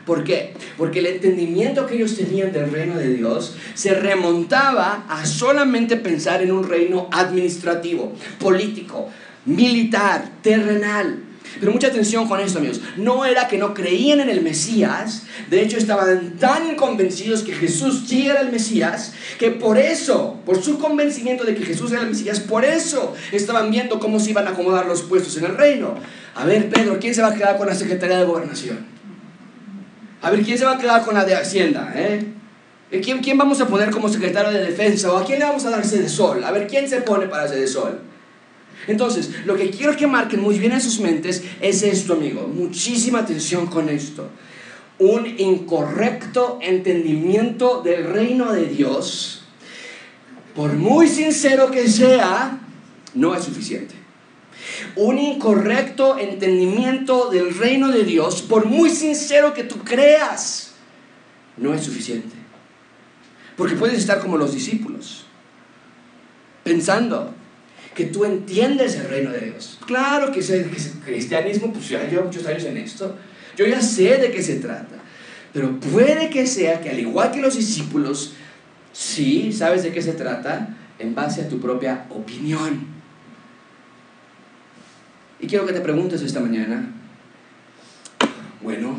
¿Por 0.06 0.24
qué? 0.24 0.56
Porque 0.78 1.00
el 1.00 1.06
entendimiento 1.06 1.86
que 1.86 1.94
ellos 1.94 2.16
tenían 2.18 2.52
del 2.52 2.72
reino 2.72 2.98
de 2.98 3.14
Dios 3.14 3.56
se 3.76 3.94
remontaba 3.94 5.06
a 5.08 5.24
solamente 5.28 5.98
pensar 5.98 6.42
en 6.42 6.52
un 6.52 6.68
reino 6.68 7.08
administrativo, 7.12 8.14
político, 8.40 9.10
militar, 9.46 10.28
terrenal. 10.42 11.20
Pero 11.60 11.72
mucha 11.72 11.88
atención 11.88 12.28
con 12.28 12.40
esto, 12.40 12.60
amigos. 12.60 12.82
No 12.98 13.26
era 13.26 13.48
que 13.48 13.58
no 13.58 13.74
creían 13.74 14.20
en 14.20 14.30
el 14.30 14.42
Mesías. 14.42 15.24
De 15.50 15.62
hecho, 15.62 15.78
estaban 15.78 16.38
tan 16.38 16.76
convencidos 16.76 17.44
que 17.44 17.54
Jesús 17.54 18.06
sí 18.08 18.28
era 18.28 18.42
el 18.42 18.52
Mesías, 18.52 19.14
que 19.38 19.52
por 19.52 19.78
eso, 19.78 20.40
por 20.46 20.62
su 20.62 20.78
convencimiento 20.78 21.44
de 21.44 21.56
que 21.56 21.66
Jesús 21.66 21.92
era 21.92 22.02
el 22.02 22.10
Mesías, 22.10 22.40
por 22.40 22.66
eso 22.66 23.14
estaban 23.32 23.72
viendo 23.72 24.00
cómo 24.00 24.20
se 24.20 24.32
iban 24.32 24.48
a 24.48 24.52
acomodar 24.52 24.86
los 24.86 25.02
puestos 25.02 25.36
en 25.38 25.46
el 25.46 25.58
reino. 25.58 25.96
A 26.36 26.46
ver, 26.46 26.70
Pedro, 26.70 27.00
¿quién 27.00 27.16
se 27.16 27.22
va 27.22 27.30
a 27.30 27.36
quedar 27.36 27.58
con 27.58 27.68
la 27.68 27.76
Secretaría 27.76 28.20
de 28.20 28.26
Gobernación? 28.26 28.86
A 30.22 30.30
ver, 30.32 30.42
¿quién 30.44 30.58
se 30.58 30.66
va 30.66 30.74
a 30.74 30.78
quedar 30.78 31.04
con 31.04 31.16
la 31.16 31.26
de 31.26 31.36
Hacienda? 31.36 31.92
Eh? 31.96 32.26
¿Quién, 33.04 33.20
¿Quién 33.20 33.38
vamos 33.38 33.62
a 33.62 33.68
poner 33.68 33.92
como 33.92 34.10
secretario 34.10 34.52
de 34.52 34.66
defensa? 34.66 35.12
¿O 35.14 35.18
a 35.18 35.26
quién 35.26 35.40
le 35.40 35.46
vamos 35.46 35.66
a 35.66 35.70
dar 35.70 35.86
de 35.86 36.10
sol? 36.10 36.44
A 36.44 36.52
ver, 36.52 36.68
¿quién 36.68 36.90
se 36.90 37.02
pone 37.02 37.28
para 37.28 37.48
de 37.48 37.68
sol? 37.68 38.02
Entonces, 38.88 39.46
lo 39.46 39.56
que 39.56 39.70
quiero 39.70 39.96
que 39.96 40.08
marquen 40.08 40.42
muy 40.42 40.58
bien 40.58 40.72
en 40.72 40.82
sus 40.82 41.00
mentes 41.00 41.44
es 41.62 41.84
esto, 41.84 42.14
amigo. 42.14 42.48
Muchísima 42.48 43.20
atención 43.20 43.68
con 43.68 43.90
esto. 43.90 44.30
Un 44.98 45.28
incorrecto 45.40 46.60
entendimiento 46.62 47.82
del 47.82 48.06
reino 48.06 48.52
de 48.52 48.66
Dios, 48.66 49.44
por 50.56 50.74
muy 50.74 51.08
sincero 51.08 51.72
que 51.72 51.88
sea, 51.88 52.60
no 53.14 53.36
es 53.36 53.44
suficiente. 53.44 53.96
Un 54.96 55.18
incorrecto 55.18 56.18
entendimiento 56.18 57.30
del 57.30 57.58
reino 57.58 57.90
de 57.90 58.04
Dios, 58.04 58.42
por 58.42 58.66
muy 58.66 58.90
sincero 58.90 59.54
que 59.54 59.64
tú 59.64 59.80
creas, 59.84 60.74
no 61.58 61.74
es 61.74 61.84
suficiente. 61.84 62.36
Porque 63.56 63.76
puedes 63.76 64.00
estar 64.00 64.20
como 64.20 64.38
los 64.38 64.54
discípulos, 64.54 65.26
pensando, 66.64 67.34
que 68.00 68.06
tú 68.06 68.24
entiendes 68.24 68.96
el 68.96 69.10
reino 69.10 69.30
de 69.30 69.42
Dios. 69.42 69.78
Claro 69.86 70.32
que, 70.32 70.40
el 70.40 70.70
cristianismo, 71.04 71.74
pues 71.74 71.90
ya 71.90 72.08
llevo 72.08 72.24
muchos 72.24 72.46
años 72.46 72.64
en 72.64 72.78
esto, 72.78 73.18
yo 73.58 73.66
ya 73.66 73.82
sé 73.82 74.18
de 74.18 74.32
qué 74.32 74.42
se 74.42 74.56
trata, 74.56 74.96
pero 75.52 75.78
puede 75.82 76.30
que 76.30 76.48
sea 76.48 76.80
que 76.80 76.92
al 76.92 76.98
igual 76.98 77.30
que 77.30 77.42
los 77.42 77.58
discípulos, 77.58 78.36
sí, 78.94 79.52
sabes 79.52 79.84
de 79.84 79.92
qué 79.92 80.02
se 80.02 80.14
trata 80.14 80.78
en 80.98 81.14
base 81.14 81.42
a 81.42 81.50
tu 81.50 81.60
propia 81.60 82.06
opinión. 82.10 82.88
Y 85.42 85.48
quiero 85.48 85.66
que 85.66 85.74
te 85.74 85.82
preguntes 85.82 86.22
esta 86.22 86.40
mañana, 86.40 86.94
bueno, 88.62 88.96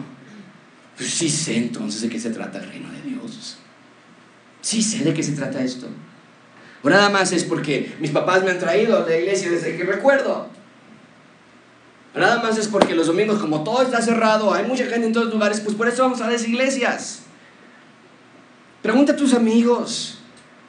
pues 0.99 1.09
sí 1.09 1.31
sé 1.31 1.57
entonces 1.57 2.03
de 2.03 2.11
qué 2.11 2.21
se 2.21 2.29
trata 2.29 2.59
el 2.59 2.69
reino 2.69 2.93
de 2.93 3.01
Dios. 3.01 3.57
Sí 4.61 4.83
sé 4.83 5.05
de 5.05 5.15
qué 5.15 5.23
se 5.23 5.33
trata 5.33 5.65
esto. 5.65 5.89
O 6.83 6.89
nada 6.89 7.11
más 7.11 7.33
es 7.33 7.45
porque 7.45 7.95
mis 8.01 8.11
papás 8.11 8.43
me 8.43 8.51
han 8.51 8.59
traído 8.59 8.97
a 8.97 9.07
la 9.07 9.17
iglesia 9.17 9.51
desde 9.51 9.77
que 9.77 9.85
recuerdo. 9.85 10.49
Nada 12.15 12.43
más 12.43 12.59
es 12.59 12.67
porque 12.67 12.95
los 12.95 13.07
domingos, 13.07 13.39
como 13.39 13.63
todo 13.63 13.83
está 13.83 14.03
cerrado, 14.03 14.53
hay 14.53 14.65
mucha 14.65 14.85
gente 14.85 15.07
en 15.07 15.13
todos 15.13 15.33
lugares, 15.33 15.61
pues 15.61 15.77
por 15.77 15.87
eso 15.87 16.03
vamos 16.03 16.21
a 16.21 16.31
las 16.31 16.47
iglesias. 16.47 17.21
Pregunta 18.83 19.13
a 19.13 19.17
tus 19.17 19.35
amigos. 19.35 20.17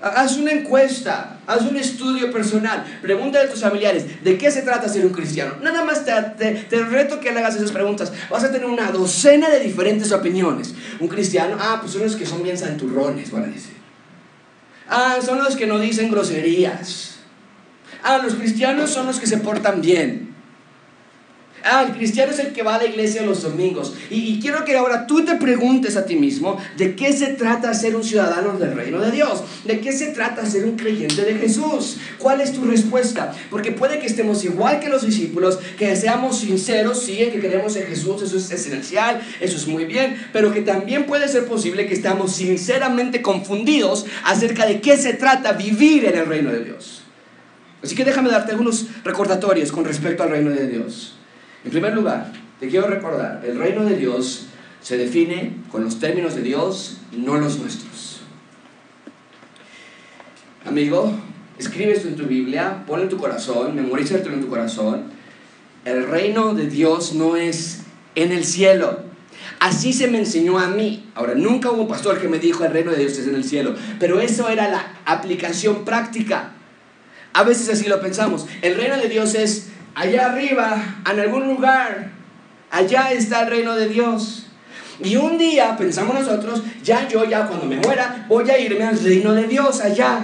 Haz 0.02 0.38
una 0.38 0.52
encuesta, 0.52 1.40
haz 1.46 1.62
un 1.62 1.78
estudio 1.78 2.32
personal, 2.32 2.84
pregunta 3.04 3.40
a 3.40 3.48
tus 3.48 3.62
familiares, 3.62 4.24
¿de 4.24 4.36
qué 4.36 4.50
se 4.50 4.64
trata 4.64 4.90
ser 4.90 5.06
un 5.06 5.12
cristiano? 5.12 5.54
Nada 5.62 5.86
más 5.86 6.04
te, 6.04 6.12
te, 6.68 6.84
reto 6.86 7.20
que 7.20 7.32
le 7.32 7.38
hagas 7.40 7.56
esas 7.56 7.72
preguntas. 7.72 8.12
Vas 8.28 8.44
a 8.44 8.52
tener 8.52 8.66
una 8.66 8.92
docena 8.92 9.48
de 9.50 9.60
diferentes 9.60 10.12
opiniones. 10.12 10.74
Un 11.00 11.08
cristiano, 11.08 11.56
ah, 11.60 11.78
pues 11.80 11.94
son 11.94 12.02
los 12.02 12.16
que 12.16 12.26
son 12.26 12.42
bien 12.42 12.58
santurrones, 12.58 13.30
van 13.30 13.44
a 13.44 13.48
decir. 13.48 13.81
Ah, 14.94 15.20
son 15.26 15.42
los 15.42 15.56
que 15.56 15.68
no 15.68 15.80
dicen 15.80 16.12
groserías. 16.12 17.16
Ah, 18.04 18.20
los 18.22 18.36
cristianos 18.36 18.90
son 18.90 19.08
los 19.08 19.22
que 19.22 19.26
se 19.26 19.38
portan 19.38 19.80
bien. 19.80 20.31
Ah, 21.64 21.86
el 21.88 21.96
cristiano 21.96 22.32
es 22.32 22.40
el 22.40 22.54
que 22.54 22.64
va 22.64 22.76
a 22.76 22.78
la 22.80 22.86
iglesia 22.86 23.22
los 23.22 23.44
domingos. 23.44 23.94
Y, 24.10 24.40
quiero 24.40 24.66
que 24.66 24.76
ahora 24.76 25.06
tú 25.06 25.24
te 25.24 25.36
preguntes 25.36 25.96
a 25.96 26.06
ti 26.06 26.16
mismo 26.16 26.58
de 26.78 26.96
qué 26.96 27.14
se 27.14 27.28
trata 27.28 27.74
ser 27.74 27.96
un 27.96 28.04
ciudadano 28.04 28.58
del 28.58 28.76
reino 28.76 29.00
de 29.00 29.12
Dios. 29.12 29.44
¿De 29.66 29.80
qué 29.80 29.92
se 29.92 30.08
trata 30.08 30.46
ser 30.46 30.66
un 30.66 30.76
creyente 30.76 31.24
de 31.24 31.36
Jesús? 31.36 31.98
¿Cuál 32.18 32.42
es 32.42 32.54
tu 32.54 32.64
respuesta? 32.66 33.34
Porque 33.50 33.72
puede 33.72 34.00
que 34.00 34.08
estemos 34.08 34.44
igual 34.44 34.80
que 34.80 34.90
los 34.90 35.06
discípulos, 35.06 35.60
que 35.78 35.96
seamos 35.96 36.40
sinceros, 36.40 37.04
sí, 37.04 37.18
que 37.18 37.40
creemos 37.40 37.76
en 37.76 37.88
Jesús, 37.88 38.22
eso 38.24 38.38
es 38.38 38.50
esencial, 38.52 39.22
eso 39.40 39.58
es 39.58 39.68
muy 39.68 39.86
bien, 39.86 40.18
pero 40.34 40.52
que 40.52 40.62
también 40.62 41.06
puede 41.06 41.28
ser 41.28 41.46
posible 41.46 41.86
que 41.86 41.94
estamos 41.94 42.34
sinceramente 42.36 43.22
confundidos 43.22 44.06
acerca 44.24 44.66
de 44.66 44.82
qué 44.82 44.98
se 44.98 45.14
trata 45.14 45.54
vivir 45.54 46.06
en 46.06 46.18
el 46.18 46.26
reino 46.26 46.52
de 46.52 46.64
Dios. 46.64 47.04
Así 47.84 47.96
que 47.96 48.06
déjame 48.06 48.30
darte 48.30 48.52
algunos 48.52 48.88
recordatorios 49.04 49.72
con 49.72 49.86
respecto 49.86 50.24
al 50.24 50.30
reino 50.30 50.52
de 50.52 50.68
Dios. 50.68 51.16
En 51.64 51.72
primer 51.72 51.94
lugar, 51.94 52.32
te 52.60 52.68
quiero 52.68 52.88
recordar, 52.88 53.44
el 53.46 53.58
reino 53.58 53.84
de 53.86 53.96
Dios 53.96 54.48
se 54.82 54.98
define 54.98 55.58
con 55.72 55.84
los 55.84 56.00
términos 56.00 56.36
de 56.36 56.42
Dios, 56.42 56.98
no 57.12 57.38
los 57.38 57.60
nuestros. 57.60 58.22
Amigo, 60.66 61.14
escribe 61.58 61.94
esto 61.94 62.08
en 62.08 62.16
tu 62.16 62.26
Biblia, 62.26 62.84
ponlo 62.88 63.04
en 63.04 63.10
tu 63.10 63.18
corazón, 63.18 63.76
memorízalo 63.76 64.34
en 64.34 64.42
tu 64.42 64.48
corazón. 64.48 65.04
El 65.86 66.08
reino 66.08 66.54
de 66.54 66.68
Dios 66.68 67.14
no 67.14 67.36
es 67.36 67.82
en 68.16 68.32
el 68.32 68.46
cielo. 68.46 69.00
Así 69.60 69.94
se 69.94 70.08
me 70.08 70.20
enseñó 70.20 70.60
a 70.60 70.68
mí. 70.68 71.10
Ahora, 71.16 71.36
nunca 71.36 71.72
hubo 71.72 71.84
un 71.84 71.88
pastor 71.88 72.20
que 72.20 72.28
me 72.28 72.40
dijo 72.40 72.64
el 72.64 72.72
reino 72.72 72.92
de 72.92 72.98
Dios 72.98 73.18
es 73.18 73.28
en 73.28 73.36
el 73.36 73.44
cielo, 73.44 73.76
pero 74.00 74.20
eso 74.20 74.50
era 74.50 74.70
la 74.70 75.00
aplicación 75.06 75.86
práctica. 75.86 76.54
A 77.34 77.44
veces 77.44 77.70
así 77.70 77.88
lo 77.88 78.02
pensamos. 78.02 78.46
El 78.62 78.76
reino 78.76 78.98
de 78.98 79.08
Dios 79.08 79.36
es 79.36 79.71
allá 79.96 80.32
arriba, 80.32 81.02
en 81.12 81.20
algún 81.20 81.48
lugar, 81.48 82.12
allá 82.70 83.12
está 83.12 83.44
el 83.44 83.50
reino 83.50 83.76
de 83.76 83.90
Dios. 83.90 84.48
Y 85.04 85.16
un 85.16 85.38
día 85.38 85.76
pensamos 85.78 86.14
nosotros, 86.14 86.62
ya 86.84 87.08
yo, 87.08 87.26
ya 87.26 87.48
cuando 87.48 87.66
me 87.66 87.78
muera, 87.78 88.26
voy 88.28 88.50
a 88.50 88.60
irme 88.60 88.84
al 88.84 89.00
reino 89.00 89.34
de 89.34 89.48
Dios 89.48 89.82
allá. 89.82 90.24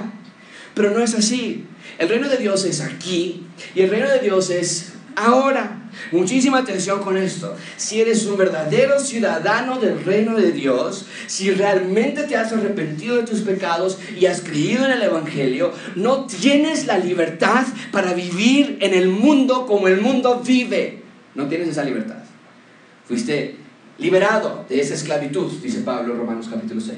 Pero 0.73 0.91
no 0.91 1.03
es 1.03 1.15
así. 1.15 1.65
El 1.97 2.09
reino 2.09 2.29
de 2.29 2.37
Dios 2.37 2.63
es 2.65 2.81
aquí 2.81 3.47
y 3.73 3.81
el 3.81 3.89
reino 3.89 4.07
de 4.07 4.19
Dios 4.19 4.51
es 4.51 4.93
ahora. 5.15 5.76
Muchísima 6.11 6.59
atención 6.59 7.01
con 7.03 7.17
esto. 7.17 7.55
Si 7.75 8.01
eres 8.01 8.25
un 8.25 8.37
verdadero 8.37 8.99
ciudadano 8.99 9.79
del 9.79 10.03
reino 10.03 10.35
de 10.35 10.51
Dios, 10.51 11.05
si 11.27 11.51
realmente 11.51 12.23
te 12.23 12.35
has 12.35 12.51
arrepentido 12.53 13.17
de 13.17 13.23
tus 13.23 13.41
pecados 13.41 13.97
y 14.19 14.25
has 14.25 14.41
creído 14.41 14.85
en 14.85 14.91
el 14.91 15.01
Evangelio, 15.01 15.71
no 15.95 16.25
tienes 16.25 16.85
la 16.85 16.97
libertad 16.97 17.65
para 17.91 18.13
vivir 18.13 18.77
en 18.81 18.93
el 18.93 19.09
mundo 19.09 19.65
como 19.65 19.87
el 19.87 20.01
mundo 20.01 20.41
vive. 20.45 21.03
No 21.35 21.47
tienes 21.47 21.69
esa 21.69 21.83
libertad. 21.83 22.23
Fuiste 23.07 23.55
liberado 23.97 24.65
de 24.69 24.81
esa 24.81 24.93
esclavitud, 24.93 25.51
dice 25.61 25.79
Pablo 25.79 26.15
Romanos 26.15 26.47
capítulo 26.51 26.81
6. 26.81 26.97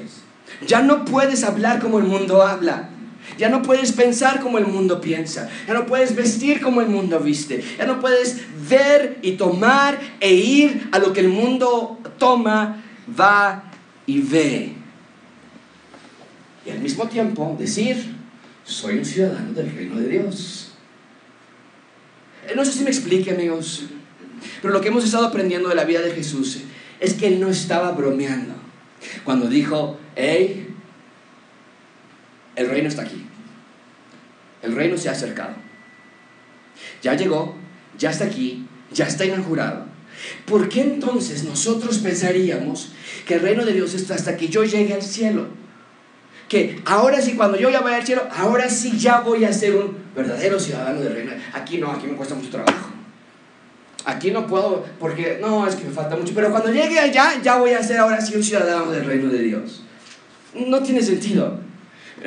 Ya 0.66 0.82
no 0.82 1.04
puedes 1.04 1.44
hablar 1.44 1.80
como 1.80 1.98
el 1.98 2.04
mundo 2.04 2.42
habla. 2.42 2.90
Ya 3.40 3.48
no 3.48 3.62
puedes 3.62 3.92
pensar 3.92 4.40
como 4.40 4.58
el 4.58 4.66
mundo 4.66 5.00
piensa. 5.00 5.48
Ya 5.66 5.72
no 5.72 5.86
puedes 5.86 6.14
vestir 6.14 6.60
como 6.60 6.82
el 6.82 6.88
mundo 6.88 7.18
viste. 7.20 7.64
Ya 7.78 7.86
no 7.86 7.98
puedes 7.98 8.42
ver 8.68 9.18
y 9.22 9.32
tomar 9.32 9.98
e 10.20 10.34
ir 10.34 10.90
a 10.92 10.98
lo 10.98 11.14
que 11.14 11.20
el 11.20 11.28
mundo 11.28 11.98
toma, 12.18 12.84
va 13.18 13.72
y 14.04 14.20
ve. 14.20 14.74
Y 16.66 16.70
al 16.70 16.80
mismo 16.80 17.08
tiempo 17.08 17.56
decir, 17.58 18.14
soy 18.62 18.98
un 18.98 19.06
ciudadano 19.06 19.54
del 19.54 19.74
reino 19.74 19.96
de 19.98 20.08
Dios. 20.08 20.72
Eh, 22.46 22.52
no 22.54 22.62
sé 22.62 22.72
si 22.72 22.84
me 22.84 22.90
explique, 22.90 23.30
amigos, 23.30 23.84
pero 24.60 24.74
lo 24.74 24.82
que 24.82 24.88
hemos 24.88 25.02
estado 25.02 25.26
aprendiendo 25.26 25.70
de 25.70 25.76
la 25.76 25.84
vida 25.84 26.02
de 26.02 26.10
Jesús 26.10 26.58
es 27.00 27.14
que 27.14 27.28
él 27.28 27.40
no 27.40 27.48
estaba 27.48 27.92
bromeando 27.92 28.52
cuando 29.24 29.48
dijo, 29.48 29.98
hey, 30.14 30.74
el 32.54 32.68
reino 32.68 32.90
está 32.90 33.00
aquí. 33.00 33.29
El 34.62 34.74
reino 34.74 34.96
se 34.96 35.08
ha 35.08 35.12
acercado. 35.12 35.54
Ya 37.02 37.14
llegó, 37.14 37.56
ya 37.98 38.10
está 38.10 38.24
aquí, 38.24 38.66
ya 38.92 39.06
está 39.06 39.24
inaugurado. 39.24 39.86
¿Por 40.44 40.68
qué 40.68 40.82
entonces 40.82 41.44
nosotros 41.44 41.98
pensaríamos 41.98 42.92
que 43.26 43.34
el 43.34 43.40
reino 43.40 43.64
de 43.64 43.72
Dios 43.72 43.94
está 43.94 44.14
hasta 44.14 44.36
que 44.36 44.48
yo 44.48 44.64
llegue 44.64 44.94
al 44.94 45.02
cielo? 45.02 45.48
Que 46.48 46.80
ahora 46.84 47.22
sí, 47.22 47.34
cuando 47.34 47.58
yo 47.58 47.70
ya 47.70 47.80
vaya 47.80 47.98
al 47.98 48.06
cielo, 48.06 48.26
ahora 48.34 48.68
sí 48.68 48.98
ya 48.98 49.20
voy 49.20 49.44
a 49.44 49.52
ser 49.52 49.76
un 49.76 49.96
verdadero 50.14 50.58
ciudadano 50.58 51.00
del 51.00 51.14
reino. 51.14 51.32
Aquí 51.52 51.78
no, 51.78 51.90
aquí 51.92 52.06
me 52.06 52.14
cuesta 52.14 52.34
mucho 52.34 52.50
trabajo. 52.50 52.90
Aquí 54.04 54.30
no 54.30 54.46
puedo, 54.46 54.84
porque 54.98 55.38
no, 55.40 55.66
es 55.66 55.76
que 55.76 55.84
me 55.84 55.92
falta 55.92 56.16
mucho. 56.16 56.32
Pero 56.34 56.50
cuando 56.50 56.72
llegue 56.72 56.98
allá, 56.98 57.40
ya 57.40 57.58
voy 57.58 57.70
a 57.70 57.82
ser 57.82 57.98
ahora 57.98 58.20
sí 58.20 58.34
un 58.34 58.42
ciudadano 58.42 58.90
del 58.90 59.04
reino 59.04 59.30
de 59.30 59.38
Dios. 59.38 59.84
No 60.54 60.82
tiene 60.82 61.02
sentido. 61.02 61.60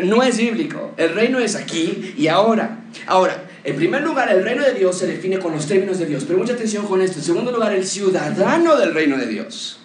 No 0.01 0.23
es 0.23 0.37
bíblico. 0.37 0.93
El 0.97 1.13
reino 1.13 1.39
es 1.39 1.55
aquí 1.55 2.13
y 2.17 2.27
ahora. 2.27 2.83
Ahora, 3.05 3.45
en 3.63 3.75
primer 3.75 4.01
lugar, 4.01 4.29
el 4.31 4.43
reino 4.43 4.63
de 4.63 4.73
Dios 4.73 4.97
se 4.97 5.07
define 5.07 5.39
con 5.39 5.53
los 5.53 5.67
términos 5.67 5.99
de 5.99 6.05
Dios. 6.05 6.23
Pero 6.25 6.39
mucha 6.39 6.53
atención 6.53 6.85
con 6.85 7.01
esto. 7.01 7.19
En 7.19 7.25
segundo 7.25 7.51
lugar, 7.51 7.73
el 7.73 7.85
ciudadano 7.85 8.75
del 8.77 8.93
reino 8.93 9.17
de 9.17 9.27
Dios. 9.27 9.79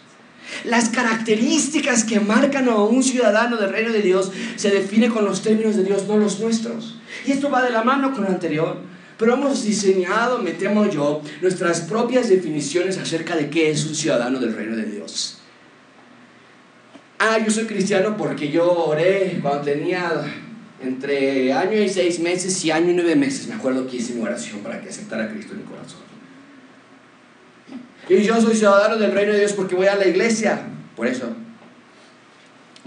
Las 0.64 0.88
características 0.88 2.04
que 2.04 2.20
marcan 2.20 2.68
a 2.68 2.76
un 2.76 3.02
ciudadano 3.02 3.56
del 3.58 3.70
reino 3.70 3.92
de 3.92 4.00
Dios 4.00 4.32
se 4.56 4.70
define 4.70 5.08
con 5.08 5.24
los 5.24 5.42
términos 5.42 5.76
de 5.76 5.84
Dios, 5.84 6.06
no 6.08 6.16
los 6.16 6.40
nuestros. 6.40 6.96
Y 7.26 7.32
esto 7.32 7.50
va 7.50 7.62
de 7.62 7.70
la 7.70 7.84
mano 7.84 8.12
con 8.12 8.24
lo 8.24 8.30
anterior. 8.30 8.78
Pero 9.18 9.34
hemos 9.34 9.64
diseñado, 9.64 10.38
me 10.38 10.52
temo 10.52 10.88
yo, 10.88 11.22
nuestras 11.42 11.82
propias 11.82 12.28
definiciones 12.28 12.98
acerca 12.98 13.36
de 13.36 13.50
qué 13.50 13.70
es 13.70 13.84
un 13.84 13.94
ciudadano 13.94 14.38
del 14.38 14.54
reino 14.54 14.76
de 14.76 14.84
Dios. 14.84 15.37
Ah, 17.18 17.38
yo 17.44 17.50
soy 17.50 17.64
cristiano 17.64 18.16
porque 18.16 18.50
yo 18.50 18.70
oré 18.70 19.40
cuando 19.42 19.62
tenía 19.62 20.22
entre 20.80 21.52
año 21.52 21.82
y 21.82 21.88
seis 21.88 22.20
meses 22.20 22.64
y 22.64 22.70
año 22.70 22.92
y 22.92 22.94
nueve 22.94 23.16
meses. 23.16 23.48
Me 23.48 23.54
acuerdo 23.54 23.88
que 23.88 23.96
hice 23.96 24.14
mi 24.14 24.22
oración 24.22 24.60
para 24.60 24.80
que 24.80 24.88
aceptara 24.88 25.24
a 25.24 25.28
Cristo 25.28 25.54
en 25.54 25.58
mi 25.60 25.64
corazón. 25.64 26.00
Y 28.08 28.22
yo 28.22 28.40
soy 28.40 28.54
ciudadano 28.54 28.96
del 28.96 29.12
reino 29.12 29.32
de 29.32 29.40
Dios 29.40 29.52
porque 29.52 29.74
voy 29.74 29.86
a 29.86 29.94
la 29.94 30.06
iglesia 30.06 30.62
Por 30.96 31.06
eso. 31.06 31.34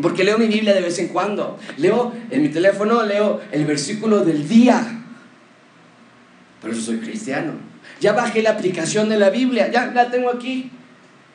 Porque 0.01 0.23
leo 0.23 0.37
mi 0.37 0.47
Biblia 0.47 0.73
de 0.73 0.81
vez 0.81 0.97
en 0.99 1.09
cuando. 1.09 1.59
Leo 1.77 2.13
en 2.31 2.41
mi 2.41 2.49
teléfono, 2.49 3.03
leo 3.03 3.41
el 3.51 3.65
versículo 3.65 4.23
del 4.23 4.47
día. 4.47 5.03
Por 6.61 6.71
eso 6.71 6.81
soy 6.81 6.97
cristiano. 6.99 7.53
Ya 7.99 8.13
bajé 8.13 8.41
la 8.41 8.51
aplicación 8.51 9.09
de 9.09 9.19
la 9.19 9.29
Biblia, 9.29 9.69
ya 9.69 9.87
la 9.87 10.09
tengo 10.09 10.29
aquí. 10.29 10.71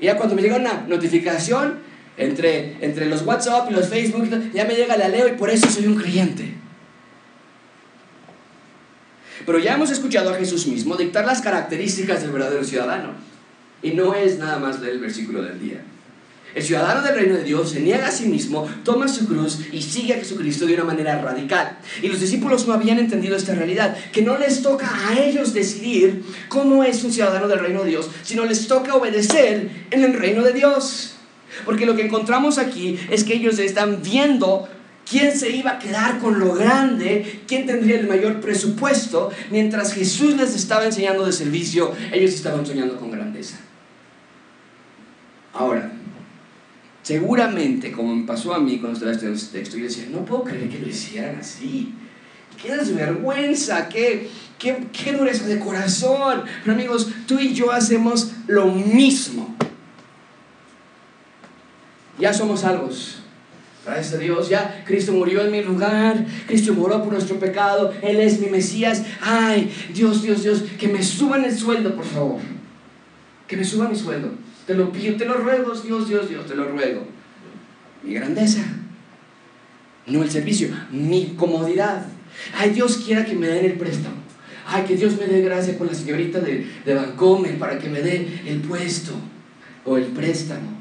Y 0.00 0.06
ya 0.06 0.16
cuando 0.16 0.34
me 0.34 0.42
llega 0.42 0.56
una 0.56 0.84
notificación 0.88 1.85
entre, 2.16 2.76
entre 2.84 3.06
los 3.06 3.22
WhatsApp 3.22 3.70
y 3.70 3.74
los 3.74 3.88
Facebook, 3.88 4.28
ya 4.52 4.64
me 4.64 4.74
llega, 4.74 4.96
la 4.96 5.08
leo 5.08 5.28
y 5.28 5.32
por 5.32 5.50
eso 5.50 5.68
soy 5.68 5.86
un 5.86 5.96
creyente. 5.96 6.54
Pero 9.44 9.58
ya 9.58 9.74
hemos 9.74 9.90
escuchado 9.90 10.30
a 10.30 10.34
Jesús 10.34 10.66
mismo 10.66 10.96
dictar 10.96 11.24
las 11.24 11.40
características 11.40 12.22
del 12.22 12.32
verdadero 12.32 12.64
ciudadano. 12.64 13.10
Y 13.82 13.92
no 13.92 14.14
es 14.14 14.38
nada 14.38 14.58
más 14.58 14.80
leer 14.80 14.94
el 14.94 15.00
versículo 15.00 15.42
del 15.42 15.60
día. 15.60 15.82
El 16.54 16.62
ciudadano 16.62 17.02
del 17.02 17.14
reino 17.14 17.36
de 17.36 17.44
Dios 17.44 17.70
se 17.72 17.80
niega 17.80 18.08
a 18.08 18.10
sí 18.10 18.24
mismo, 18.24 18.66
toma 18.82 19.08
su 19.08 19.26
cruz 19.26 19.58
y 19.72 19.82
sigue 19.82 20.14
a 20.14 20.16
Jesucristo 20.16 20.64
de 20.64 20.72
una 20.72 20.84
manera 20.84 21.20
radical. 21.20 21.76
Y 22.00 22.08
los 22.08 22.18
discípulos 22.18 22.66
no 22.66 22.72
habían 22.72 22.98
entendido 22.98 23.36
esta 23.36 23.54
realidad, 23.54 23.94
que 24.10 24.22
no 24.22 24.38
les 24.38 24.62
toca 24.62 24.88
a 25.06 25.20
ellos 25.20 25.52
decidir 25.52 26.24
cómo 26.48 26.82
es 26.82 27.04
un 27.04 27.12
ciudadano 27.12 27.46
del 27.46 27.58
reino 27.58 27.84
de 27.84 27.90
Dios, 27.90 28.08
sino 28.22 28.46
les 28.46 28.66
toca 28.66 28.94
obedecer 28.94 29.68
en 29.90 30.02
el 30.02 30.14
reino 30.14 30.42
de 30.42 30.54
Dios. 30.54 31.15
Porque 31.64 31.86
lo 31.86 31.96
que 31.96 32.06
encontramos 32.06 32.58
aquí 32.58 32.98
es 33.10 33.24
que 33.24 33.34
ellos 33.34 33.58
están 33.58 34.02
viendo 34.02 34.68
quién 35.08 35.36
se 35.36 35.50
iba 35.50 35.72
a 35.72 35.78
quedar 35.78 36.18
con 36.18 36.38
lo 36.38 36.54
grande, 36.54 37.42
quién 37.46 37.66
tendría 37.66 37.98
el 37.98 38.08
mayor 38.08 38.40
presupuesto, 38.40 39.30
mientras 39.50 39.92
Jesús 39.92 40.36
les 40.36 40.54
estaba 40.54 40.84
enseñando 40.84 41.24
de 41.24 41.32
servicio, 41.32 41.92
ellos 42.12 42.32
estaban 42.32 42.66
soñando 42.66 42.96
con 42.96 43.10
grandeza. 43.10 43.58
Ahora, 45.52 45.92
Seguramente, 47.06 47.92
como 47.92 48.16
me 48.16 48.26
pasó 48.26 48.52
a 48.52 48.58
mí 48.58 48.78
cuando 48.78 48.94
estaba 48.94 49.12
estudiando 49.12 49.38
este 49.38 49.60
texto, 49.60 49.76
yo 49.76 49.84
decía, 49.84 50.08
no 50.10 50.24
puedo 50.24 50.42
creer 50.42 50.68
que 50.68 50.80
lo 50.80 50.88
hicieran 50.88 51.36
así. 51.36 51.94
Qué 52.60 52.76
desvergüenza, 52.76 53.88
qué, 53.88 54.28
qué, 54.58 54.88
qué 54.92 55.12
dureza 55.12 55.46
de 55.46 55.60
corazón. 55.60 56.42
Pero 56.64 56.74
amigos, 56.74 57.08
tú 57.28 57.38
y 57.38 57.54
yo 57.54 57.70
hacemos 57.70 58.32
lo 58.48 58.66
mismo. 58.66 59.54
Ya 62.18 62.32
somos 62.32 62.60
salvos. 62.60 63.16
Gracias 63.86 64.14
a 64.14 64.18
Dios, 64.18 64.48
ya 64.48 64.82
Cristo 64.84 65.12
murió 65.12 65.44
en 65.44 65.52
mi 65.52 65.62
lugar, 65.62 66.26
Cristo 66.48 66.74
murió 66.74 67.04
por 67.04 67.12
nuestro 67.12 67.38
pecado, 67.38 67.94
Él 68.02 68.18
es 68.18 68.40
mi 68.40 68.48
Mesías. 68.48 69.04
Ay, 69.20 69.72
Dios, 69.94 70.22
Dios, 70.22 70.42
Dios, 70.42 70.64
que 70.76 70.88
me 70.88 71.04
suban 71.04 71.44
el 71.44 71.56
sueldo, 71.56 71.94
por 71.94 72.04
favor. 72.04 72.40
Que 73.46 73.56
me 73.56 73.64
suban 73.64 73.90
mi 73.90 73.96
sueldo. 73.96 74.30
Te 74.66 74.74
lo 74.74 74.90
pido, 74.90 75.16
te 75.16 75.24
lo 75.24 75.34
ruego, 75.34 75.72
Dios, 75.72 76.08
Dios, 76.08 76.28
Dios, 76.28 76.46
te 76.46 76.56
lo 76.56 76.64
ruego. 76.68 77.06
Mi 78.02 78.14
grandeza, 78.14 78.64
no 80.08 80.24
el 80.24 80.30
servicio, 80.32 80.68
mi 80.90 81.34
comodidad. 81.36 82.06
Ay, 82.58 82.70
Dios 82.70 82.96
quiera 82.96 83.24
que 83.24 83.36
me 83.36 83.46
den 83.46 83.66
el 83.66 83.74
préstamo. 83.74 84.16
Ay, 84.66 84.82
que 84.82 84.96
Dios 84.96 85.16
me 85.16 85.26
dé 85.26 85.42
gracia 85.42 85.78
con 85.78 85.86
la 85.86 85.94
señorita 85.94 86.40
de, 86.40 86.66
de 86.84 86.94
Bancomer 86.94 87.56
para 87.56 87.78
que 87.78 87.88
me 87.88 88.02
dé 88.02 88.40
el 88.46 88.58
puesto 88.62 89.12
o 89.84 89.96
el 89.96 90.06
préstamo. 90.06 90.80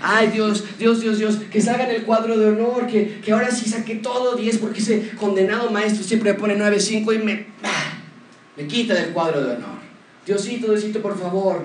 Ay, 0.00 0.28
Dios, 0.28 0.64
Dios, 0.78 1.00
Dios, 1.00 1.18
Dios, 1.18 1.38
que 1.50 1.60
salga 1.60 1.88
en 1.88 1.96
el 1.96 2.04
cuadro 2.04 2.38
de 2.38 2.46
honor, 2.46 2.86
que, 2.86 3.20
que 3.20 3.32
ahora 3.32 3.50
sí 3.50 3.68
saque 3.68 3.96
todo 3.96 4.36
10 4.36 4.58
porque 4.58 4.80
ese 4.80 5.10
condenado 5.16 5.70
maestro 5.70 6.04
siempre 6.04 6.32
me 6.32 6.38
pone 6.38 6.56
9, 6.56 6.80
5 6.80 7.12
y 7.12 7.18
me, 7.18 7.46
me 8.56 8.66
quita 8.66 8.94
del 8.94 9.10
cuadro 9.10 9.42
de 9.42 9.56
honor. 9.56 9.78
Diosito, 10.26 10.68
Diosito, 10.68 11.00
por 11.00 11.18
favor, 11.18 11.62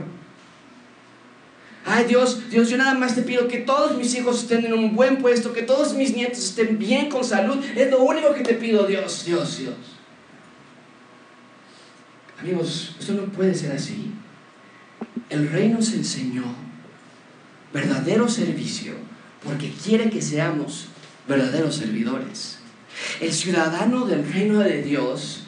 Ay 1.85 2.05
Dios, 2.05 2.49
Dios, 2.49 2.69
yo 2.69 2.77
nada 2.77 2.93
más 2.93 3.13
te 3.13 3.23
pido 3.23 3.47
que 3.47 3.57
todos 3.57 3.97
mis 3.97 4.15
hijos 4.15 4.43
estén 4.43 4.65
en 4.65 4.73
un 4.73 4.95
buen 4.95 5.17
puesto, 5.17 5.51
que 5.51 5.63
todos 5.63 5.93
mis 5.93 6.15
nietos 6.15 6.39
estén 6.39 6.79
bien 6.79 7.09
con 7.09 7.25
salud. 7.25 7.63
Es 7.75 7.91
lo 7.91 8.03
único 8.03 8.33
que 8.33 8.41
te 8.41 8.53
pido, 8.53 8.85
Dios, 8.85 9.25
Dios, 9.25 9.57
Dios. 9.57 9.75
Amigos, 12.39 12.95
esto 12.99 13.13
no 13.13 13.23
puede 13.25 13.53
ser 13.53 13.73
así. 13.73 14.11
El 15.29 15.49
rey 15.49 15.69
nos 15.69 15.91
enseñó 15.93 16.43
verdadero 17.73 18.29
servicio 18.29 18.93
porque 19.43 19.71
quiere 19.71 20.09
que 20.09 20.21
seamos 20.21 20.87
verdaderos 21.27 21.75
servidores. 21.75 22.59
El 23.19 23.33
ciudadano 23.33 24.05
del 24.05 24.31
reino 24.31 24.59
de 24.59 24.81
Dios 24.83 25.43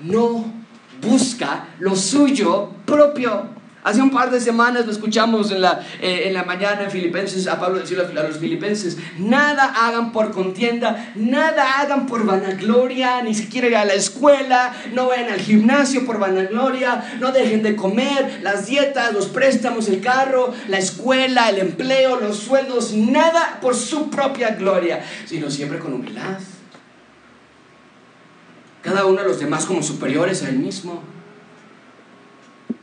no 0.00 0.52
busca 1.00 1.68
lo 1.78 1.94
suyo 1.94 2.70
propio. 2.86 3.59
Hace 3.82 4.02
un 4.02 4.10
par 4.10 4.30
de 4.30 4.40
semanas 4.40 4.84
lo 4.84 4.92
escuchamos 4.92 5.50
en 5.52 5.62
la, 5.62 5.80
eh, 6.02 6.24
en 6.26 6.34
la 6.34 6.44
mañana 6.44 6.82
en 6.82 6.90
Filipenses, 6.90 7.46
a 7.46 7.58
Pablo 7.58 7.78
decirle 7.78 8.04
a 8.04 8.22
los 8.24 8.36
filipenses, 8.36 8.98
nada 9.18 9.64
hagan 9.64 10.12
por 10.12 10.32
contienda, 10.32 11.12
nada 11.14 11.80
hagan 11.80 12.04
por 12.06 12.26
vanagloria, 12.26 13.22
ni 13.22 13.34
siquiera 13.34 13.68
ir 13.68 13.76
a 13.76 13.86
la 13.86 13.94
escuela, 13.94 14.74
no 14.92 15.08
vayan 15.08 15.30
al 15.30 15.40
gimnasio 15.40 16.04
por 16.04 16.18
vanagloria, 16.18 17.16
no 17.20 17.32
dejen 17.32 17.62
de 17.62 17.74
comer, 17.74 18.40
las 18.42 18.66
dietas, 18.66 19.14
los 19.14 19.28
préstamos, 19.28 19.88
el 19.88 20.02
carro, 20.02 20.52
la 20.68 20.78
escuela, 20.78 21.48
el 21.48 21.58
empleo, 21.58 22.20
los 22.20 22.36
sueldos, 22.36 22.92
nada 22.92 23.60
por 23.62 23.74
su 23.74 24.10
propia 24.10 24.50
gloria, 24.56 25.02
sino 25.24 25.50
siempre 25.50 25.78
con 25.78 25.94
humildad. 25.94 26.38
Cada 28.82 29.06
uno 29.06 29.22
de 29.22 29.28
los 29.28 29.40
demás 29.40 29.64
como 29.64 29.82
superiores 29.82 30.42
a 30.42 30.50
él 30.50 30.58
mismo. 30.58 31.02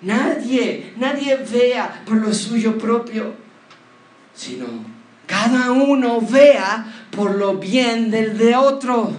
Nadie, 0.02 0.94
nadie 0.98 1.36
vea 1.38 2.04
por 2.06 2.18
lo 2.18 2.34
suyo 2.34 2.78
propio, 2.78 3.34
sino 4.36 4.66
cada 5.26 5.72
uno 5.72 6.22
vea 6.22 6.86
por 7.12 7.36
lo 7.36 7.56
bien 7.56 8.12
del 8.12 8.38
de 8.38 8.56
otro. 8.56 9.12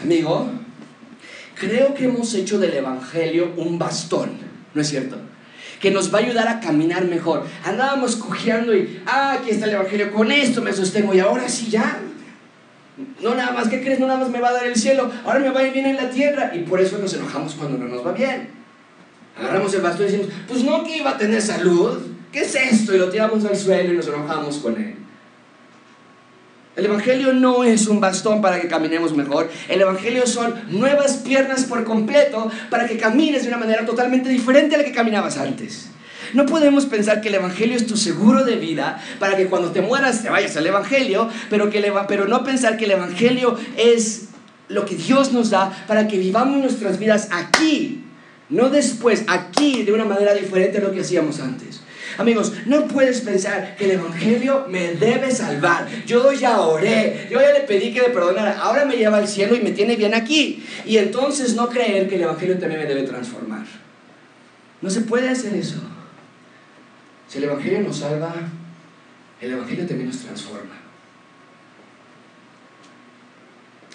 Amigo, 0.00 0.50
creo 1.54 1.94
que 1.94 2.06
hemos 2.06 2.34
hecho 2.34 2.58
del 2.58 2.72
Evangelio 2.72 3.52
un 3.56 3.78
bastón, 3.78 4.30
¿no 4.74 4.80
es 4.80 4.88
cierto? 4.88 5.18
Que 5.78 5.90
nos 5.90 6.12
va 6.12 6.18
a 6.18 6.22
ayudar 6.22 6.48
a 6.48 6.60
caminar 6.60 7.04
mejor. 7.04 7.46
Andábamos 7.64 8.16
cojeando 8.16 8.74
y, 8.74 9.02
ah, 9.06 9.36
aquí 9.38 9.50
está 9.50 9.66
el 9.66 9.74
Evangelio, 9.74 10.12
con 10.12 10.32
esto 10.32 10.62
me 10.62 10.72
sostengo 10.72 11.12
y 11.14 11.20
ahora 11.20 11.48
sí 11.48 11.68
ya. 11.68 12.00
No 13.20 13.34
nada 13.34 13.52
más, 13.52 13.68
¿qué 13.68 13.82
crees? 13.82 14.00
No 14.00 14.06
nada 14.06 14.20
más 14.20 14.30
me 14.30 14.40
va 14.40 14.48
a 14.48 14.52
dar 14.52 14.66
el 14.66 14.76
cielo, 14.76 15.10
ahora 15.24 15.40
me 15.40 15.50
va 15.50 15.62
bien 15.62 15.86
en 15.86 15.96
la 15.96 16.10
tierra. 16.10 16.52
Y 16.54 16.60
por 16.60 16.80
eso 16.80 16.98
nos 16.98 17.12
enojamos 17.14 17.54
cuando 17.54 17.78
no 17.78 17.86
nos 17.86 18.06
va 18.06 18.12
bien. 18.12 18.61
Agarramos 19.38 19.72
el 19.74 19.80
bastón 19.80 20.06
y 20.06 20.10
decimos, 20.10 20.32
pues 20.46 20.64
no 20.64 20.84
que 20.84 20.98
iba 20.98 21.10
a 21.10 21.18
tener 21.18 21.40
salud. 21.40 21.98
¿Qué 22.30 22.40
es 22.40 22.54
esto? 22.54 22.94
Y 22.94 22.98
lo 22.98 23.10
tiramos 23.10 23.44
al 23.44 23.56
suelo 23.56 23.92
y 23.92 23.96
nos 23.96 24.06
enojamos 24.06 24.58
con 24.58 24.76
él. 24.76 24.96
El 26.74 26.86
Evangelio 26.86 27.34
no 27.34 27.64
es 27.64 27.86
un 27.86 28.00
bastón 28.00 28.40
para 28.40 28.60
que 28.60 28.68
caminemos 28.68 29.14
mejor. 29.14 29.50
El 29.68 29.82
Evangelio 29.82 30.26
son 30.26 30.54
nuevas 30.68 31.18
piernas 31.18 31.64
por 31.64 31.84
completo 31.84 32.50
para 32.70 32.86
que 32.88 32.96
camines 32.96 33.42
de 33.42 33.48
una 33.48 33.58
manera 33.58 33.84
totalmente 33.84 34.30
diferente 34.30 34.74
a 34.74 34.78
la 34.78 34.84
que 34.84 34.92
caminabas 34.92 35.36
antes. 35.36 35.88
No 36.32 36.46
podemos 36.46 36.86
pensar 36.86 37.20
que 37.20 37.28
el 37.28 37.34
Evangelio 37.34 37.76
es 37.76 37.86
tu 37.86 37.98
seguro 37.98 38.44
de 38.44 38.56
vida 38.56 39.02
para 39.18 39.36
que 39.36 39.46
cuando 39.48 39.70
te 39.70 39.82
mueras 39.82 40.22
te 40.22 40.30
vayas 40.30 40.56
al 40.56 40.66
Evangelio, 40.66 41.28
pero, 41.50 41.68
que 41.68 41.92
pero 42.08 42.26
no 42.26 42.42
pensar 42.42 42.78
que 42.78 42.86
el 42.86 42.92
Evangelio 42.92 43.58
es 43.76 44.28
lo 44.68 44.86
que 44.86 44.94
Dios 44.94 45.32
nos 45.32 45.50
da 45.50 45.84
para 45.86 46.08
que 46.08 46.16
vivamos 46.16 46.58
nuestras 46.58 46.98
vidas 46.98 47.28
aquí 47.32 48.02
no 48.52 48.68
después, 48.68 49.24
aquí, 49.28 49.82
de 49.82 49.92
una 49.92 50.04
manera 50.04 50.34
diferente 50.34 50.76
a 50.76 50.82
lo 50.82 50.92
que 50.92 51.00
hacíamos 51.00 51.40
antes. 51.40 51.80
Amigos, 52.18 52.52
no 52.66 52.86
puedes 52.86 53.22
pensar 53.22 53.74
que 53.76 53.86
el 53.86 53.92
Evangelio 53.92 54.66
me 54.68 54.92
debe 54.94 55.30
salvar. 55.30 55.88
Yo 56.04 56.32
ya 56.32 56.60
oré, 56.60 57.28
yo 57.30 57.40
ya 57.40 57.50
le 57.52 57.60
pedí 57.60 57.94
que 57.94 58.02
me 58.02 58.08
perdonara, 58.10 58.58
ahora 58.60 58.84
me 58.84 58.96
lleva 58.96 59.16
al 59.16 59.26
cielo 59.26 59.56
y 59.56 59.60
me 59.60 59.70
tiene 59.70 59.96
bien 59.96 60.12
aquí. 60.12 60.62
Y 60.84 60.98
entonces 60.98 61.54
no 61.54 61.70
creer 61.70 62.10
que 62.10 62.16
el 62.16 62.22
Evangelio 62.22 62.58
también 62.58 62.82
me 62.82 62.86
debe 62.86 63.04
transformar. 63.04 63.64
No 64.82 64.90
se 64.90 65.00
puede 65.00 65.30
hacer 65.30 65.54
eso. 65.54 65.80
Si 67.28 67.38
el 67.38 67.44
Evangelio 67.44 67.80
nos 67.80 67.96
salva, 67.96 68.34
el 69.40 69.52
Evangelio 69.52 69.86
también 69.86 70.10
nos 70.10 70.18
transforma. 70.18 70.76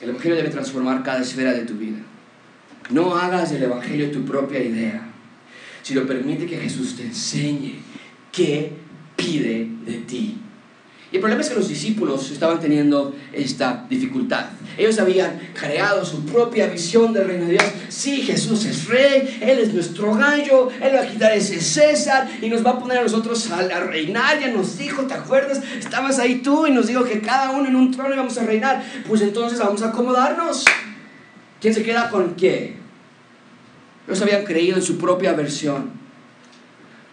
El 0.01 0.09
Evangelio 0.09 0.35
debe 0.35 0.49
transformar 0.49 1.03
cada 1.03 1.21
esfera 1.21 1.53
de 1.53 1.61
tu 1.61 1.75
vida. 1.75 1.99
No 2.89 3.15
hagas 3.15 3.51
del 3.51 3.63
Evangelio 3.63 4.11
tu 4.11 4.23
propia 4.23 4.61
idea, 4.61 5.07
sino 5.83 6.05
permite 6.05 6.45
que 6.45 6.57
Jesús 6.57 6.95
te 6.95 7.03
enseñe 7.03 7.79
qué 8.31 8.71
pide 9.15 9.67
de 9.85 9.97
ti. 10.07 10.37
Y 11.09 11.15
el 11.15 11.21
problema 11.21 11.41
es 11.41 11.47
que 11.47 11.55
los 11.55 11.69
discípulos 11.69 12.29
estaban 12.31 12.59
teniendo 12.59 13.15
esta 13.31 13.85
dificultad. 13.89 14.47
Ellos 14.77 14.99
habían 14.99 15.39
creado 15.53 16.03
su 16.03 16.25
propia 16.25 16.67
visión 16.67 17.13
del 17.13 17.27
reino 17.27 17.45
de 17.45 17.51
Dios. 17.53 17.63
Sí, 17.87 18.23
Jesús 18.23 18.65
es 18.65 18.87
rey, 18.87 19.39
Él 19.41 19.59
es 19.59 19.73
nuestro 19.73 20.13
gallo, 20.15 20.69
Él 20.81 20.93
va 20.93 21.03
a 21.03 21.07
quitar 21.07 21.31
ese 21.31 21.61
César 21.61 22.27
y 22.41 22.49
nos 22.49 22.65
va 22.65 22.71
a 22.71 22.79
poner 22.79 22.97
a 22.97 23.03
nosotros 23.03 23.49
a, 23.51 23.61
reinar. 23.79 24.41
Ya 24.41 24.49
nos 24.49 24.77
dijo, 24.77 25.03
¿te 25.03 25.13
acuerdas? 25.13 25.61
Estabas 25.79 26.19
ahí 26.19 26.39
tú 26.39 26.67
y 26.67 26.71
nos 26.71 26.87
dijo 26.87 27.05
que 27.05 27.21
cada 27.21 27.51
uno 27.51 27.69
en 27.69 27.77
un 27.77 27.91
trono 27.91 28.13
íbamos 28.13 28.37
a 28.37 28.43
reinar. 28.43 28.83
Pues 29.07 29.21
entonces 29.21 29.59
vamos 29.59 29.81
a 29.83 29.89
acomodarnos. 29.89 30.65
¿Quién 31.59 31.73
se 31.73 31.83
queda 31.83 32.09
con 32.09 32.35
qué? 32.35 32.75
Ellos 34.07 34.21
habían 34.21 34.45
creído 34.45 34.77
en 34.77 34.83
su 34.83 34.97
propia 34.97 35.33
versión. 35.33 35.91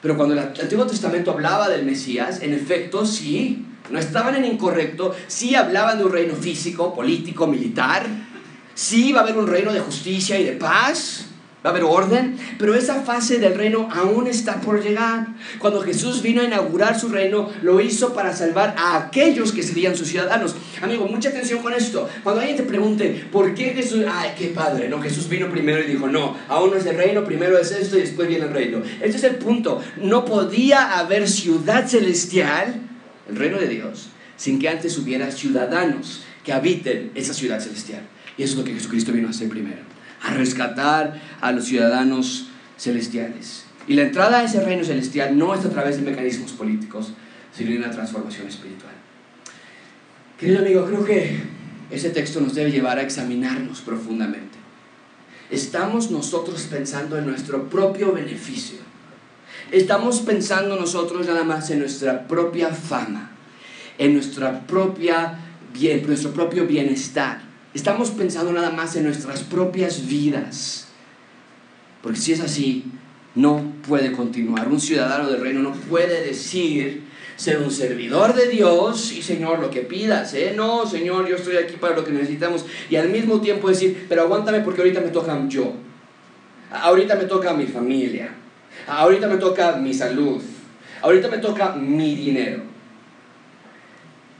Pero 0.00 0.16
cuando 0.16 0.34
el 0.34 0.40
Antiguo 0.40 0.86
Testamento 0.86 1.30
hablaba 1.30 1.68
del 1.68 1.84
Mesías, 1.84 2.42
en 2.42 2.52
efecto, 2.52 3.06
sí, 3.06 3.64
no 3.90 3.98
estaban 3.98 4.34
en 4.34 4.44
incorrecto, 4.44 5.14
sí 5.26 5.54
hablaban 5.54 5.98
de 5.98 6.04
un 6.04 6.12
reino 6.12 6.34
físico, 6.34 6.94
político, 6.94 7.46
militar, 7.46 8.06
sí 8.74 9.12
va 9.12 9.20
a 9.20 9.22
haber 9.22 9.38
un 9.38 9.46
reino 9.46 9.72
de 9.72 9.80
justicia 9.80 10.38
y 10.38 10.44
de 10.44 10.52
paz, 10.52 11.26
va 11.64 11.70
a 11.70 11.72
haber 11.72 11.84
orden, 11.84 12.36
pero 12.58 12.74
esa 12.74 13.02
fase 13.02 13.38
del 13.38 13.54
reino 13.54 13.88
aún 13.90 14.26
está 14.26 14.60
por 14.60 14.82
llegar. 14.82 15.28
Cuando 15.58 15.80
Jesús 15.80 16.20
vino 16.20 16.42
a 16.42 16.44
inaugurar 16.44 16.98
su 16.98 17.08
reino, 17.08 17.50
lo 17.62 17.80
hizo 17.80 18.12
para 18.12 18.36
salvar 18.36 18.74
a 18.76 18.98
aquellos 18.98 19.50
que 19.50 19.62
serían 19.62 19.96
sus 19.96 20.08
ciudadanos. 20.08 20.54
Amigo, 20.82 21.06
mucha 21.06 21.30
atención 21.30 21.62
con 21.62 21.72
esto. 21.72 22.06
Cuando 22.22 22.42
alguien 22.42 22.58
te 22.58 22.64
pregunte, 22.64 23.26
¿por 23.32 23.54
qué 23.54 23.70
Jesús? 23.70 24.04
Ay, 24.06 24.32
qué 24.36 24.48
padre, 24.48 24.90
¿no? 24.90 25.00
Jesús 25.00 25.26
vino 25.26 25.48
primero 25.48 25.82
y 25.82 25.86
dijo, 25.86 26.06
no, 26.06 26.36
aún 26.48 26.70
no 26.70 26.76
es 26.76 26.84
el 26.84 26.96
reino, 26.96 27.24
primero 27.24 27.58
es 27.58 27.72
esto 27.72 27.96
y 27.96 28.02
después 28.02 28.28
viene 28.28 28.44
el 28.44 28.52
reino. 28.52 28.82
Este 29.00 29.16
es 29.16 29.24
el 29.24 29.36
punto. 29.36 29.80
No 29.96 30.26
podía 30.26 30.98
haber 30.98 31.26
ciudad 31.26 31.88
celestial, 31.88 32.74
el 33.26 33.36
reino 33.36 33.56
de 33.58 33.68
Dios, 33.68 34.10
sin 34.36 34.58
que 34.58 34.68
antes 34.68 34.98
hubiera 34.98 35.30
ciudadanos 35.30 36.24
que 36.44 36.52
habiten 36.52 37.10
esa 37.14 37.32
ciudad 37.32 37.58
celestial. 37.58 38.02
Y 38.36 38.42
eso 38.42 38.52
es 38.52 38.58
lo 38.58 38.64
que 38.64 38.74
Jesucristo 38.74 39.12
vino 39.12 39.28
a 39.28 39.30
hacer 39.30 39.48
primero 39.48 39.93
a 40.24 40.34
rescatar 40.34 41.20
a 41.40 41.52
los 41.52 41.66
ciudadanos 41.66 42.48
celestiales. 42.78 43.64
Y 43.86 43.94
la 43.94 44.02
entrada 44.02 44.38
a 44.38 44.44
ese 44.44 44.64
reino 44.64 44.82
celestial 44.82 45.36
no 45.36 45.54
es 45.54 45.64
a 45.64 45.70
través 45.70 45.96
de 45.96 46.10
mecanismos 46.10 46.52
políticos, 46.52 47.12
sino 47.54 47.70
de 47.70 47.78
una 47.78 47.90
transformación 47.90 48.48
espiritual. 48.48 48.92
Querido 50.38 50.60
amigo, 50.60 50.86
creo 50.86 51.04
que 51.04 51.36
ese 51.90 52.10
texto 52.10 52.40
nos 52.40 52.54
debe 52.54 52.72
llevar 52.72 52.98
a 52.98 53.02
examinarnos 53.02 53.82
profundamente. 53.82 54.58
Estamos 55.50 56.10
nosotros 56.10 56.62
pensando 56.70 57.18
en 57.18 57.26
nuestro 57.26 57.68
propio 57.68 58.12
beneficio. 58.12 58.78
Estamos 59.70 60.20
pensando 60.20 60.76
nosotros 60.76 61.26
nada 61.26 61.44
más 61.44 61.70
en 61.70 61.80
nuestra 61.80 62.26
propia 62.26 62.70
fama, 62.70 63.30
en 63.98 64.14
nuestra 64.14 64.66
propia 64.66 65.38
nuestro 66.06 66.30
propio 66.30 66.66
bienestar 66.66 67.53
Estamos 67.74 68.12
pensando 68.12 68.52
nada 68.52 68.70
más 68.70 68.94
en 68.94 69.04
nuestras 69.04 69.42
propias 69.42 70.06
vidas. 70.06 70.86
Porque 72.02 72.20
si 72.20 72.32
es 72.32 72.40
así, 72.40 72.84
no 73.34 73.72
puede 73.86 74.12
continuar. 74.12 74.68
Un 74.68 74.80
ciudadano 74.80 75.28
del 75.28 75.40
reino 75.40 75.60
no 75.60 75.72
puede 75.72 76.24
decir 76.24 77.02
ser 77.36 77.58
un 77.58 77.72
servidor 77.72 78.34
de 78.34 78.46
Dios 78.46 79.10
y 79.10 79.22
Señor, 79.22 79.58
lo 79.58 79.70
que 79.70 79.80
pidas, 79.80 80.34
¿eh? 80.34 80.52
No, 80.54 80.86
Señor, 80.86 81.26
yo 81.26 81.34
estoy 81.34 81.56
aquí 81.56 81.74
para 81.76 81.96
lo 81.96 82.04
que 82.04 82.12
necesitamos. 82.12 82.64
Y 82.88 82.94
al 82.94 83.08
mismo 83.08 83.40
tiempo 83.40 83.68
decir, 83.68 84.06
pero 84.08 84.22
aguántame 84.22 84.60
porque 84.60 84.82
ahorita 84.82 85.00
me 85.00 85.08
toca 85.08 85.36
yo. 85.48 85.72
Ahorita 86.70 87.16
me 87.16 87.24
toca 87.24 87.54
mi 87.54 87.66
familia. 87.66 88.34
Ahorita 88.86 89.26
me 89.26 89.38
toca 89.38 89.76
mi 89.76 89.92
salud. 89.92 90.40
Ahorita 91.02 91.28
me 91.28 91.38
toca 91.38 91.74
mi 91.74 92.14
dinero. 92.14 92.73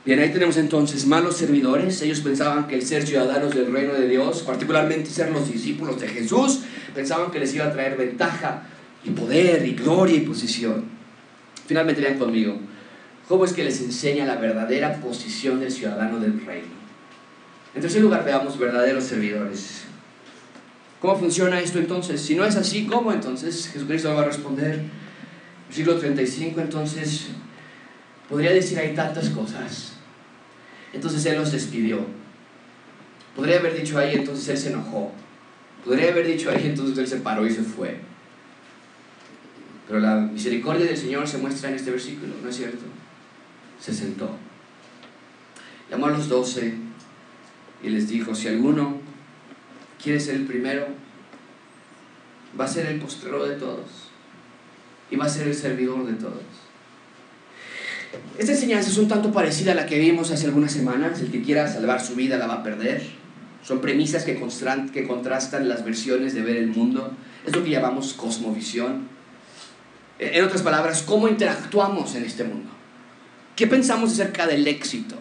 Bien, 0.05 0.19
ahí 0.19 0.31
tenemos 0.31 0.59
entonces 0.59 1.07
malos 1.07 1.39
servidores. 1.39 2.03
Ellos 2.03 2.21
pensaban 2.21 2.69
que 2.69 2.75
el 2.75 2.83
ser 2.83 3.07
ciudadanos 3.07 3.55
del 3.55 3.73
reino 3.73 3.95
de 3.95 4.07
Dios, 4.07 4.43
particularmente 4.43 5.09
ser 5.09 5.31
los 5.31 5.51
discípulos 5.51 5.99
de 5.99 6.09
Jesús, 6.09 6.61
pensaban 6.95 7.31
que 7.31 7.39
les 7.39 7.55
iba 7.55 7.65
a 7.65 7.73
traer 7.73 7.97
ventaja 7.97 8.65
y 9.03 9.11
poder 9.11 9.67
y 9.67 9.73
gloria 9.73 10.17
y 10.17 10.21
posición. 10.21 10.85
Finalmente 11.67 12.03
vean 12.03 12.19
conmigo, 12.19 12.59
¿cómo 13.29 13.47
es 13.47 13.55
que 13.55 13.65
les 13.65 13.81
enseña 13.81 14.27
la 14.27 14.37
verdadera 14.37 15.01
posición 15.01 15.61
del 15.61 15.73
ciudadano 15.73 16.21
del 16.21 16.45
reino? 16.45 16.75
En 17.75 17.81
tercer 17.81 18.03
lugar, 18.03 18.27
veamos 18.27 18.59
verdaderos 18.59 19.05
servidores. 19.05 19.85
¿Cómo 21.01 21.19
funciona 21.19 21.61
esto 21.61 21.79
entonces? 21.79 22.21
Si 22.21 22.35
no 22.35 22.45
es 22.45 22.57
así, 22.57 22.85
¿cómo 22.85 23.11
entonces? 23.11 23.71
Jesucristo 23.73 24.13
va 24.15 24.21
a 24.21 24.27
responder. 24.27 24.83
Siglo 25.71 25.97
35, 25.97 26.61
entonces, 26.61 27.29
podría 28.29 28.53
decir 28.53 28.79
hay 28.79 28.95
tantas 28.95 29.31
cosas 29.31 29.94
entonces 30.95 31.25
Él 31.27 31.37
los 31.37 31.53
despidió. 31.53 32.07
Podría 33.37 33.59
haber 33.59 33.77
dicho 33.77 33.99
ahí, 33.99 34.15
entonces 34.15 34.49
Él 34.49 34.59
se 34.59 34.69
enojó. 34.71 35.13
Podría 35.85 36.11
haber 36.11 36.27
dicho 36.27 36.51
ahí, 36.51 36.67
entonces 36.67 36.97
Él 36.97 37.07
se 37.07 37.17
paró 37.17 37.47
y 37.47 37.51
se 37.51 37.63
fue. 37.63 37.99
Pero 39.87 40.01
la 40.01 40.17
misericordia 40.17 40.87
del 40.87 40.97
Señor 40.97 41.29
se 41.29 41.39
muestra 41.39 41.69
en 41.69 41.77
este 41.77 41.91
versículo, 41.91 42.35
¿no 42.43 42.49
es 42.49 42.57
cierto? 42.57 42.85
Se 43.81 43.93
sentó. 43.93 44.31
Llamó 45.91 46.07
a 46.07 46.11
los 46.11 46.29
doce 46.29 46.75
y 47.83 47.91
les 47.91 48.09
dijo, 48.09 48.35
si 48.35 48.49
alguno 48.49 48.99
quiere 50.03 50.21
ser 50.21 50.37
el 50.37 50.47
primero, 50.47 50.87
va 52.59 52.65
a 52.65 52.69
ser 52.69 52.87
el 52.87 53.01
postrero 53.01 53.45
de 53.45 53.57
todos 53.57 54.09
y 55.11 55.17
va 55.17 55.27
a 55.27 55.29
ser 55.29 55.49
el 55.49 55.55
servidor 55.55 56.07
de 56.07 56.15
todos. 56.15 56.64
Esta 58.39 58.53
enseñanza 58.53 58.91
es 58.91 58.99
un 58.99 59.09
tanto 59.09 59.33
parecida 59.33 59.73
a 59.73 59.75
la 59.75 59.87
que 59.87 59.99
vimos 59.99 60.31
hace 60.31 60.47
algunas 60.47 60.73
semanas. 60.73 61.21
El 61.21 61.31
que 61.31 61.43
quiera 61.43 61.67
salvar 61.69 62.01
su 62.01 62.15
vida 62.15 62.37
la 62.37 62.47
va 62.47 62.55
a 62.55 62.63
perder. 62.63 63.03
Son 63.63 63.81
premisas 63.81 64.25
que, 64.25 64.39
que 64.93 65.07
contrastan 65.07 65.69
las 65.69 65.85
versiones 65.85 66.35
de 66.35 66.43
ver 66.43 66.57
el 66.57 66.69
mundo. 66.69 67.13
Es 67.47 67.55
lo 67.55 67.65
que 67.65 67.71
llamamos 67.71 68.13
cosmovisión. 68.13 69.09
En 70.19 70.45
otras 70.45 70.63
palabras, 70.63 71.03
¿cómo 71.03 71.29
interactuamos 71.29 72.15
en 72.15 72.25
este 72.25 72.45
mundo? 72.45 72.71
¿Qué 73.57 73.67
pensamos 73.67 74.13
acerca 74.13 74.47
del 74.47 74.67
éxito? 74.67 75.17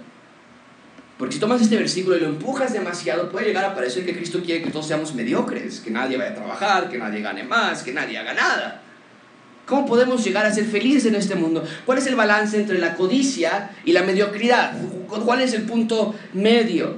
Porque 1.17 1.35
si 1.35 1.39
tomas 1.39 1.61
este 1.61 1.77
versículo 1.77 2.17
y 2.17 2.19
lo 2.19 2.27
empujas 2.27 2.73
demasiado, 2.73 3.31
puede 3.31 3.47
llegar 3.47 3.63
a 3.65 3.73
parecer 3.73 4.05
que 4.05 4.15
Cristo 4.15 4.41
quiere 4.43 4.63
que 4.63 4.71
todos 4.71 4.87
seamos 4.87 5.15
mediocres, 5.15 5.79
que 5.79 5.91
nadie 5.91 6.17
vaya 6.17 6.31
a 6.31 6.35
trabajar, 6.35 6.89
que 6.89 6.97
nadie 6.97 7.21
gane 7.21 7.43
más, 7.43 7.83
que 7.83 7.93
nadie 7.93 8.17
haga 8.17 8.33
nada. 8.33 8.82
¿Cómo 9.65 9.85
podemos 9.85 10.23
llegar 10.23 10.45
a 10.45 10.53
ser 10.53 10.65
felices 10.65 11.05
en 11.05 11.15
este 11.15 11.35
mundo? 11.35 11.63
¿Cuál 11.85 11.97
es 11.97 12.07
el 12.07 12.15
balance 12.15 12.57
entre 12.57 12.79
la 12.79 12.95
codicia 12.95 13.71
y 13.85 13.93
la 13.93 14.03
mediocridad? 14.03 14.73
¿Cuál 15.07 15.41
es 15.41 15.53
el 15.53 15.63
punto 15.63 16.13
medio? 16.33 16.97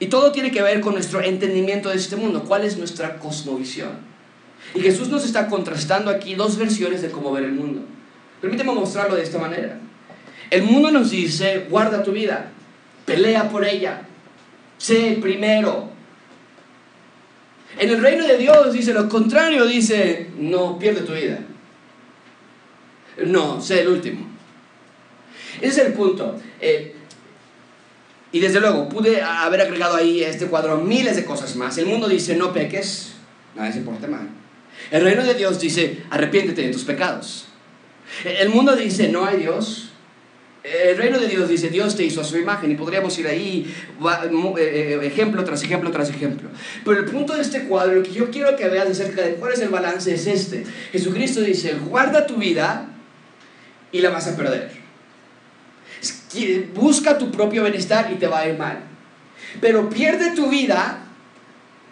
Y 0.00 0.06
todo 0.06 0.32
tiene 0.32 0.50
que 0.50 0.62
ver 0.62 0.80
con 0.80 0.94
nuestro 0.94 1.22
entendimiento 1.22 1.88
de 1.88 1.96
este 1.96 2.16
mundo. 2.16 2.44
¿Cuál 2.46 2.64
es 2.64 2.76
nuestra 2.76 3.18
cosmovisión? 3.18 3.90
Y 4.74 4.80
Jesús 4.80 5.08
nos 5.08 5.24
está 5.24 5.46
contrastando 5.46 6.10
aquí 6.10 6.34
dos 6.34 6.58
versiones 6.58 7.02
de 7.02 7.10
cómo 7.10 7.32
ver 7.32 7.44
el 7.44 7.52
mundo. 7.52 7.82
Permíteme 8.40 8.72
mostrarlo 8.72 9.14
de 9.14 9.22
esta 9.22 9.38
manera. 9.38 9.78
El 10.50 10.64
mundo 10.64 10.90
nos 10.90 11.10
dice, 11.10 11.66
guarda 11.70 12.02
tu 12.02 12.12
vida, 12.12 12.50
pelea 13.04 13.48
por 13.48 13.64
ella, 13.64 14.02
sé 14.76 15.14
el 15.14 15.20
primero. 15.20 15.88
En 17.78 17.90
el 17.90 18.00
reino 18.00 18.26
de 18.26 18.38
Dios 18.38 18.72
dice 18.72 18.92
lo 18.92 19.08
contrario, 19.08 19.66
dice, 19.66 20.30
no, 20.38 20.78
pierde 20.78 21.02
tu 21.02 21.12
vida. 21.12 21.38
No, 23.24 23.60
sé 23.60 23.80
el 23.80 23.88
último. 23.88 24.26
Ese 25.60 25.80
es 25.80 25.86
el 25.86 25.92
punto. 25.94 26.38
Eh, 26.60 26.94
y 28.32 28.40
desde 28.40 28.60
luego, 28.60 28.88
pude 28.88 29.22
haber 29.22 29.62
agregado 29.62 29.96
ahí 29.96 30.22
a 30.22 30.28
este 30.28 30.46
cuadro 30.46 30.78
miles 30.78 31.16
de 31.16 31.24
cosas 31.24 31.56
más. 31.56 31.78
El 31.78 31.86
mundo 31.86 32.08
dice, 32.08 32.36
no 32.36 32.52
peques, 32.52 33.12
nada 33.54 33.72
se 33.72 33.80
porte 33.80 34.06
mal. 34.08 34.28
El 34.90 35.02
reino 35.02 35.24
de 35.24 35.34
Dios 35.34 35.58
dice, 35.60 36.02
arrepiéntete 36.10 36.62
de 36.62 36.72
tus 36.72 36.84
pecados. 36.84 37.46
El 38.24 38.50
mundo 38.50 38.76
dice, 38.76 39.08
no 39.08 39.24
hay 39.24 39.38
Dios. 39.38 39.90
El 40.62 40.96
reino 40.96 41.20
de 41.20 41.28
Dios 41.28 41.48
dice, 41.48 41.70
Dios 41.70 41.96
te 41.96 42.04
hizo 42.04 42.20
a 42.20 42.24
su 42.24 42.36
imagen 42.36 42.72
y 42.72 42.74
podríamos 42.74 43.16
ir 43.18 43.28
ahí 43.28 43.72
eh, 44.58 44.98
eh, 45.00 45.06
ejemplo 45.06 45.44
tras 45.44 45.62
ejemplo 45.62 45.92
tras 45.92 46.10
ejemplo. 46.10 46.48
Pero 46.84 46.98
el 46.98 47.04
punto 47.04 47.34
de 47.34 47.42
este 47.42 47.64
cuadro, 47.64 47.94
lo 47.94 48.02
que 48.02 48.12
yo 48.12 48.30
quiero 48.30 48.56
que 48.56 48.68
veas 48.68 48.88
acerca 48.88 49.22
de 49.22 49.34
cuál 49.34 49.52
es 49.52 49.60
el 49.60 49.68
balance 49.68 50.12
es 50.12 50.26
este. 50.26 50.64
Jesucristo 50.90 51.40
dice, 51.40 51.74
guarda 51.88 52.26
tu 52.26 52.36
vida 52.36 52.95
y 53.92 54.00
la 54.00 54.10
vas 54.10 54.26
a 54.28 54.36
perder. 54.36 54.70
Busca 56.74 57.16
tu 57.16 57.30
propio 57.30 57.62
bienestar 57.62 58.10
y 58.12 58.16
te 58.16 58.26
va 58.26 58.40
a 58.40 58.48
ir 58.48 58.58
mal. 58.58 58.80
Pero 59.60 59.88
pierde 59.88 60.32
tu 60.34 60.48
vida, 60.48 60.98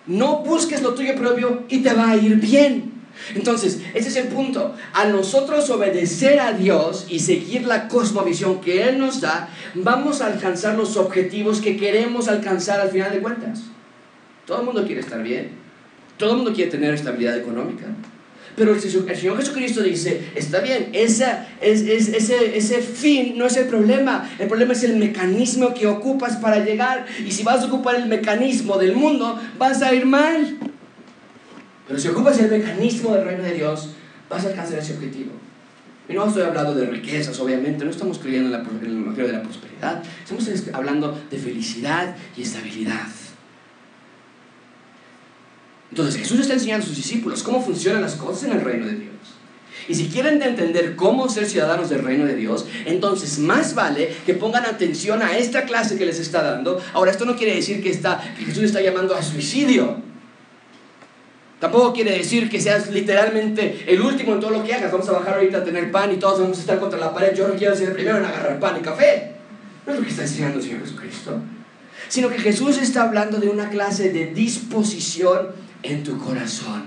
no 0.07 0.39
busques 0.39 0.83
lo 0.83 0.95
tuyo 0.95 1.15
propio 1.15 1.65
y 1.69 1.79
te 1.79 1.93
va 1.93 2.11
a 2.11 2.17
ir 2.17 2.37
bien. 2.37 2.93
Entonces, 3.35 3.81
ese 3.95 4.09
es 4.09 4.17
el 4.17 4.29
punto. 4.29 4.75
A 4.93 5.07
nosotros 5.07 5.71
obedecer 5.71 6.41
a 6.41 6.53
Dios 6.53 7.07
y 7.09 7.21
seguir 7.21 7.67
la 7.67 7.89
cosmovisión 7.89 8.61
que 8.61 8.89
Él 8.89 8.99
nos 8.99 9.21
da, 9.21 9.49
vamos 9.75 10.21
a 10.21 10.27
alcanzar 10.27 10.75
los 10.75 10.97
objetivos 10.97 11.61
que 11.61 11.77
queremos 11.77 12.29
alcanzar 12.29 12.81
al 12.81 12.91
final 12.91 13.13
de 13.13 13.21
cuentas. 13.21 13.63
Todo 14.47 14.61
el 14.61 14.67
mundo 14.67 14.85
quiere 14.85 15.01
estar 15.01 15.23
bien. 15.23 15.53
Todo 16.19 16.33
el 16.33 16.37
mundo 16.37 16.53
quiere 16.53 16.71
tener 16.71 16.93
estabilidad 16.95 17.37
económica. 17.39 17.87
Pero 18.57 18.73
el, 18.73 18.81
Señor 18.81 19.37
Jesucristo 19.39 19.83
dice, 19.83 20.31
está 20.37 20.61
bien, 20.61 20.91
esa, 20.93 21.49
es, 21.61 21.83
ese, 21.83 22.57
ese 22.57 22.83
fin 22.83 23.37
no 23.37 23.47
es 23.47 23.57
el 23.57 23.67
problema, 23.67 24.31
el 24.39 24.47
problema 24.47 24.75
es 24.75 24.85
el 24.85 24.97
mecanismo 24.97 25.75
que 25.75 25.89
ocupas 25.89 26.37
para 26.37 26.65
llegar. 26.65 27.07
Y 27.27 27.33
si 27.33 27.43
vas 27.43 27.63
a 27.63 27.67
ocupar 27.67 27.97
el 27.97 28.07
mecanismo 28.07 28.79
del 28.79 28.95
mundo, 28.95 29.41
vas 29.59 29.83
a 29.83 29.93
ir 29.93 30.07
mal. 30.07 30.57
Pero 31.89 31.99
si 31.99 32.09
ocupas 32.09 32.39
el 32.39 32.51
mecanismo 32.51 33.15
del 33.15 33.25
reino 33.25 33.43
de 33.43 33.55
Dios, 33.55 33.91
vas 34.31 34.45
a 34.45 34.49
alcanzar 34.49 34.79
ese 34.79 34.95
objetivo. 34.95 35.33
Y 36.09 36.13
no 36.13 36.27
estoy 36.27 36.43
hablando 36.43 36.75
de 36.75 36.87
riquezas, 36.87 37.39
obviamente, 37.41 37.85
no 37.85 37.91
estamos 37.91 38.19
creyendo 38.19 38.55
en, 38.55 38.63
la, 38.63 38.69
en 38.69 39.15
de 39.15 39.33
la 39.33 39.43
prosperidad, 39.43 40.03
estamos 40.23 40.47
hablando 40.75 41.19
de 41.31 41.39
felicidad 41.39 42.15
y 42.37 42.43
estabilidad. 42.43 43.07
Entonces 45.95 46.17
Jesús 46.17 46.41
está 46.41 46.55
enseñando 46.55 46.85
a 46.85 46.89
sus 46.89 46.97
discípulos 46.97 47.45
cómo 47.45 47.63
funcionan 47.63 48.03
las 48.03 48.17
cosas 48.17 48.51
en 48.51 48.57
el 48.57 48.63
reino 48.63 48.85
de 48.85 48.97
Dios. 48.97 49.13
Y 49.87 49.95
si 49.95 50.09
quieren 50.09 50.43
entender 50.43 50.97
cómo 50.97 51.29
ser 51.29 51.47
ciudadanos 51.47 51.89
del 51.89 52.03
reino 52.03 52.27
de 52.27 52.35
Dios, 52.35 52.67
entonces 52.85 53.39
más 53.39 53.77
vale 53.77 54.13
que 54.27 54.35
pongan 54.35 54.65
atención 54.65 55.23
a 55.23 55.39
esta 55.39 55.63
clase 55.67 55.97
que 55.97 56.05
les 56.05 56.19
está 56.19 56.43
dando. 56.43 56.83
Ahora, 56.95 57.13
esto 57.13 57.25
no 57.25 57.37
quiere 57.37 57.55
decir 57.55 57.81
que, 57.81 57.91
está, 57.91 58.19
Jesús 58.45 58.65
está 58.65 58.81
llamando 58.81 59.15
a 59.15 59.23
suicidio. 59.23 59.99
Tampoco 61.61 61.93
quiere 61.93 62.19
decir 62.19 62.51
que 62.51 62.61
seas 62.61 62.91
literalmente 62.91 63.85
el 63.87 64.01
último 64.01 64.35
en 64.35 64.41
todo 64.41 64.51
lo 64.51 64.65
que 64.65 64.75
hagas. 64.75 64.91
Vamos 64.91 65.09
a 65.09 65.13
bajar 65.13 65.35
ahorita 65.35 65.59
a 65.59 65.65
tener 65.65 65.93
pan 65.93 66.13
y 66.13 66.17
todos 66.17 66.41
vamos 66.41 66.59
a 66.59 66.61
estar 66.61 66.81
contra 66.81 66.99
la 66.99 67.15
pared. 67.15 67.37
Yo 67.37 67.47
no 67.47 67.55
quiero 67.55 67.77
ser 67.77 67.91
el 67.91 67.95
primero 67.95 68.19
en 68.19 68.25
agarrar 68.25 68.59
pan 68.59 68.79
y 68.81 68.83
café. 68.83 69.35
No 69.87 69.93
es 69.93 69.99
lo 70.01 70.05
que 70.05 70.11
está 70.11 70.23
enseñando 70.23 70.59
el 70.59 70.65
Señor 70.65 70.81
Jesucristo. 70.81 71.39
Sino 72.09 72.31
que 72.31 72.39
Jesús 72.39 72.79
está 72.79 73.05
hablando 73.05 73.39
de 73.39 73.49
una 73.49 73.71
clase 73.71 74.11
de 74.11 74.27
disposición 74.27 75.63
en 75.85 76.03
tu 76.03 76.19
corazón. 76.19 76.87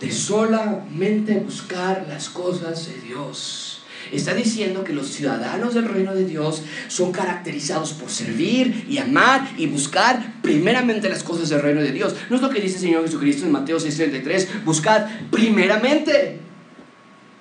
De 0.00 0.10
solamente 0.10 1.34
buscar 1.34 2.06
las 2.08 2.28
cosas 2.28 2.88
de 2.88 3.00
Dios. 3.00 3.82
Está 4.12 4.34
diciendo 4.34 4.84
que 4.84 4.92
los 4.92 5.08
ciudadanos 5.08 5.74
del 5.74 5.86
reino 5.86 6.14
de 6.14 6.24
Dios 6.24 6.62
son 6.88 7.10
caracterizados 7.10 7.94
por 7.94 8.10
servir 8.10 8.86
y 8.88 8.98
amar 8.98 9.48
y 9.56 9.66
buscar 9.66 10.34
primeramente 10.42 11.08
las 11.08 11.22
cosas 11.22 11.48
del 11.48 11.62
reino 11.62 11.80
de 11.80 11.92
Dios. 11.92 12.14
No 12.28 12.36
es 12.36 12.42
lo 12.42 12.50
que 12.50 12.60
dice 12.60 12.76
el 12.76 12.82
Señor 12.82 13.04
Jesucristo 13.04 13.46
en 13.46 13.52
Mateo 13.52 13.78
6:33, 13.78 14.64
buscad 14.64 15.06
primeramente. 15.30 16.38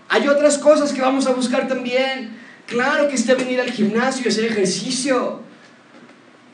Hay 0.10 0.28
otras 0.28 0.58
cosas 0.58 0.94
que 0.94 1.02
vamos 1.02 1.28
a 1.28 1.34
buscar 1.34 1.68
también. 1.68 2.38
Claro 2.66 3.10
que 3.10 3.16
está 3.16 3.34
venir 3.34 3.60
al 3.60 3.72
gimnasio 3.72 4.24
y 4.26 4.30
hacer 4.30 4.46
ejercicio. 4.46 5.42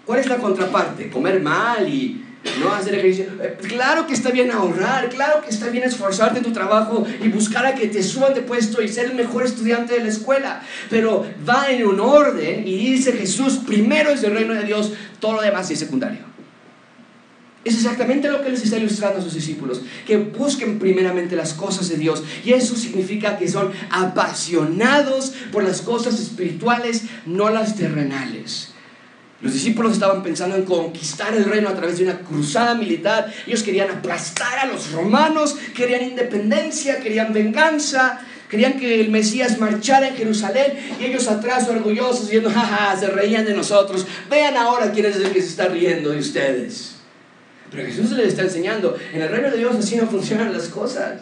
¿Cuál 0.06 0.20
es 0.20 0.28
la 0.28 0.38
contraparte? 0.38 1.10
Comer 1.10 1.40
mal 1.40 1.88
y 1.88 2.26
no 2.60 2.74
hacer 2.74 2.96
ejercicio. 2.96 3.26
Eh, 3.42 3.58
claro 3.68 4.08
que 4.08 4.14
está 4.14 4.32
bien 4.32 4.52
ahorrar, 4.52 5.10
claro 5.10 5.42
que 5.42 5.50
está 5.50 5.70
bien 5.70 5.84
esforzarte 5.84 6.40
en 6.40 6.46
tu 6.46 6.52
trabajo 6.52 7.06
y 7.22 7.28
buscar 7.30 7.66
a 7.66 7.76
que 7.76 7.88
te 7.88 8.02
suban 8.02 8.34
de 8.34 8.42
puesto 8.42 8.82
y 8.82 8.88
ser 8.88 9.06
el 9.06 9.16
mejor 9.16 9.46
estudiante 9.46 9.94
de 9.94 10.04
la 10.04 10.10
escuela. 10.10 10.62
Pero 10.90 11.26
va 11.48 11.70
en 11.70 11.86
un 11.86 12.00
orden 12.00 12.68
y 12.68 12.78
dice 12.78 13.14
Jesús, 13.14 13.60
primero 13.66 14.12
es 14.12 14.24
el 14.24 14.34
reino 14.34 14.54
de 14.54 14.64
Dios, 14.64 14.94
todo 15.20 15.34
lo 15.34 15.42
demás 15.42 15.70
es 15.72 15.80
secundario. 15.80 16.30
Es 17.66 17.76
exactamente 17.76 18.32
lo 18.32 18.42
que 18.42 18.50
les 18.50 18.64
está 18.64 18.78
ilustrando 18.78 19.20
a 19.20 19.22
sus 19.22 19.34
discípulos, 19.34 19.82
que 20.08 20.16
busquen 20.18 20.80
primeramente 20.80 21.36
las 21.36 21.54
cosas 21.54 21.90
de 21.90 21.98
Dios. 21.98 22.24
Y 22.46 22.54
eso 22.54 22.76
significa 22.76 23.38
que 23.38 23.50
son 23.50 23.72
apasionados 23.92 25.34
por 25.52 25.64
las 25.64 25.82
cosas 25.82 26.20
espirituales, 26.20 27.04
no 27.26 27.50
las 27.50 27.76
terrenales. 27.76 28.74
Los 29.42 29.54
discípulos 29.54 29.94
estaban 29.94 30.22
pensando 30.22 30.58
en 30.58 30.66
conquistar 30.66 31.34
el 31.34 31.46
reino 31.46 31.70
a 31.70 31.76
través 31.76 31.98
de 31.98 32.04
una 32.04 32.20
cruzada 32.20 32.76
militar. 32.76 33.34
Ellos 33.48 33.64
querían 33.64 33.90
aplastar 33.90 34.60
a 34.60 34.66
los 34.66 34.92
romanos, 34.92 35.56
querían 35.76 36.04
independencia, 36.04 37.00
querían 37.00 37.32
venganza, 37.32 38.20
querían 38.50 38.78
que 38.78 39.00
el 39.00 39.10
Mesías 39.12 39.58
marchara 39.58 40.10
en 40.10 40.16
Jerusalén 40.18 40.74
y 41.00 41.06
ellos 41.06 41.30
atrás 41.30 41.70
orgullosos 41.70 42.24
diciendo, 42.24 42.52
jaja, 42.52 43.00
se 43.00 43.08
reían 43.08 43.46
de 43.46 43.54
nosotros. 43.54 44.06
Vean 44.30 44.58
ahora 44.58 44.92
quién 44.92 45.06
es 45.06 45.16
el 45.16 45.32
que 45.32 45.42
se 45.42 45.48
está 45.48 45.68
riendo 45.68 46.10
de 46.10 46.20
ustedes. 46.20 46.96
Pero 47.72 47.86
Jesús 47.86 48.12
les 48.12 48.30
está 48.30 48.42
enseñando, 48.42 48.98
en 49.14 49.22
el 49.22 49.30
reino 49.30 49.52
de 49.52 49.58
Dios 49.58 49.76
así 49.76 49.96
no 49.96 50.08
funcionan 50.08 50.52
las 50.52 50.68
cosas. 50.68 51.22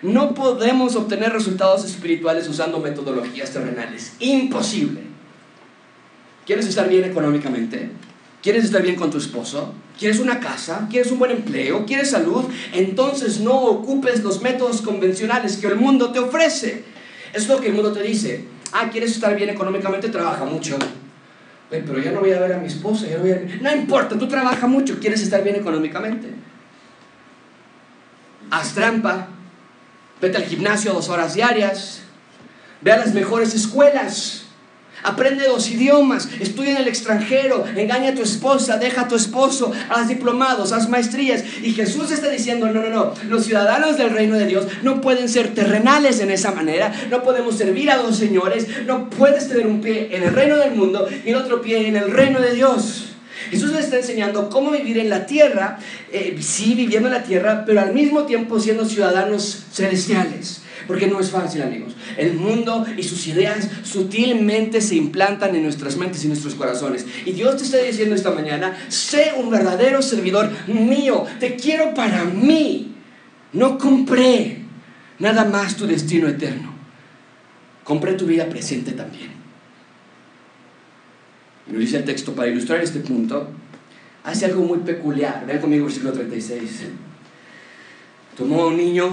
No 0.00 0.32
podemos 0.32 0.96
obtener 0.96 1.32
resultados 1.32 1.84
espirituales 1.84 2.48
usando 2.48 2.78
metodologías 2.78 3.50
terrenales. 3.50 4.14
Imposible. 4.20 5.11
¿Quieres 6.46 6.66
estar 6.66 6.88
bien 6.88 7.04
económicamente? 7.04 7.90
¿Quieres 8.42 8.64
estar 8.64 8.82
bien 8.82 8.96
con 8.96 9.10
tu 9.10 9.18
esposo? 9.18 9.72
¿Quieres 9.98 10.18
una 10.18 10.40
casa? 10.40 10.88
¿Quieres 10.90 11.12
un 11.12 11.20
buen 11.20 11.30
empleo? 11.30 11.86
¿Quieres 11.86 12.10
salud? 12.10 12.44
Entonces 12.72 13.40
no 13.40 13.54
ocupes 13.54 14.22
los 14.24 14.42
métodos 14.42 14.82
convencionales 14.82 15.58
que 15.58 15.68
el 15.68 15.76
mundo 15.76 16.10
te 16.10 16.18
ofrece. 16.18 16.84
Es 17.32 17.46
lo 17.48 17.60
que 17.60 17.68
el 17.68 17.74
mundo 17.74 17.92
te 17.92 18.02
dice. 18.02 18.44
Ah, 18.72 18.88
¿quieres 18.90 19.12
estar 19.12 19.36
bien 19.36 19.50
económicamente? 19.50 20.08
Trabaja 20.08 20.44
mucho. 20.44 20.76
pero 21.70 21.98
ya 22.00 22.10
no 22.10 22.20
voy 22.20 22.32
a 22.32 22.40
ver 22.40 22.54
a 22.54 22.58
mi 22.58 22.66
esposa. 22.66 23.06
Ya 23.06 23.18
no, 23.18 23.22
voy 23.22 23.30
a... 23.30 23.42
no 23.60 23.76
importa, 23.76 24.18
tú 24.18 24.26
trabajas 24.26 24.68
mucho. 24.68 24.98
¿Quieres 24.98 25.22
estar 25.22 25.44
bien 25.44 25.56
económicamente? 25.56 26.28
Haz 28.50 28.74
trampa. 28.74 29.28
Vete 30.20 30.38
al 30.38 30.44
gimnasio 30.44 30.92
dos 30.92 31.08
horas 31.08 31.34
diarias. 31.34 32.02
Ve 32.80 32.90
a 32.90 32.96
las 32.96 33.14
mejores 33.14 33.54
escuelas 33.54 34.41
Aprende 35.02 35.46
dos 35.46 35.70
idiomas, 35.70 36.28
estudia 36.40 36.72
en 36.72 36.76
el 36.78 36.88
extranjero, 36.88 37.64
engaña 37.76 38.10
a 38.10 38.14
tu 38.14 38.22
esposa, 38.22 38.78
deja 38.78 39.02
a 39.02 39.08
tu 39.08 39.16
esposo, 39.16 39.72
haz 39.88 40.08
diplomados, 40.08 40.72
haz 40.72 40.88
maestrías. 40.88 41.44
Y 41.62 41.72
Jesús 41.72 42.10
está 42.10 42.28
diciendo, 42.28 42.66
no, 42.66 42.82
no, 42.82 42.90
no, 42.90 43.14
los 43.28 43.44
ciudadanos 43.44 43.98
del 43.98 44.10
reino 44.10 44.36
de 44.36 44.46
Dios 44.46 44.66
no 44.82 45.00
pueden 45.00 45.28
ser 45.28 45.54
terrenales 45.54 46.20
en 46.20 46.30
esa 46.30 46.52
manera, 46.52 46.92
no 47.10 47.22
podemos 47.22 47.56
servir 47.56 47.90
a 47.90 47.96
dos 47.96 48.16
señores, 48.16 48.66
no 48.86 49.10
puedes 49.10 49.48
tener 49.48 49.66
un 49.66 49.80
pie 49.80 50.08
en 50.12 50.22
el 50.22 50.32
reino 50.32 50.56
del 50.56 50.74
mundo 50.74 51.08
y 51.24 51.30
el 51.30 51.36
otro 51.36 51.62
pie 51.62 51.88
en 51.88 51.96
el 51.96 52.10
reino 52.10 52.40
de 52.40 52.54
Dios. 52.54 53.11
Jesús 53.50 53.72
les 53.72 53.84
está 53.84 53.96
enseñando 53.96 54.48
cómo 54.48 54.70
vivir 54.70 54.98
en 54.98 55.10
la 55.10 55.26
tierra, 55.26 55.78
eh, 56.12 56.36
sí, 56.40 56.74
viviendo 56.74 57.08
en 57.08 57.14
la 57.14 57.22
tierra, 57.22 57.64
pero 57.64 57.80
al 57.80 57.92
mismo 57.92 58.24
tiempo 58.24 58.60
siendo 58.60 58.84
ciudadanos 58.84 59.64
celestiales. 59.72 60.62
Porque 60.86 61.06
no 61.06 61.20
es 61.20 61.30
fácil, 61.30 61.62
amigos. 61.62 61.94
El 62.16 62.34
mundo 62.34 62.84
y 62.96 63.02
sus 63.02 63.26
ideas 63.28 63.68
sutilmente 63.84 64.80
se 64.80 64.96
implantan 64.96 65.54
en 65.54 65.62
nuestras 65.62 65.96
mentes 65.96 66.24
y 66.24 66.28
nuestros 66.28 66.54
corazones. 66.54 67.06
Y 67.24 67.32
Dios 67.32 67.56
te 67.56 67.64
está 67.64 67.78
diciendo 67.78 68.14
esta 68.14 68.30
mañana, 68.30 68.76
sé 68.88 69.32
un 69.36 69.50
verdadero 69.50 70.02
servidor 70.02 70.50
mío. 70.66 71.24
Te 71.38 71.56
quiero 71.56 71.94
para 71.94 72.24
mí. 72.24 72.94
No 73.52 73.78
compré 73.78 74.58
nada 75.18 75.44
más 75.44 75.76
tu 75.76 75.86
destino 75.86 76.28
eterno. 76.28 76.74
Compré 77.84 78.14
tu 78.14 78.26
vida 78.26 78.46
presente 78.46 78.92
también. 78.92 79.41
Nos 81.72 81.80
dice 81.80 81.96
el 81.96 82.04
texto 82.04 82.34
para 82.34 82.48
ilustrar 82.48 82.82
este 82.82 83.00
punto. 83.00 83.48
Hace 84.24 84.44
algo 84.44 84.62
muy 84.62 84.80
peculiar. 84.80 85.46
Vean 85.46 85.58
conmigo 85.58 85.86
el 85.86 85.86
versículo 85.86 86.12
36. 86.12 86.82
Tomó 88.36 88.64
a 88.64 88.66
un 88.66 88.76
niño 88.76 89.10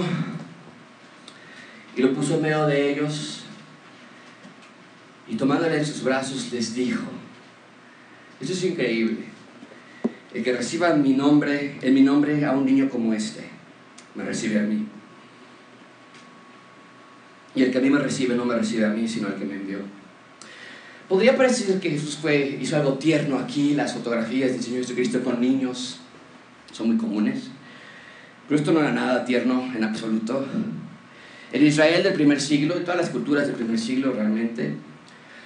y 1.95 2.01
lo 2.01 2.13
puso 2.13 2.35
en 2.35 2.41
medio 2.41 2.67
de 2.67 2.91
ellos 2.91 3.43
y 5.29 5.35
tomándole 5.35 5.77
en 5.77 5.85
sus 5.85 6.03
brazos 6.03 6.51
les 6.51 6.73
dijo, 6.73 7.03
eso 8.41 8.53
es 8.53 8.63
increíble, 8.63 9.25
el 10.33 10.43
que 10.43 10.53
reciba 10.53 10.93
mi 10.95 11.13
nombre, 11.13 11.77
en 11.81 11.93
mi 11.93 12.01
nombre 12.01 12.45
a 12.45 12.51
un 12.51 12.65
niño 12.65 12.89
como 12.89 13.13
este, 13.13 13.43
me 14.15 14.23
recibe 14.23 14.59
a 14.59 14.63
mí. 14.63 14.85
Y 17.55 17.63
el 17.63 17.71
que 17.71 17.77
a 17.77 17.81
mí 17.81 17.89
me 17.89 17.99
recibe 17.99 18.35
no 18.35 18.45
me 18.45 18.55
recibe 18.55 18.85
a 18.85 18.89
mí, 18.89 19.07
sino 19.07 19.27
al 19.27 19.35
que 19.35 19.45
me 19.45 19.55
envió. 19.55 19.98
Podría 21.09 21.35
parecer 21.35 21.79
que 21.79 21.89
Jesús 21.89 22.17
fue, 22.21 22.59
hizo 22.61 22.75
algo 22.75 22.93
tierno 22.93 23.39
aquí, 23.39 23.73
las 23.73 23.93
fotografías 23.93 24.51
del 24.51 24.61
Señor 24.61 24.81
Jesucristo 24.81 25.23
con 25.23 25.41
niños 25.41 25.97
son 26.71 26.89
muy 26.89 26.97
comunes, 26.97 27.45
pero 28.47 28.59
esto 28.59 28.71
no 28.71 28.81
era 28.81 28.91
nada 28.91 29.25
tierno 29.25 29.73
en 29.75 29.83
absoluto. 29.83 30.45
En 31.51 31.65
Israel 31.65 32.03
del 32.03 32.13
primer 32.13 32.39
siglo, 32.39 32.77
y 32.77 32.81
todas 32.81 32.97
las 32.97 33.09
culturas 33.09 33.47
del 33.47 33.55
primer 33.55 33.79
siglo 33.79 34.11
realmente, 34.13 34.75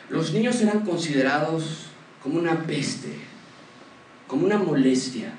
los 0.10 0.34
niños 0.34 0.60
eran 0.60 0.82
considerados 0.82 1.86
como 2.22 2.40
una 2.40 2.64
peste, 2.64 3.14
como 4.28 4.46
una 4.46 4.58
molestia. 4.58 5.32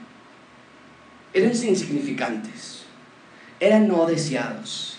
Eran 1.34 1.50
insignificantes, 1.50 2.84
eran 3.60 3.88
no 3.88 4.06
deseados, 4.06 4.96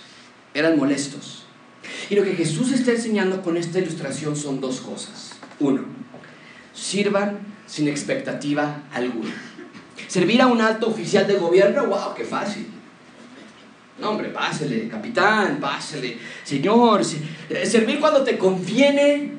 eran 0.53 0.77
molestos. 0.77 1.44
Y 2.09 2.15
lo 2.15 2.23
que 2.23 2.33
Jesús 2.33 2.71
está 2.71 2.91
enseñando 2.91 3.41
con 3.41 3.57
esta 3.57 3.79
ilustración 3.79 4.35
son 4.35 4.61
dos 4.61 4.81
cosas. 4.81 5.31
Uno, 5.59 5.83
sirvan 6.73 7.39
sin 7.65 7.87
expectativa 7.87 8.83
alguna. 8.93 9.33
Servir 10.07 10.41
a 10.41 10.47
un 10.47 10.61
alto 10.61 10.87
oficial 10.87 11.25
de 11.25 11.35
gobierno, 11.35 11.85
wow, 11.87 12.13
qué 12.15 12.23
fácil. 12.23 12.67
No, 13.99 14.11
hombre, 14.11 14.29
pásele, 14.29 14.89
capitán, 14.89 15.57
pásele, 15.59 16.17
señor, 16.43 17.01
eh, 17.49 17.65
servir 17.65 17.99
cuando 17.99 18.23
te 18.23 18.37
conviene. 18.37 19.31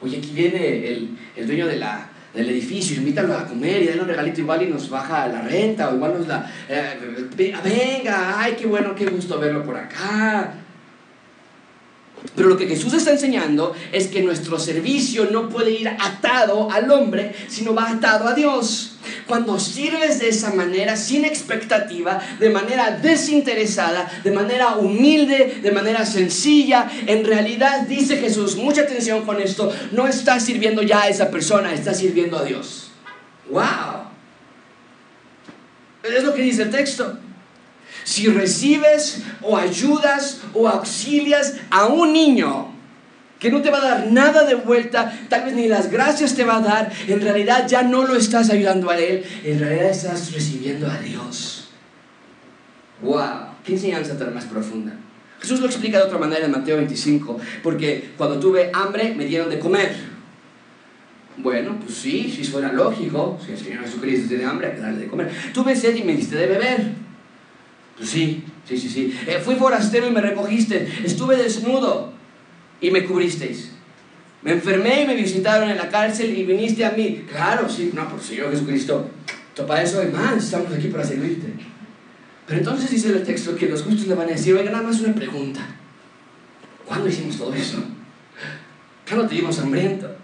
Oye, 0.00 0.18
aquí 0.18 0.30
viene 0.32 0.86
el, 0.86 1.18
el 1.34 1.46
dueño 1.46 1.66
de 1.66 1.76
la, 1.76 2.08
del 2.32 2.50
edificio, 2.50 2.96
invítalo 2.96 3.36
a 3.36 3.46
comer 3.46 3.82
y 3.82 3.86
dale 3.86 4.02
un 4.02 4.08
regalito 4.08 4.40
igual 4.40 4.62
y 4.62 4.66
nos 4.66 4.88
baja 4.88 5.26
la 5.26 5.42
renta, 5.42 5.90
o 5.90 5.96
igual 5.96 6.18
nos 6.18 6.28
la... 6.28 6.48
Eh, 6.68 7.28
venga, 7.36 8.38
ay, 8.40 8.54
qué 8.56 8.66
bueno, 8.66 8.94
qué 8.94 9.06
gusto 9.06 9.38
verlo 9.40 9.64
por 9.64 9.76
acá. 9.76 10.54
Pero 12.34 12.48
lo 12.48 12.56
que 12.56 12.66
Jesús 12.66 12.92
está 12.94 13.12
enseñando 13.12 13.74
es 13.92 14.08
que 14.08 14.22
nuestro 14.22 14.58
servicio 14.58 15.28
no 15.30 15.48
puede 15.48 15.72
ir 15.72 15.88
atado 15.88 16.70
al 16.70 16.90
hombre, 16.90 17.34
sino 17.48 17.74
va 17.74 17.90
atado 17.90 18.26
a 18.26 18.34
Dios. 18.34 18.92
Cuando 19.26 19.58
sirves 19.60 20.18
de 20.18 20.28
esa 20.28 20.52
manera, 20.52 20.96
sin 20.96 21.24
expectativa, 21.24 22.20
de 22.40 22.50
manera 22.50 22.90
desinteresada, 22.90 24.10
de 24.24 24.30
manera 24.32 24.76
humilde, 24.76 25.60
de 25.62 25.72
manera 25.72 26.04
sencilla, 26.04 26.90
en 27.06 27.24
realidad 27.24 27.82
dice 27.82 28.16
Jesús, 28.16 28.56
mucha 28.56 28.82
atención 28.82 29.24
con 29.24 29.40
esto, 29.40 29.72
no 29.92 30.06
estás 30.06 30.44
sirviendo 30.44 30.82
ya 30.82 31.02
a 31.02 31.08
esa 31.08 31.30
persona, 31.30 31.72
estás 31.72 31.98
sirviendo 31.98 32.38
a 32.38 32.44
Dios. 32.44 32.90
¡Wow! 33.50 34.06
Es 36.02 36.24
lo 36.24 36.34
que 36.34 36.42
dice 36.42 36.62
el 36.62 36.70
texto. 36.70 37.18
Si 38.06 38.28
recibes 38.28 39.24
o 39.42 39.56
ayudas 39.56 40.38
o 40.54 40.68
auxilias 40.68 41.56
a 41.70 41.86
un 41.86 42.12
niño 42.12 42.70
que 43.40 43.50
no 43.50 43.60
te 43.62 43.68
va 43.68 43.78
a 43.78 43.84
dar 43.84 44.12
nada 44.12 44.44
de 44.44 44.54
vuelta, 44.54 45.12
tal 45.28 45.42
vez 45.42 45.54
ni 45.54 45.66
las 45.66 45.90
gracias 45.90 46.36
te 46.36 46.44
va 46.44 46.58
a 46.58 46.60
dar, 46.60 46.92
en 47.08 47.20
realidad 47.20 47.66
ya 47.66 47.82
no 47.82 48.06
lo 48.06 48.14
estás 48.14 48.48
ayudando 48.50 48.90
a 48.90 48.96
él, 48.96 49.24
en 49.42 49.58
realidad 49.58 49.90
estás 49.90 50.32
recibiendo 50.32 50.88
a 50.88 50.98
Dios. 50.98 51.70
¡Wow! 53.02 53.56
¿Qué 53.64 53.72
enseñanza 53.72 54.16
tan 54.16 54.32
más 54.32 54.44
profunda? 54.44 54.92
Jesús 55.40 55.58
lo 55.58 55.66
explica 55.66 55.98
de 55.98 56.04
otra 56.04 56.18
manera 56.18 56.44
en 56.44 56.52
Mateo 56.52 56.76
25, 56.76 57.40
porque 57.64 58.12
cuando 58.16 58.38
tuve 58.38 58.70
hambre 58.72 59.16
me 59.16 59.24
dieron 59.24 59.50
de 59.50 59.58
comer. 59.58 59.96
Bueno, 61.38 61.76
pues 61.84 61.98
sí, 61.98 62.32
si 62.34 62.44
fuera 62.44 62.72
lógico, 62.72 63.36
si 63.44 63.50
el 63.50 63.58
Señor 63.58 63.82
Jesucristo 63.82 64.28
tiene 64.28 64.44
hambre, 64.44 64.68
hay 64.68 64.74
que 64.74 64.80
darle 64.80 65.00
de 65.00 65.08
comer. 65.08 65.32
Tuve 65.52 65.74
sed 65.74 65.96
y 65.96 66.04
me 66.04 66.14
diste 66.14 66.36
de 66.36 66.46
beber. 66.46 67.05
Pues 67.96 68.10
sí, 68.10 68.44
sí, 68.68 68.78
sí, 68.78 68.88
sí. 68.88 69.18
Eh, 69.26 69.40
fui 69.42 69.54
forastero 69.56 70.06
y 70.06 70.10
me 70.10 70.20
recogiste. 70.20 70.86
Estuve 71.04 71.36
desnudo 71.36 72.12
y 72.80 72.90
me 72.90 73.04
cubristeis. 73.04 73.72
Me 74.42 74.52
enfermé 74.52 75.02
y 75.02 75.06
me 75.06 75.14
visitaron 75.14 75.70
en 75.70 75.76
la 75.76 75.88
cárcel 75.88 76.36
y 76.36 76.44
viniste 76.44 76.84
a 76.84 76.92
mí. 76.92 77.24
Claro, 77.30 77.68
sí, 77.68 77.90
no, 77.94 78.08
por 78.08 78.20
Señor 78.20 78.50
Jesucristo. 78.50 79.10
Para 79.66 79.82
eso 79.82 80.00
hay 80.00 80.08
más, 80.08 80.44
estamos 80.44 80.72
aquí 80.72 80.88
para 80.88 81.02
servirte. 81.02 81.48
Pero 82.46 82.58
entonces 82.58 82.90
dice 82.90 83.08
el 83.08 83.22
texto 83.22 83.56
que 83.56 83.68
los 83.68 83.82
justos 83.82 84.06
le 84.06 84.14
van 84.14 84.28
a 84.28 84.32
decir, 84.32 84.54
oiga, 84.54 84.70
nada 84.70 84.84
más 84.84 85.00
una 85.00 85.14
pregunta. 85.14 85.60
¿Cuándo 86.84 87.08
hicimos 87.08 87.38
todo 87.38 87.54
eso? 87.54 87.82
¿Cuándo 89.08 89.26
te 89.26 89.36
vimos 89.36 89.58
hambriento? 89.58 90.14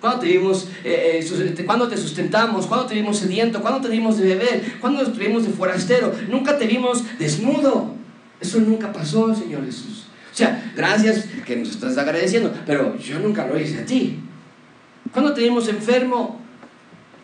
¿Cuándo 0.00 0.20
te, 0.20 0.26
vimos, 0.26 0.68
eh, 0.84 1.20
eh, 1.22 1.64
¿Cuándo 1.64 1.88
te 1.88 1.96
sustentamos? 1.96 2.66
¿Cuándo 2.66 2.86
te 2.86 2.94
vimos 2.94 3.18
sediento? 3.18 3.60
¿Cuándo 3.60 3.80
te 3.80 3.88
vimos 3.88 4.18
de 4.18 4.24
beber? 4.34 4.78
¿Cuándo 4.80 5.10
te 5.10 5.18
vimos 5.18 5.44
de 5.44 5.52
forastero? 5.52 6.14
Nunca 6.28 6.58
te 6.58 6.66
vimos 6.66 7.02
desnudo. 7.18 7.94
Eso 8.40 8.60
nunca 8.60 8.92
pasó, 8.92 9.34
Señor 9.34 9.64
Jesús. 9.64 10.06
O 10.32 10.36
sea, 10.36 10.72
gracias 10.76 11.24
que 11.46 11.56
nos 11.56 11.70
estás 11.70 11.96
agradeciendo, 11.96 12.52
pero 12.66 12.98
yo 12.98 13.18
nunca 13.20 13.46
lo 13.46 13.58
hice 13.58 13.80
a 13.80 13.86
ti. 13.86 14.18
¿Cuándo 15.12 15.32
te 15.32 15.40
vimos 15.40 15.66
enfermo? 15.68 16.40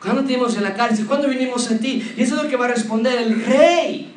¿Cuándo 0.00 0.22
te 0.22 0.34
vimos 0.34 0.56
en 0.56 0.62
la 0.62 0.74
cárcel? 0.74 1.06
¿Cuándo 1.06 1.28
vinimos 1.28 1.70
a 1.70 1.78
ti? 1.78 2.14
Y 2.16 2.22
eso 2.22 2.36
es 2.36 2.42
lo 2.42 2.48
que 2.48 2.56
va 2.56 2.64
a 2.64 2.68
responder 2.68 3.18
el 3.18 3.44
rey. 3.44 4.14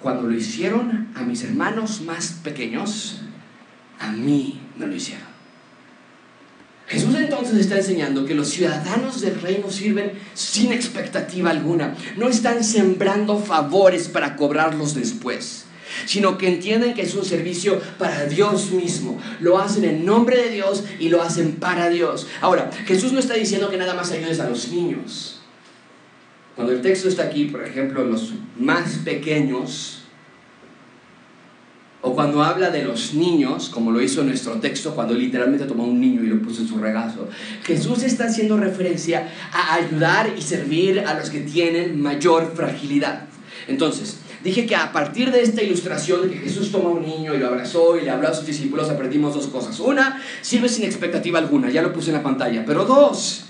Cuando 0.00 0.22
lo 0.22 0.34
hicieron 0.34 1.08
a 1.14 1.22
mis 1.22 1.44
hermanos 1.44 2.00
más 2.00 2.40
pequeños, 2.42 3.20
a 4.00 4.10
mí 4.10 4.60
me 4.78 4.86
lo 4.86 4.94
hicieron. 4.94 5.33
Jesús 6.86 7.14
entonces 7.14 7.58
está 7.58 7.78
enseñando 7.78 8.26
que 8.26 8.34
los 8.34 8.48
ciudadanos 8.48 9.22
del 9.22 9.40
reino 9.40 9.70
sirven 9.70 10.12
sin 10.34 10.72
expectativa 10.72 11.50
alguna. 11.50 11.96
No 12.16 12.28
están 12.28 12.62
sembrando 12.62 13.38
favores 13.38 14.08
para 14.08 14.36
cobrarlos 14.36 14.94
después, 14.94 15.64
sino 16.04 16.36
que 16.36 16.48
entienden 16.48 16.92
que 16.92 17.02
es 17.02 17.14
un 17.14 17.24
servicio 17.24 17.80
para 17.98 18.26
Dios 18.26 18.70
mismo. 18.70 19.18
Lo 19.40 19.58
hacen 19.58 19.84
en 19.84 20.04
nombre 20.04 20.36
de 20.36 20.50
Dios 20.50 20.84
y 21.00 21.08
lo 21.08 21.22
hacen 21.22 21.52
para 21.52 21.88
Dios. 21.88 22.26
Ahora, 22.42 22.70
Jesús 22.86 23.12
no 23.12 23.18
está 23.18 23.34
diciendo 23.34 23.70
que 23.70 23.78
nada 23.78 23.94
más 23.94 24.12
ayudes 24.12 24.40
a 24.40 24.48
los 24.48 24.68
niños. 24.68 25.40
Cuando 26.54 26.72
el 26.72 26.82
texto 26.82 27.08
está 27.08 27.24
aquí, 27.24 27.46
por 27.46 27.64
ejemplo, 27.64 28.04
los 28.04 28.34
más 28.58 28.98
pequeños, 29.04 30.03
o 32.06 32.14
cuando 32.14 32.44
habla 32.44 32.68
de 32.68 32.84
los 32.84 33.14
niños, 33.14 33.70
como 33.70 33.90
lo 33.90 33.98
hizo 33.98 34.20
en 34.20 34.26
nuestro 34.26 34.52
texto, 34.60 34.94
cuando 34.94 35.14
literalmente 35.14 35.64
tomó 35.64 35.84
un 35.84 35.98
niño 35.98 36.22
y 36.22 36.26
lo 36.26 36.40
puso 36.42 36.60
en 36.60 36.68
su 36.68 36.76
regazo, 36.76 37.30
Jesús 37.64 38.02
está 38.02 38.26
haciendo 38.26 38.58
referencia 38.58 39.32
a 39.50 39.76
ayudar 39.76 40.34
y 40.36 40.42
servir 40.42 41.00
a 41.00 41.14
los 41.14 41.30
que 41.30 41.40
tienen 41.40 41.98
mayor 41.98 42.52
fragilidad. 42.54 43.24
Entonces, 43.68 44.18
dije 44.44 44.66
que 44.66 44.76
a 44.76 44.92
partir 44.92 45.32
de 45.32 45.40
esta 45.40 45.62
ilustración 45.62 46.28
de 46.28 46.34
que 46.34 46.40
Jesús 46.40 46.70
toma 46.70 46.90
a 46.90 46.92
un 46.92 47.06
niño 47.06 47.34
y 47.34 47.38
lo 47.38 47.46
abrazó 47.46 47.98
y 47.98 48.02
le 48.02 48.10
habló 48.10 48.28
a 48.28 48.34
sus 48.34 48.44
discípulos, 48.44 48.90
aprendimos 48.90 49.32
dos 49.32 49.46
cosas. 49.46 49.80
Una, 49.80 50.20
sirve 50.42 50.68
sin 50.68 50.84
expectativa 50.84 51.38
alguna, 51.38 51.70
ya 51.70 51.80
lo 51.80 51.94
puse 51.94 52.10
en 52.10 52.16
la 52.16 52.22
pantalla. 52.22 52.64
Pero 52.66 52.84
dos, 52.84 53.46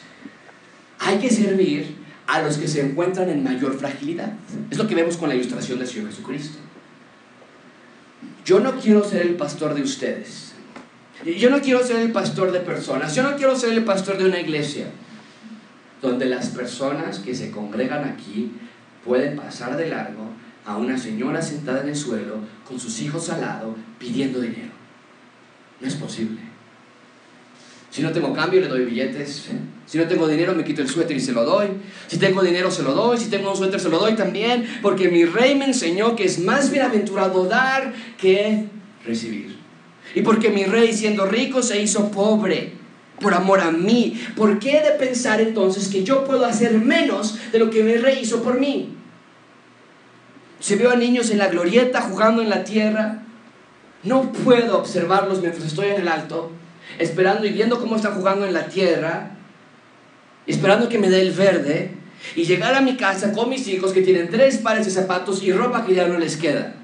hay 1.00 1.18
que 1.18 1.28
servir 1.28 1.96
a 2.28 2.40
los 2.40 2.56
que 2.58 2.68
se 2.68 2.82
encuentran 2.86 3.28
en 3.30 3.42
mayor 3.42 3.76
fragilidad. 3.76 4.32
Es 4.70 4.78
lo 4.78 4.86
que 4.86 4.94
vemos 4.94 5.16
con 5.16 5.28
la 5.28 5.34
ilustración 5.34 5.80
del 5.80 5.88
Señor 5.88 6.10
Jesucristo. 6.10 6.58
Yo 8.44 8.60
no 8.60 8.72
quiero 8.78 9.04
ser 9.04 9.22
el 9.22 9.34
pastor 9.34 9.74
de 9.74 9.82
ustedes. 9.82 10.52
Yo 11.24 11.48
no 11.48 11.60
quiero 11.60 11.82
ser 11.82 12.00
el 12.00 12.12
pastor 12.12 12.52
de 12.52 12.60
personas. 12.60 13.14
Yo 13.14 13.22
no 13.22 13.36
quiero 13.36 13.56
ser 13.56 13.72
el 13.72 13.84
pastor 13.84 14.18
de 14.18 14.26
una 14.26 14.40
iglesia 14.40 14.86
donde 16.02 16.26
las 16.26 16.48
personas 16.48 17.18
que 17.20 17.34
se 17.34 17.50
congregan 17.50 18.04
aquí 18.04 18.52
pueden 19.04 19.36
pasar 19.36 19.76
de 19.76 19.88
largo 19.88 20.28
a 20.66 20.76
una 20.76 20.98
señora 20.98 21.40
sentada 21.40 21.82
en 21.82 21.88
el 21.88 21.96
suelo 21.96 22.38
con 22.68 22.78
sus 22.78 23.00
hijos 23.00 23.30
al 23.30 23.40
lado 23.40 23.74
pidiendo 23.98 24.40
dinero. 24.40 24.72
No 25.80 25.88
es 25.88 25.94
posible. 25.94 26.53
Si 27.94 28.02
no 28.02 28.10
tengo 28.10 28.32
cambio, 28.32 28.60
le 28.60 28.66
doy 28.66 28.84
billetes. 28.86 29.50
Si 29.86 29.98
no 29.98 30.08
tengo 30.08 30.26
dinero, 30.26 30.52
me 30.52 30.64
quito 30.64 30.82
el 30.82 30.88
suéter 30.88 31.16
y 31.16 31.20
se 31.20 31.30
lo 31.30 31.44
doy. 31.44 31.68
Si 32.08 32.18
tengo 32.18 32.42
dinero, 32.42 32.68
se 32.68 32.82
lo 32.82 32.92
doy. 32.92 33.18
Si 33.18 33.30
tengo 33.30 33.52
un 33.52 33.56
suéter, 33.56 33.78
se 33.78 33.88
lo 33.88 34.00
doy 34.00 34.14
también. 34.14 34.66
Porque 34.82 35.08
mi 35.08 35.24
rey 35.24 35.54
me 35.54 35.66
enseñó 35.66 36.16
que 36.16 36.24
es 36.24 36.40
más 36.40 36.72
bienaventurado 36.72 37.44
dar 37.44 37.94
que 38.18 38.64
recibir. 39.06 39.56
Y 40.12 40.22
porque 40.22 40.50
mi 40.50 40.64
rey, 40.64 40.92
siendo 40.92 41.26
rico, 41.26 41.62
se 41.62 41.80
hizo 41.80 42.10
pobre 42.10 42.72
por 43.20 43.32
amor 43.32 43.60
a 43.60 43.70
mí. 43.70 44.20
¿Por 44.34 44.58
qué 44.58 44.80
de 44.80 44.90
pensar 44.98 45.40
entonces 45.40 45.86
que 45.86 46.02
yo 46.02 46.24
puedo 46.24 46.44
hacer 46.46 46.72
menos 46.72 47.38
de 47.52 47.60
lo 47.60 47.70
que 47.70 47.84
mi 47.84 47.94
rey 47.96 48.18
hizo 48.22 48.42
por 48.42 48.58
mí? 48.58 48.92
Si 50.58 50.74
veo 50.74 50.90
a 50.90 50.96
niños 50.96 51.30
en 51.30 51.38
la 51.38 51.46
glorieta 51.46 52.02
jugando 52.02 52.42
en 52.42 52.50
la 52.50 52.64
tierra, 52.64 53.22
no 54.02 54.32
puedo 54.32 54.78
observarlos 54.78 55.40
mientras 55.40 55.64
estoy 55.64 55.90
en 55.90 56.00
el 56.00 56.08
alto 56.08 56.50
esperando 56.98 57.46
y 57.46 57.50
viendo 57.50 57.80
cómo 57.80 57.96
están 57.96 58.14
jugando 58.14 58.46
en 58.46 58.52
la 58.52 58.66
tierra, 58.66 59.30
esperando 60.46 60.88
que 60.88 60.98
me 60.98 61.10
dé 61.10 61.22
el 61.22 61.32
verde, 61.32 61.90
y 62.36 62.44
llegar 62.44 62.74
a 62.74 62.80
mi 62.80 62.96
casa 62.96 63.32
con 63.32 63.50
mis 63.50 63.66
hijos 63.68 63.92
que 63.92 64.02
tienen 64.02 64.30
tres 64.30 64.58
pares 64.58 64.86
de 64.86 64.92
zapatos 64.92 65.42
y 65.42 65.52
ropa 65.52 65.84
que 65.84 65.94
ya 65.94 66.08
no 66.08 66.18
les 66.18 66.36
queda. 66.36 66.74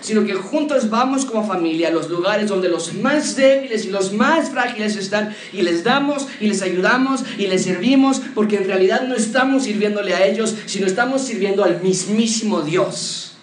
Sino 0.00 0.24
que 0.24 0.34
juntos 0.34 0.90
vamos 0.90 1.24
como 1.24 1.46
familia 1.46 1.88
a 1.88 1.90
los 1.90 2.10
lugares 2.10 2.48
donde 2.48 2.68
los 2.68 2.94
más 2.94 3.34
débiles 3.34 3.86
y 3.86 3.90
los 3.90 4.12
más 4.12 4.50
frágiles 4.50 4.96
están 4.96 5.34
y 5.52 5.62
les 5.62 5.84
damos 5.84 6.28
y 6.40 6.48
les 6.48 6.62
ayudamos 6.62 7.24
y 7.38 7.46
les 7.46 7.64
servimos 7.64 8.20
porque 8.34 8.56
en 8.56 8.66
realidad 8.66 9.02
no 9.06 9.14
estamos 9.14 9.64
sirviéndole 9.64 10.14
a 10.14 10.26
ellos, 10.26 10.54
sino 10.66 10.86
estamos 10.86 11.22
sirviendo 11.22 11.64
al 11.64 11.82
mismísimo 11.82 12.60
Dios. 12.60 13.36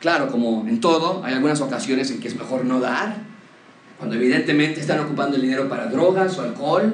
Claro, 0.00 0.30
como 0.30 0.66
en 0.68 0.80
todo, 0.80 1.22
hay 1.24 1.34
algunas 1.34 1.60
ocasiones 1.60 2.10
en 2.10 2.20
que 2.20 2.28
es 2.28 2.36
mejor 2.36 2.64
no 2.64 2.80
dar, 2.80 3.31
cuando 4.02 4.16
evidentemente 4.16 4.80
están 4.80 4.98
ocupando 4.98 5.36
el 5.36 5.42
dinero 5.42 5.68
para 5.68 5.86
drogas 5.86 6.36
o 6.36 6.42
alcohol, 6.42 6.92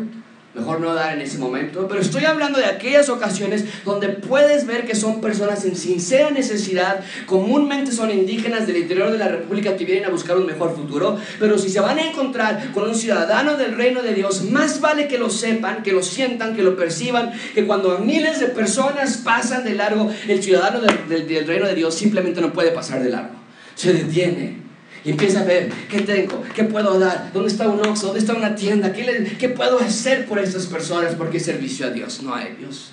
mejor 0.55 0.79
no 0.79 0.93
dar 0.93 1.17
en 1.17 1.23
ese 1.23 1.39
momento, 1.39 1.89
pero 1.89 2.03
estoy 2.03 2.27
hablando 2.27 2.59
de 2.59 2.67
aquellas 2.67 3.09
ocasiones 3.09 3.65
donde 3.87 4.11
puedes 4.11 4.67
ver 4.67 4.85
que 4.85 4.95
son 4.95 5.23
personas 5.23 5.65
en 5.65 5.75
sincera 5.75 6.31
necesidad, 6.31 7.01
comúnmente 7.25 7.93
son 7.93 8.11
indígenas 8.11 8.67
del 8.67 8.77
interior 8.77 9.11
de 9.11 9.17
la 9.17 9.29
República 9.29 9.75
que 9.75 9.87
vienen 9.87 10.05
a 10.05 10.11
buscar 10.11 10.37
un 10.37 10.45
mejor 10.45 10.77
futuro, 10.77 11.17
pero 11.41 11.57
si 11.57 11.71
se 11.71 11.81
van 11.81 11.97
a 11.97 12.07
encontrar 12.07 12.73
con 12.73 12.87
un 12.87 12.95
ciudadano 12.95 13.57
del 13.57 13.75
reino 13.75 14.03
de 14.03 14.13
Dios, 14.13 14.43
más 14.43 14.83
vale 14.83 15.09
que 15.09 15.17
lo 15.17 15.31
sepan, 15.31 15.83
que 15.83 15.93
lo 15.93 16.03
sientan, 16.03 16.55
que 16.55 16.63
lo 16.63 16.77
perciban, 16.77 17.33
que 17.55 17.65
cuando 17.65 18.01
miles 18.01 18.39
de 18.39 18.49
personas 18.49 19.17
pasan 19.17 19.65
de 19.65 19.75
largo, 19.77 20.11
el 20.29 20.43
ciudadano 20.43 20.81
del, 20.81 21.47
reino 21.47 21.67
de 21.67 21.75
Dios 21.75 21.95
simplemente 21.95 22.43
no 22.43 22.53
puede 22.53 22.71
pasar 22.71 23.03
de 23.03 23.09
largo, 23.09 23.37
se 23.75 23.95
detiene 23.95 24.68
y 25.09 25.13
empieza 25.13 25.41
a 25.41 25.45
ver, 25.45 25.71
¿qué 25.89 26.03
tengo? 26.03 26.43
¿Qué 26.55 26.65
puedo 26.65 26.99
dar? 26.99 27.33
¿Dónde 27.33 27.49
está 27.49 27.67
un 27.67 27.81
oxo? 27.81 28.09
¿Dónde 28.09 28.21
está 28.21 28.35
una 28.35 28.55
tienda? 28.55 28.93
¿Qué, 28.93 29.37
¿Qué 29.39 29.49
puedo 29.49 29.79
hacer 29.79 30.27
por 30.27 30.39
estas 30.39 30.67
personas? 30.67 31.15
Porque 31.15 31.41
servicio 31.41 31.87
a 31.87 31.91
Dios, 31.91 32.23
no 32.23 32.35
a 32.35 32.47
ellos. 32.47 32.93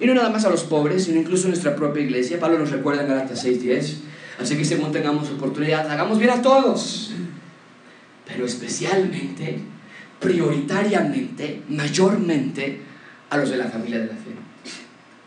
Y 0.00 0.06
no 0.06 0.14
nada 0.14 0.28
más 0.28 0.44
a 0.44 0.50
los 0.50 0.64
pobres, 0.64 1.04
sino 1.04 1.20
incluso 1.20 1.46
a 1.46 1.50
nuestra 1.50 1.76
propia 1.76 2.02
iglesia. 2.02 2.40
Pablo 2.40 2.58
nos 2.58 2.72
recuerda 2.72 3.02
en 3.02 3.08
Galatas 3.10 3.46
6.10. 3.46 3.98
Así 4.42 4.56
que 4.56 4.64
según 4.64 4.90
tengamos 4.90 5.30
oportunidad, 5.30 5.88
hagamos 5.88 6.18
bien 6.18 6.30
a 6.30 6.42
todos. 6.42 7.12
Pero 8.26 8.44
especialmente, 8.44 9.60
prioritariamente, 10.18 11.62
mayormente, 11.68 12.80
a 13.30 13.36
los 13.36 13.50
de 13.50 13.56
la 13.56 13.66
familia 13.66 14.00
de 14.00 14.06
la 14.06 14.14
fe. 14.14 14.32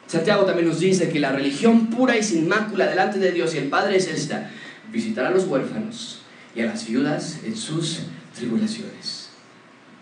Santiago 0.05 0.43
también 0.43 0.67
nos 0.67 0.81
dice 0.81 1.07
que 1.07 1.21
la 1.21 1.31
religión 1.31 1.87
pura 1.87 2.17
y 2.17 2.23
sin 2.23 2.45
mácula 2.49 2.87
delante 2.87 3.19
de 3.19 3.31
Dios 3.31 3.55
y 3.55 3.59
el 3.59 3.69
Padre 3.69 3.95
es 3.95 4.07
esta, 4.07 4.51
visitar 4.91 5.25
a 5.25 5.31
los 5.31 5.45
huérfanos 5.45 6.21
y 6.55 6.61
a 6.61 6.65
las 6.65 6.87
viudas 6.87 7.39
en 7.43 7.55
sus 7.55 8.01
tribulaciones. 8.35 9.29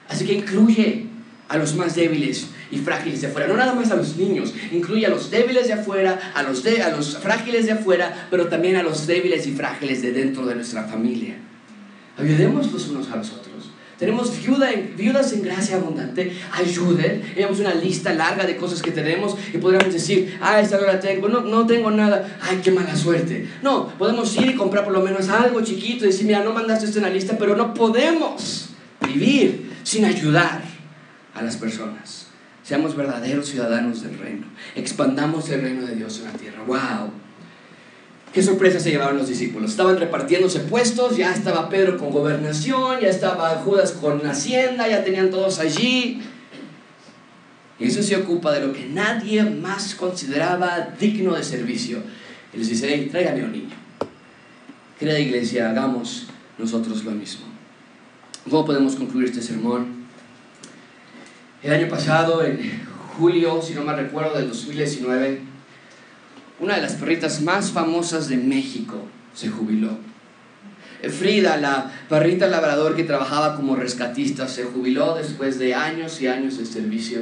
Así 0.07 0.25
que 0.25 0.33
incluye 0.33 1.07
a 1.49 1.57
los 1.57 1.75
más 1.75 1.95
débiles 1.95 2.47
y 2.71 2.77
frágiles 2.77 3.21
de 3.21 3.27
afuera, 3.27 3.47
no 3.47 3.55
nada 3.55 3.73
más 3.73 3.91
a 3.91 3.95
los 3.95 4.17
niños, 4.17 4.53
incluye 4.71 5.05
a 5.05 5.09
los 5.09 5.31
débiles 5.31 5.67
de 5.67 5.73
afuera, 5.73 6.33
a 6.33 6.43
los, 6.43 6.65
a 6.65 6.89
los 6.91 7.17
frágiles 7.17 7.65
de 7.65 7.73
afuera, 7.73 8.27
pero 8.29 8.47
también 8.47 8.75
a 8.75 8.83
los 8.83 9.07
débiles 9.07 9.47
y 9.47 9.53
frágiles 9.53 10.01
de 10.01 10.11
dentro 10.11 10.45
de 10.45 10.55
nuestra 10.55 10.83
familia. 10.83 11.35
Ayudemos 12.17 12.71
los 12.71 12.87
unos 12.89 13.09
a 13.11 13.15
los 13.17 13.31
otros. 13.31 13.56
Tenemos 13.97 14.31
viudas 14.95 15.33
en 15.33 15.41
gracia 15.41 15.77
abundante. 15.77 16.31
Ayuden. 16.51 17.21
Tenemos 17.33 17.59
una 17.59 17.73
lista 17.73 18.13
larga 18.13 18.45
de 18.45 18.55
cosas 18.55 18.81
que 18.81 18.91
tenemos 18.91 19.35
y 19.53 19.57
podríamos 19.57 19.91
decir, 19.91 20.37
ah, 20.39 20.59
esta 20.59 20.79
no 20.79 20.85
la 20.85 20.99
tengo, 20.99 21.27
no, 21.27 21.41
no 21.41 21.65
tengo 21.65 21.89
nada. 21.89 22.37
Ay, 22.41 22.59
qué 22.63 22.71
mala 22.71 22.95
suerte. 22.95 23.47
No, 23.63 23.87
podemos 23.97 24.35
ir 24.37 24.47
y 24.47 24.55
comprar 24.55 24.83
por 24.83 24.93
lo 24.93 25.01
menos 25.01 25.29
algo 25.29 25.61
chiquito 25.61 26.05
y 26.05 26.09
decir, 26.09 26.27
mira, 26.27 26.43
no 26.43 26.53
mandaste 26.53 26.85
esto 26.85 26.99
en 26.99 27.05
la 27.05 27.09
lista, 27.09 27.37
pero 27.39 27.55
no 27.55 27.73
podemos 27.73 28.69
vivir 29.01 29.71
sin 29.83 30.05
ayudar 30.05 30.61
a 31.33 31.41
las 31.41 31.57
personas. 31.57 32.27
Seamos 32.61 32.95
verdaderos 32.95 33.47
ciudadanos 33.47 34.03
del 34.03 34.19
reino. 34.19 34.45
Expandamos 34.75 35.49
el 35.49 35.61
reino 35.61 35.87
de 35.87 35.95
Dios 35.95 36.19
en 36.19 36.25
la 36.25 36.33
tierra. 36.33 36.63
¡Wow! 36.67 37.26
Qué 38.37 38.43
sorpresa 38.43 38.79
se 38.79 38.91
llevaron 38.91 39.17
los 39.17 39.29
discípulos. 39.29 39.71
Estaban 39.71 39.97
repartiéndose 39.97 40.59
puestos, 40.59 41.17
ya 41.17 41.33
estaba 41.33 41.69
Pedro 41.69 41.97
con 41.97 42.11
gobernación, 42.11 42.99
ya 43.01 43.09
estaba 43.09 43.49
Judas 43.65 43.93
con 43.93 44.23
hacienda, 44.27 44.87
ya 44.87 45.03
tenían 45.03 45.31
todos 45.31 45.57
allí. 45.57 46.21
Eso 47.79 48.03
se 48.03 48.15
ocupa 48.15 48.51
de 48.51 48.67
lo 48.67 48.73
que 48.73 48.85
nadie 48.85 49.41
más 49.41 49.95
consideraba 49.95 50.89
digno 50.99 51.33
de 51.33 51.43
servicio. 51.43 52.03
Y 52.53 52.59
les 52.59 52.69
dice, 52.69 52.87
hey, 52.87 53.07
tráigame 53.09 53.43
un 53.43 53.53
niño. 53.53 53.75
Querida 54.99 55.19
iglesia, 55.19 55.71
hagamos 55.71 56.27
nosotros 56.59 57.03
lo 57.05 57.13
mismo. 57.13 57.47
¿Cómo 58.47 58.65
podemos 58.65 58.95
concluir 58.97 59.29
este 59.29 59.41
sermón? 59.41 60.05
El 61.63 61.73
año 61.73 61.87
pasado, 61.87 62.45
en 62.45 62.83
julio, 63.17 63.63
si 63.63 63.73
no 63.73 63.81
me 63.81 63.95
recuerdo, 63.95 64.37
del 64.37 64.47
2019, 64.47 65.56
una 66.59 66.75
de 66.75 66.81
las 66.81 66.93
perritas 66.93 67.41
más 67.41 67.71
famosas 67.71 68.29
de 68.29 68.37
México 68.37 69.03
se 69.33 69.49
jubiló. 69.49 69.97
Frida, 71.09 71.57
la 71.57 71.91
perrita 72.09 72.47
labrador 72.47 72.95
que 72.95 73.03
trabajaba 73.03 73.55
como 73.55 73.75
rescatista, 73.75 74.47
se 74.47 74.63
jubiló 74.63 75.15
después 75.15 75.59
de 75.59 75.75
años 75.75 76.19
y 76.21 76.27
años 76.27 76.57
de 76.57 76.65
servicio. 76.65 77.21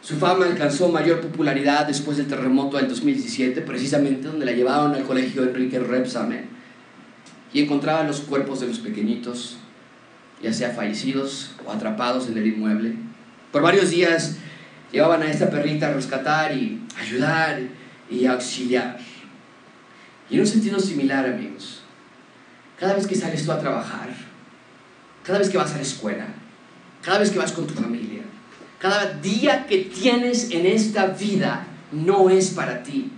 Su 0.00 0.16
fama 0.16 0.46
alcanzó 0.46 0.88
mayor 0.88 1.20
popularidad 1.20 1.86
después 1.86 2.16
del 2.16 2.26
terremoto 2.26 2.78
del 2.78 2.88
2017, 2.88 3.60
precisamente 3.60 4.28
donde 4.28 4.46
la 4.46 4.52
llevaron 4.52 4.94
al 4.94 5.04
colegio 5.04 5.42
Enrique 5.42 5.78
Repsamen 5.78 6.46
y 7.52 7.62
encontraban 7.62 8.06
los 8.06 8.20
cuerpos 8.20 8.60
de 8.60 8.68
los 8.68 8.78
pequeñitos, 8.78 9.58
ya 10.42 10.52
sea 10.52 10.70
fallecidos 10.70 11.52
o 11.64 11.70
atrapados 11.70 12.28
en 12.28 12.38
el 12.38 12.46
inmueble. 12.46 12.94
Por 13.52 13.62
varios 13.62 13.90
días 13.90 14.36
llevaban 14.90 15.22
a 15.22 15.30
esta 15.30 15.50
perrita 15.50 15.88
a 15.88 15.92
rescatar 15.92 16.56
y 16.56 16.80
ayudar 16.98 17.60
y 18.12 18.26
auxiliar. 18.26 18.98
Y 20.28 20.34
en 20.34 20.40
un 20.40 20.46
sentido 20.46 20.78
similar, 20.78 21.26
amigos, 21.26 21.82
cada 22.78 22.94
vez 22.94 23.06
que 23.06 23.14
sales 23.14 23.44
tú 23.44 23.52
a 23.52 23.58
trabajar, 23.58 24.08
cada 25.24 25.38
vez 25.38 25.48
que 25.48 25.58
vas 25.58 25.72
a 25.72 25.76
la 25.76 25.82
escuela, 25.82 26.26
cada 27.02 27.18
vez 27.18 27.30
que 27.30 27.38
vas 27.38 27.52
con 27.52 27.66
tu 27.66 27.74
familia, 27.74 28.22
cada 28.78 29.14
día 29.14 29.66
que 29.66 29.78
tienes 29.78 30.50
en 30.50 30.66
esta 30.66 31.06
vida 31.06 31.66
no 31.92 32.30
es 32.30 32.50
para 32.50 32.82
ti. 32.82 33.10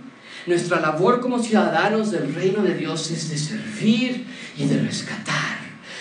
Nuestra 0.45 0.79
labor 0.79 1.21
como 1.21 1.41
ciudadanos 1.41 2.11
del 2.11 2.35
reino 2.35 2.61
de 2.61 2.75
Dios 2.75 3.09
es 3.09 3.29
de 3.29 3.37
servir 3.37 4.25
y 4.57 4.65
de 4.65 4.79
rescatar. 4.79 5.55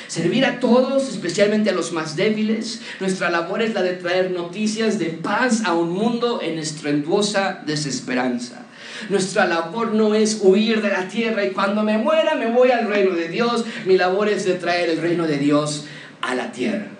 Servir 0.06 0.44
a 0.44 0.60
todos, 0.60 1.08
especialmente 1.08 1.70
a 1.70 1.72
los 1.72 1.92
más 1.92 2.14
débiles. 2.14 2.82
Nuestra 3.00 3.30
labor 3.30 3.62
es 3.62 3.72
la 3.72 3.82
de 3.82 3.94
traer 3.94 4.30
noticias 4.30 4.98
de 4.98 5.06
paz 5.06 5.64
a 5.64 5.72
un 5.72 5.90
mundo 5.90 6.40
en 6.42 6.58
estruendosa 6.58 7.62
desesperanza. 7.64 8.64
Nuestra 9.08 9.46
labor 9.46 9.92
no 9.92 10.14
es 10.14 10.40
huir 10.42 10.82
de 10.82 10.90
la 10.90 11.08
tierra 11.08 11.44
y 11.44 11.50
cuando 11.50 11.82
me 11.82 11.98
muera 11.98 12.34
me 12.34 12.50
voy 12.50 12.70
al 12.70 12.88
reino 12.88 13.14
de 13.14 13.28
Dios. 13.28 13.64
Mi 13.84 13.96
labor 13.96 14.28
es 14.28 14.44
de 14.44 14.54
traer 14.54 14.90
el 14.90 15.00
reino 15.00 15.26
de 15.26 15.38
Dios 15.38 15.86
a 16.20 16.34
la 16.34 16.52
tierra 16.52 16.93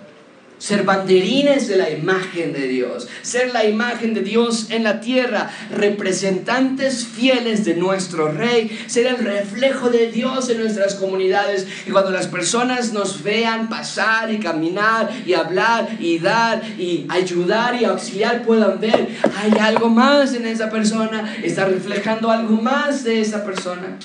ser 0.65 0.85
banderines 0.85 1.69
de 1.69 1.77
la 1.77 1.91
imagen 1.91 2.55
de 2.55 2.67
Dios, 2.67 3.07
ser 3.21 3.53
la 3.53 3.67
imagen 3.67 4.15
de 4.15 4.23
Dios 4.23 4.69
en 4.71 4.83
la 4.83 5.03
tierra, 5.03 5.51
representantes 5.71 7.07
fieles 7.07 7.67
de 7.67 7.75
nuestro 7.75 8.33
Rey, 8.33 8.71
ser 8.87 9.09
el 9.09 9.19
reflejo 9.19 9.91
de 9.91 10.11
Dios 10.11 10.49
en 10.49 10.61
nuestras 10.61 10.95
comunidades. 10.95 11.67
Y 11.87 11.91
cuando 11.91 12.11
las 12.11 12.29
personas 12.29 12.95
nos 12.95 13.23
vean 13.23 13.69
pasar 13.69 14.33
y 14.33 14.39
caminar 14.39 15.11
y 15.27 15.35
hablar 15.35 15.99
y 16.01 16.19
dar 16.19 16.63
y 16.79 17.05
ayudar 17.11 17.79
y 17.79 17.85
auxiliar, 17.85 18.43
puedan 18.43 18.81
ver, 18.81 19.09
hay 19.37 19.53
algo 19.61 19.91
más 19.91 20.33
en 20.33 20.47
esa 20.47 20.71
persona, 20.71 21.37
está 21.43 21.67
reflejando 21.67 22.31
algo 22.31 22.57
más 22.57 23.05
de 23.05 23.21
esa 23.21 23.45
persona. 23.45 23.99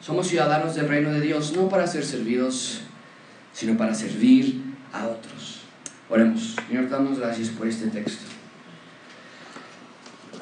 Somos 0.00 0.28
ciudadanos 0.28 0.74
del 0.74 0.88
reino 0.88 1.12
de 1.12 1.20
Dios, 1.20 1.52
no 1.54 1.68
para 1.68 1.86
ser 1.86 2.06
servidos, 2.06 2.80
sino 3.52 3.76
para 3.76 3.94
servir 3.94 4.61
a 4.92 5.06
otros. 5.06 5.60
Oremos. 6.08 6.56
Señor, 6.68 6.88
damos 6.88 7.18
gracias 7.18 7.48
por 7.48 7.66
este 7.66 7.86
texto. 7.88 8.24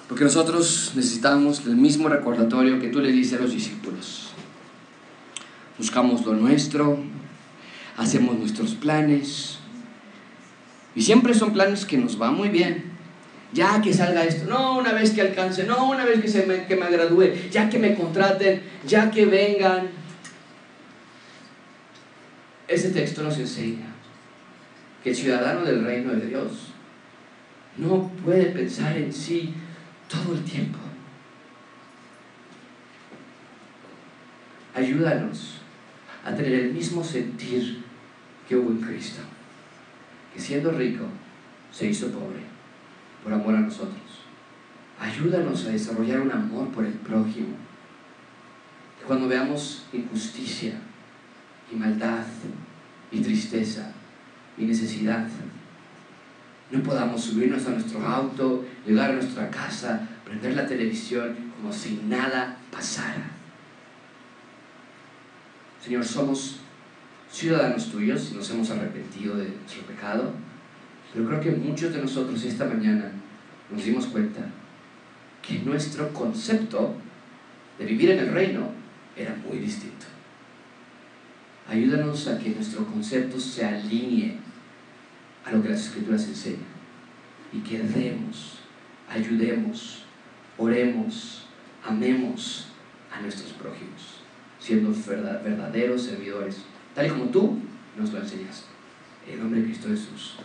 Porque 0.09 0.24
nosotros 0.24 0.92
necesitamos 0.96 1.64
el 1.66 1.76
mismo 1.76 2.09
recordatorio 2.09 2.80
que 2.80 2.88
tú 2.88 3.01
le 3.01 3.12
dices 3.12 3.38
a 3.38 3.42
los 3.42 3.53
discípulos. 3.53 4.30
Buscamos 5.78 6.26
lo 6.26 6.34
nuestro, 6.34 6.98
hacemos 7.96 8.36
nuestros 8.36 8.74
planes. 8.74 9.59
Y 10.96 11.03
siempre 11.03 11.32
son 11.34 11.53
planes 11.53 11.86
que 11.86 11.96
nos 11.96 12.18
van 12.18 12.34
muy 12.34 12.48
bien. 12.48 12.90
Ya 13.53 13.80
que 13.80 13.94
salga 13.94 14.24
esto, 14.24 14.48
no 14.48 14.76
una 14.76 14.92
vez 14.92 15.11
que 15.11 15.20
alcance, 15.20 15.64
no 15.64 15.88
una 15.88 16.05
vez 16.05 16.20
que, 16.20 16.28
se 16.28 16.46
me, 16.46 16.66
que 16.66 16.76
me 16.76 16.88
gradúe, 16.88 17.32
ya 17.51 17.68
que 17.68 17.78
me 17.78 17.94
contraten, 17.94 18.62
ya 18.86 19.11
que 19.11 19.26
vengan. 19.26 19.88
Ese 22.68 22.90
texto 22.90 23.22
nos 23.22 23.38
enseña 23.38 23.89
que 25.03 25.11
el 25.11 25.16
ciudadano 25.16 25.64
del 25.64 25.84
reino 25.84 26.12
de 26.12 26.26
Dios 26.26 26.72
no 27.76 28.09
puede 28.24 28.46
pensar 28.46 28.96
en 28.96 29.12
sí 29.12 29.55
todo 30.09 30.34
el 30.34 30.44
tiempo. 30.44 30.78
Ayúdanos 34.74 35.59
a 36.24 36.34
tener 36.34 36.53
el 36.53 36.72
mismo 36.72 37.03
sentir 37.03 37.82
que 38.48 38.57
hubo 38.57 38.70
en 38.70 38.80
Cristo, 38.80 39.22
que 40.34 40.40
siendo 40.40 40.70
rico 40.72 41.05
se 41.72 41.86
hizo 41.86 42.09
pobre 42.09 42.40
por 43.22 43.32
amor 43.32 43.55
a 43.55 43.61
nosotros. 43.61 43.96
Ayúdanos 44.98 45.64
a 45.66 45.70
desarrollar 45.70 46.20
un 46.20 46.30
amor 46.30 46.68
por 46.68 46.84
el 46.84 46.92
prójimo. 46.92 47.57
Que 48.98 49.07
cuando 49.07 49.28
veamos 49.28 49.86
injusticia 49.92 50.74
y 51.72 51.76
maldad 51.76 52.24
y 53.11 53.20
tristeza, 53.20 53.92
y 54.61 54.64
necesidad. 54.64 55.26
No 56.70 56.82
podamos 56.82 57.22
subirnos 57.22 57.66
a 57.66 57.70
nuestro 57.70 58.06
auto, 58.06 58.64
llegar 58.86 59.11
a 59.11 59.14
nuestra 59.14 59.50
casa, 59.50 60.06
prender 60.24 60.54
la 60.54 60.66
televisión 60.66 61.34
como 61.56 61.72
si 61.72 62.00
nada 62.08 62.56
pasara. 62.70 63.30
Señor, 65.82 66.04
somos 66.04 66.61
ciudadanos 67.30 67.90
tuyos 67.90 68.30
y 68.30 68.36
nos 68.36 68.50
hemos 68.50 68.70
arrepentido 68.70 69.36
de 69.36 69.48
nuestro 69.48 69.82
pecado, 69.82 70.32
pero 71.12 71.26
creo 71.26 71.40
que 71.40 71.50
muchos 71.52 71.92
de 71.92 72.02
nosotros 72.02 72.44
esta 72.44 72.66
mañana 72.66 73.11
nos 73.70 73.84
dimos 73.84 74.06
cuenta 74.06 74.40
que 75.42 75.58
nuestro 75.61 76.12
concepto 76.12 76.94
de 77.78 77.86
vivir 77.86 78.11
en 78.11 78.18
el 78.20 78.32
reino 78.32 78.68
era 79.16 79.34
muy 79.34 79.58
distinto. 79.58 80.06
Ayúdanos 81.68 82.26
a 82.28 82.38
que 82.38 82.50
nuestro 82.50 82.84
concepto 82.84 83.38
se 83.40 83.64
alinee 83.64 84.38
a 85.45 85.53
lo 85.53 85.62
que 85.62 85.70
las 85.70 85.86
escrituras 85.86 86.26
enseñan. 86.26 86.80
Y 87.53 87.59
que 87.61 87.78
demos, 87.78 88.61
ayudemos, 89.09 90.05
oremos, 90.57 91.47
amemos 91.84 92.68
a 93.12 93.20
nuestros 93.20 93.53
prójimos, 93.53 94.20
siendo 94.59 94.93
verdaderos 95.43 96.03
servidores, 96.03 96.62
tal 96.95 97.07
y 97.07 97.11
como 97.11 97.24
tú 97.26 97.59
nos 97.99 98.12
lo 98.12 98.20
enseñaste. 98.20 98.66
En 99.26 99.34
el 99.34 99.41
nombre 99.41 99.61
de 99.61 99.66
Cristo 99.66 99.88
Jesús. 99.88 100.36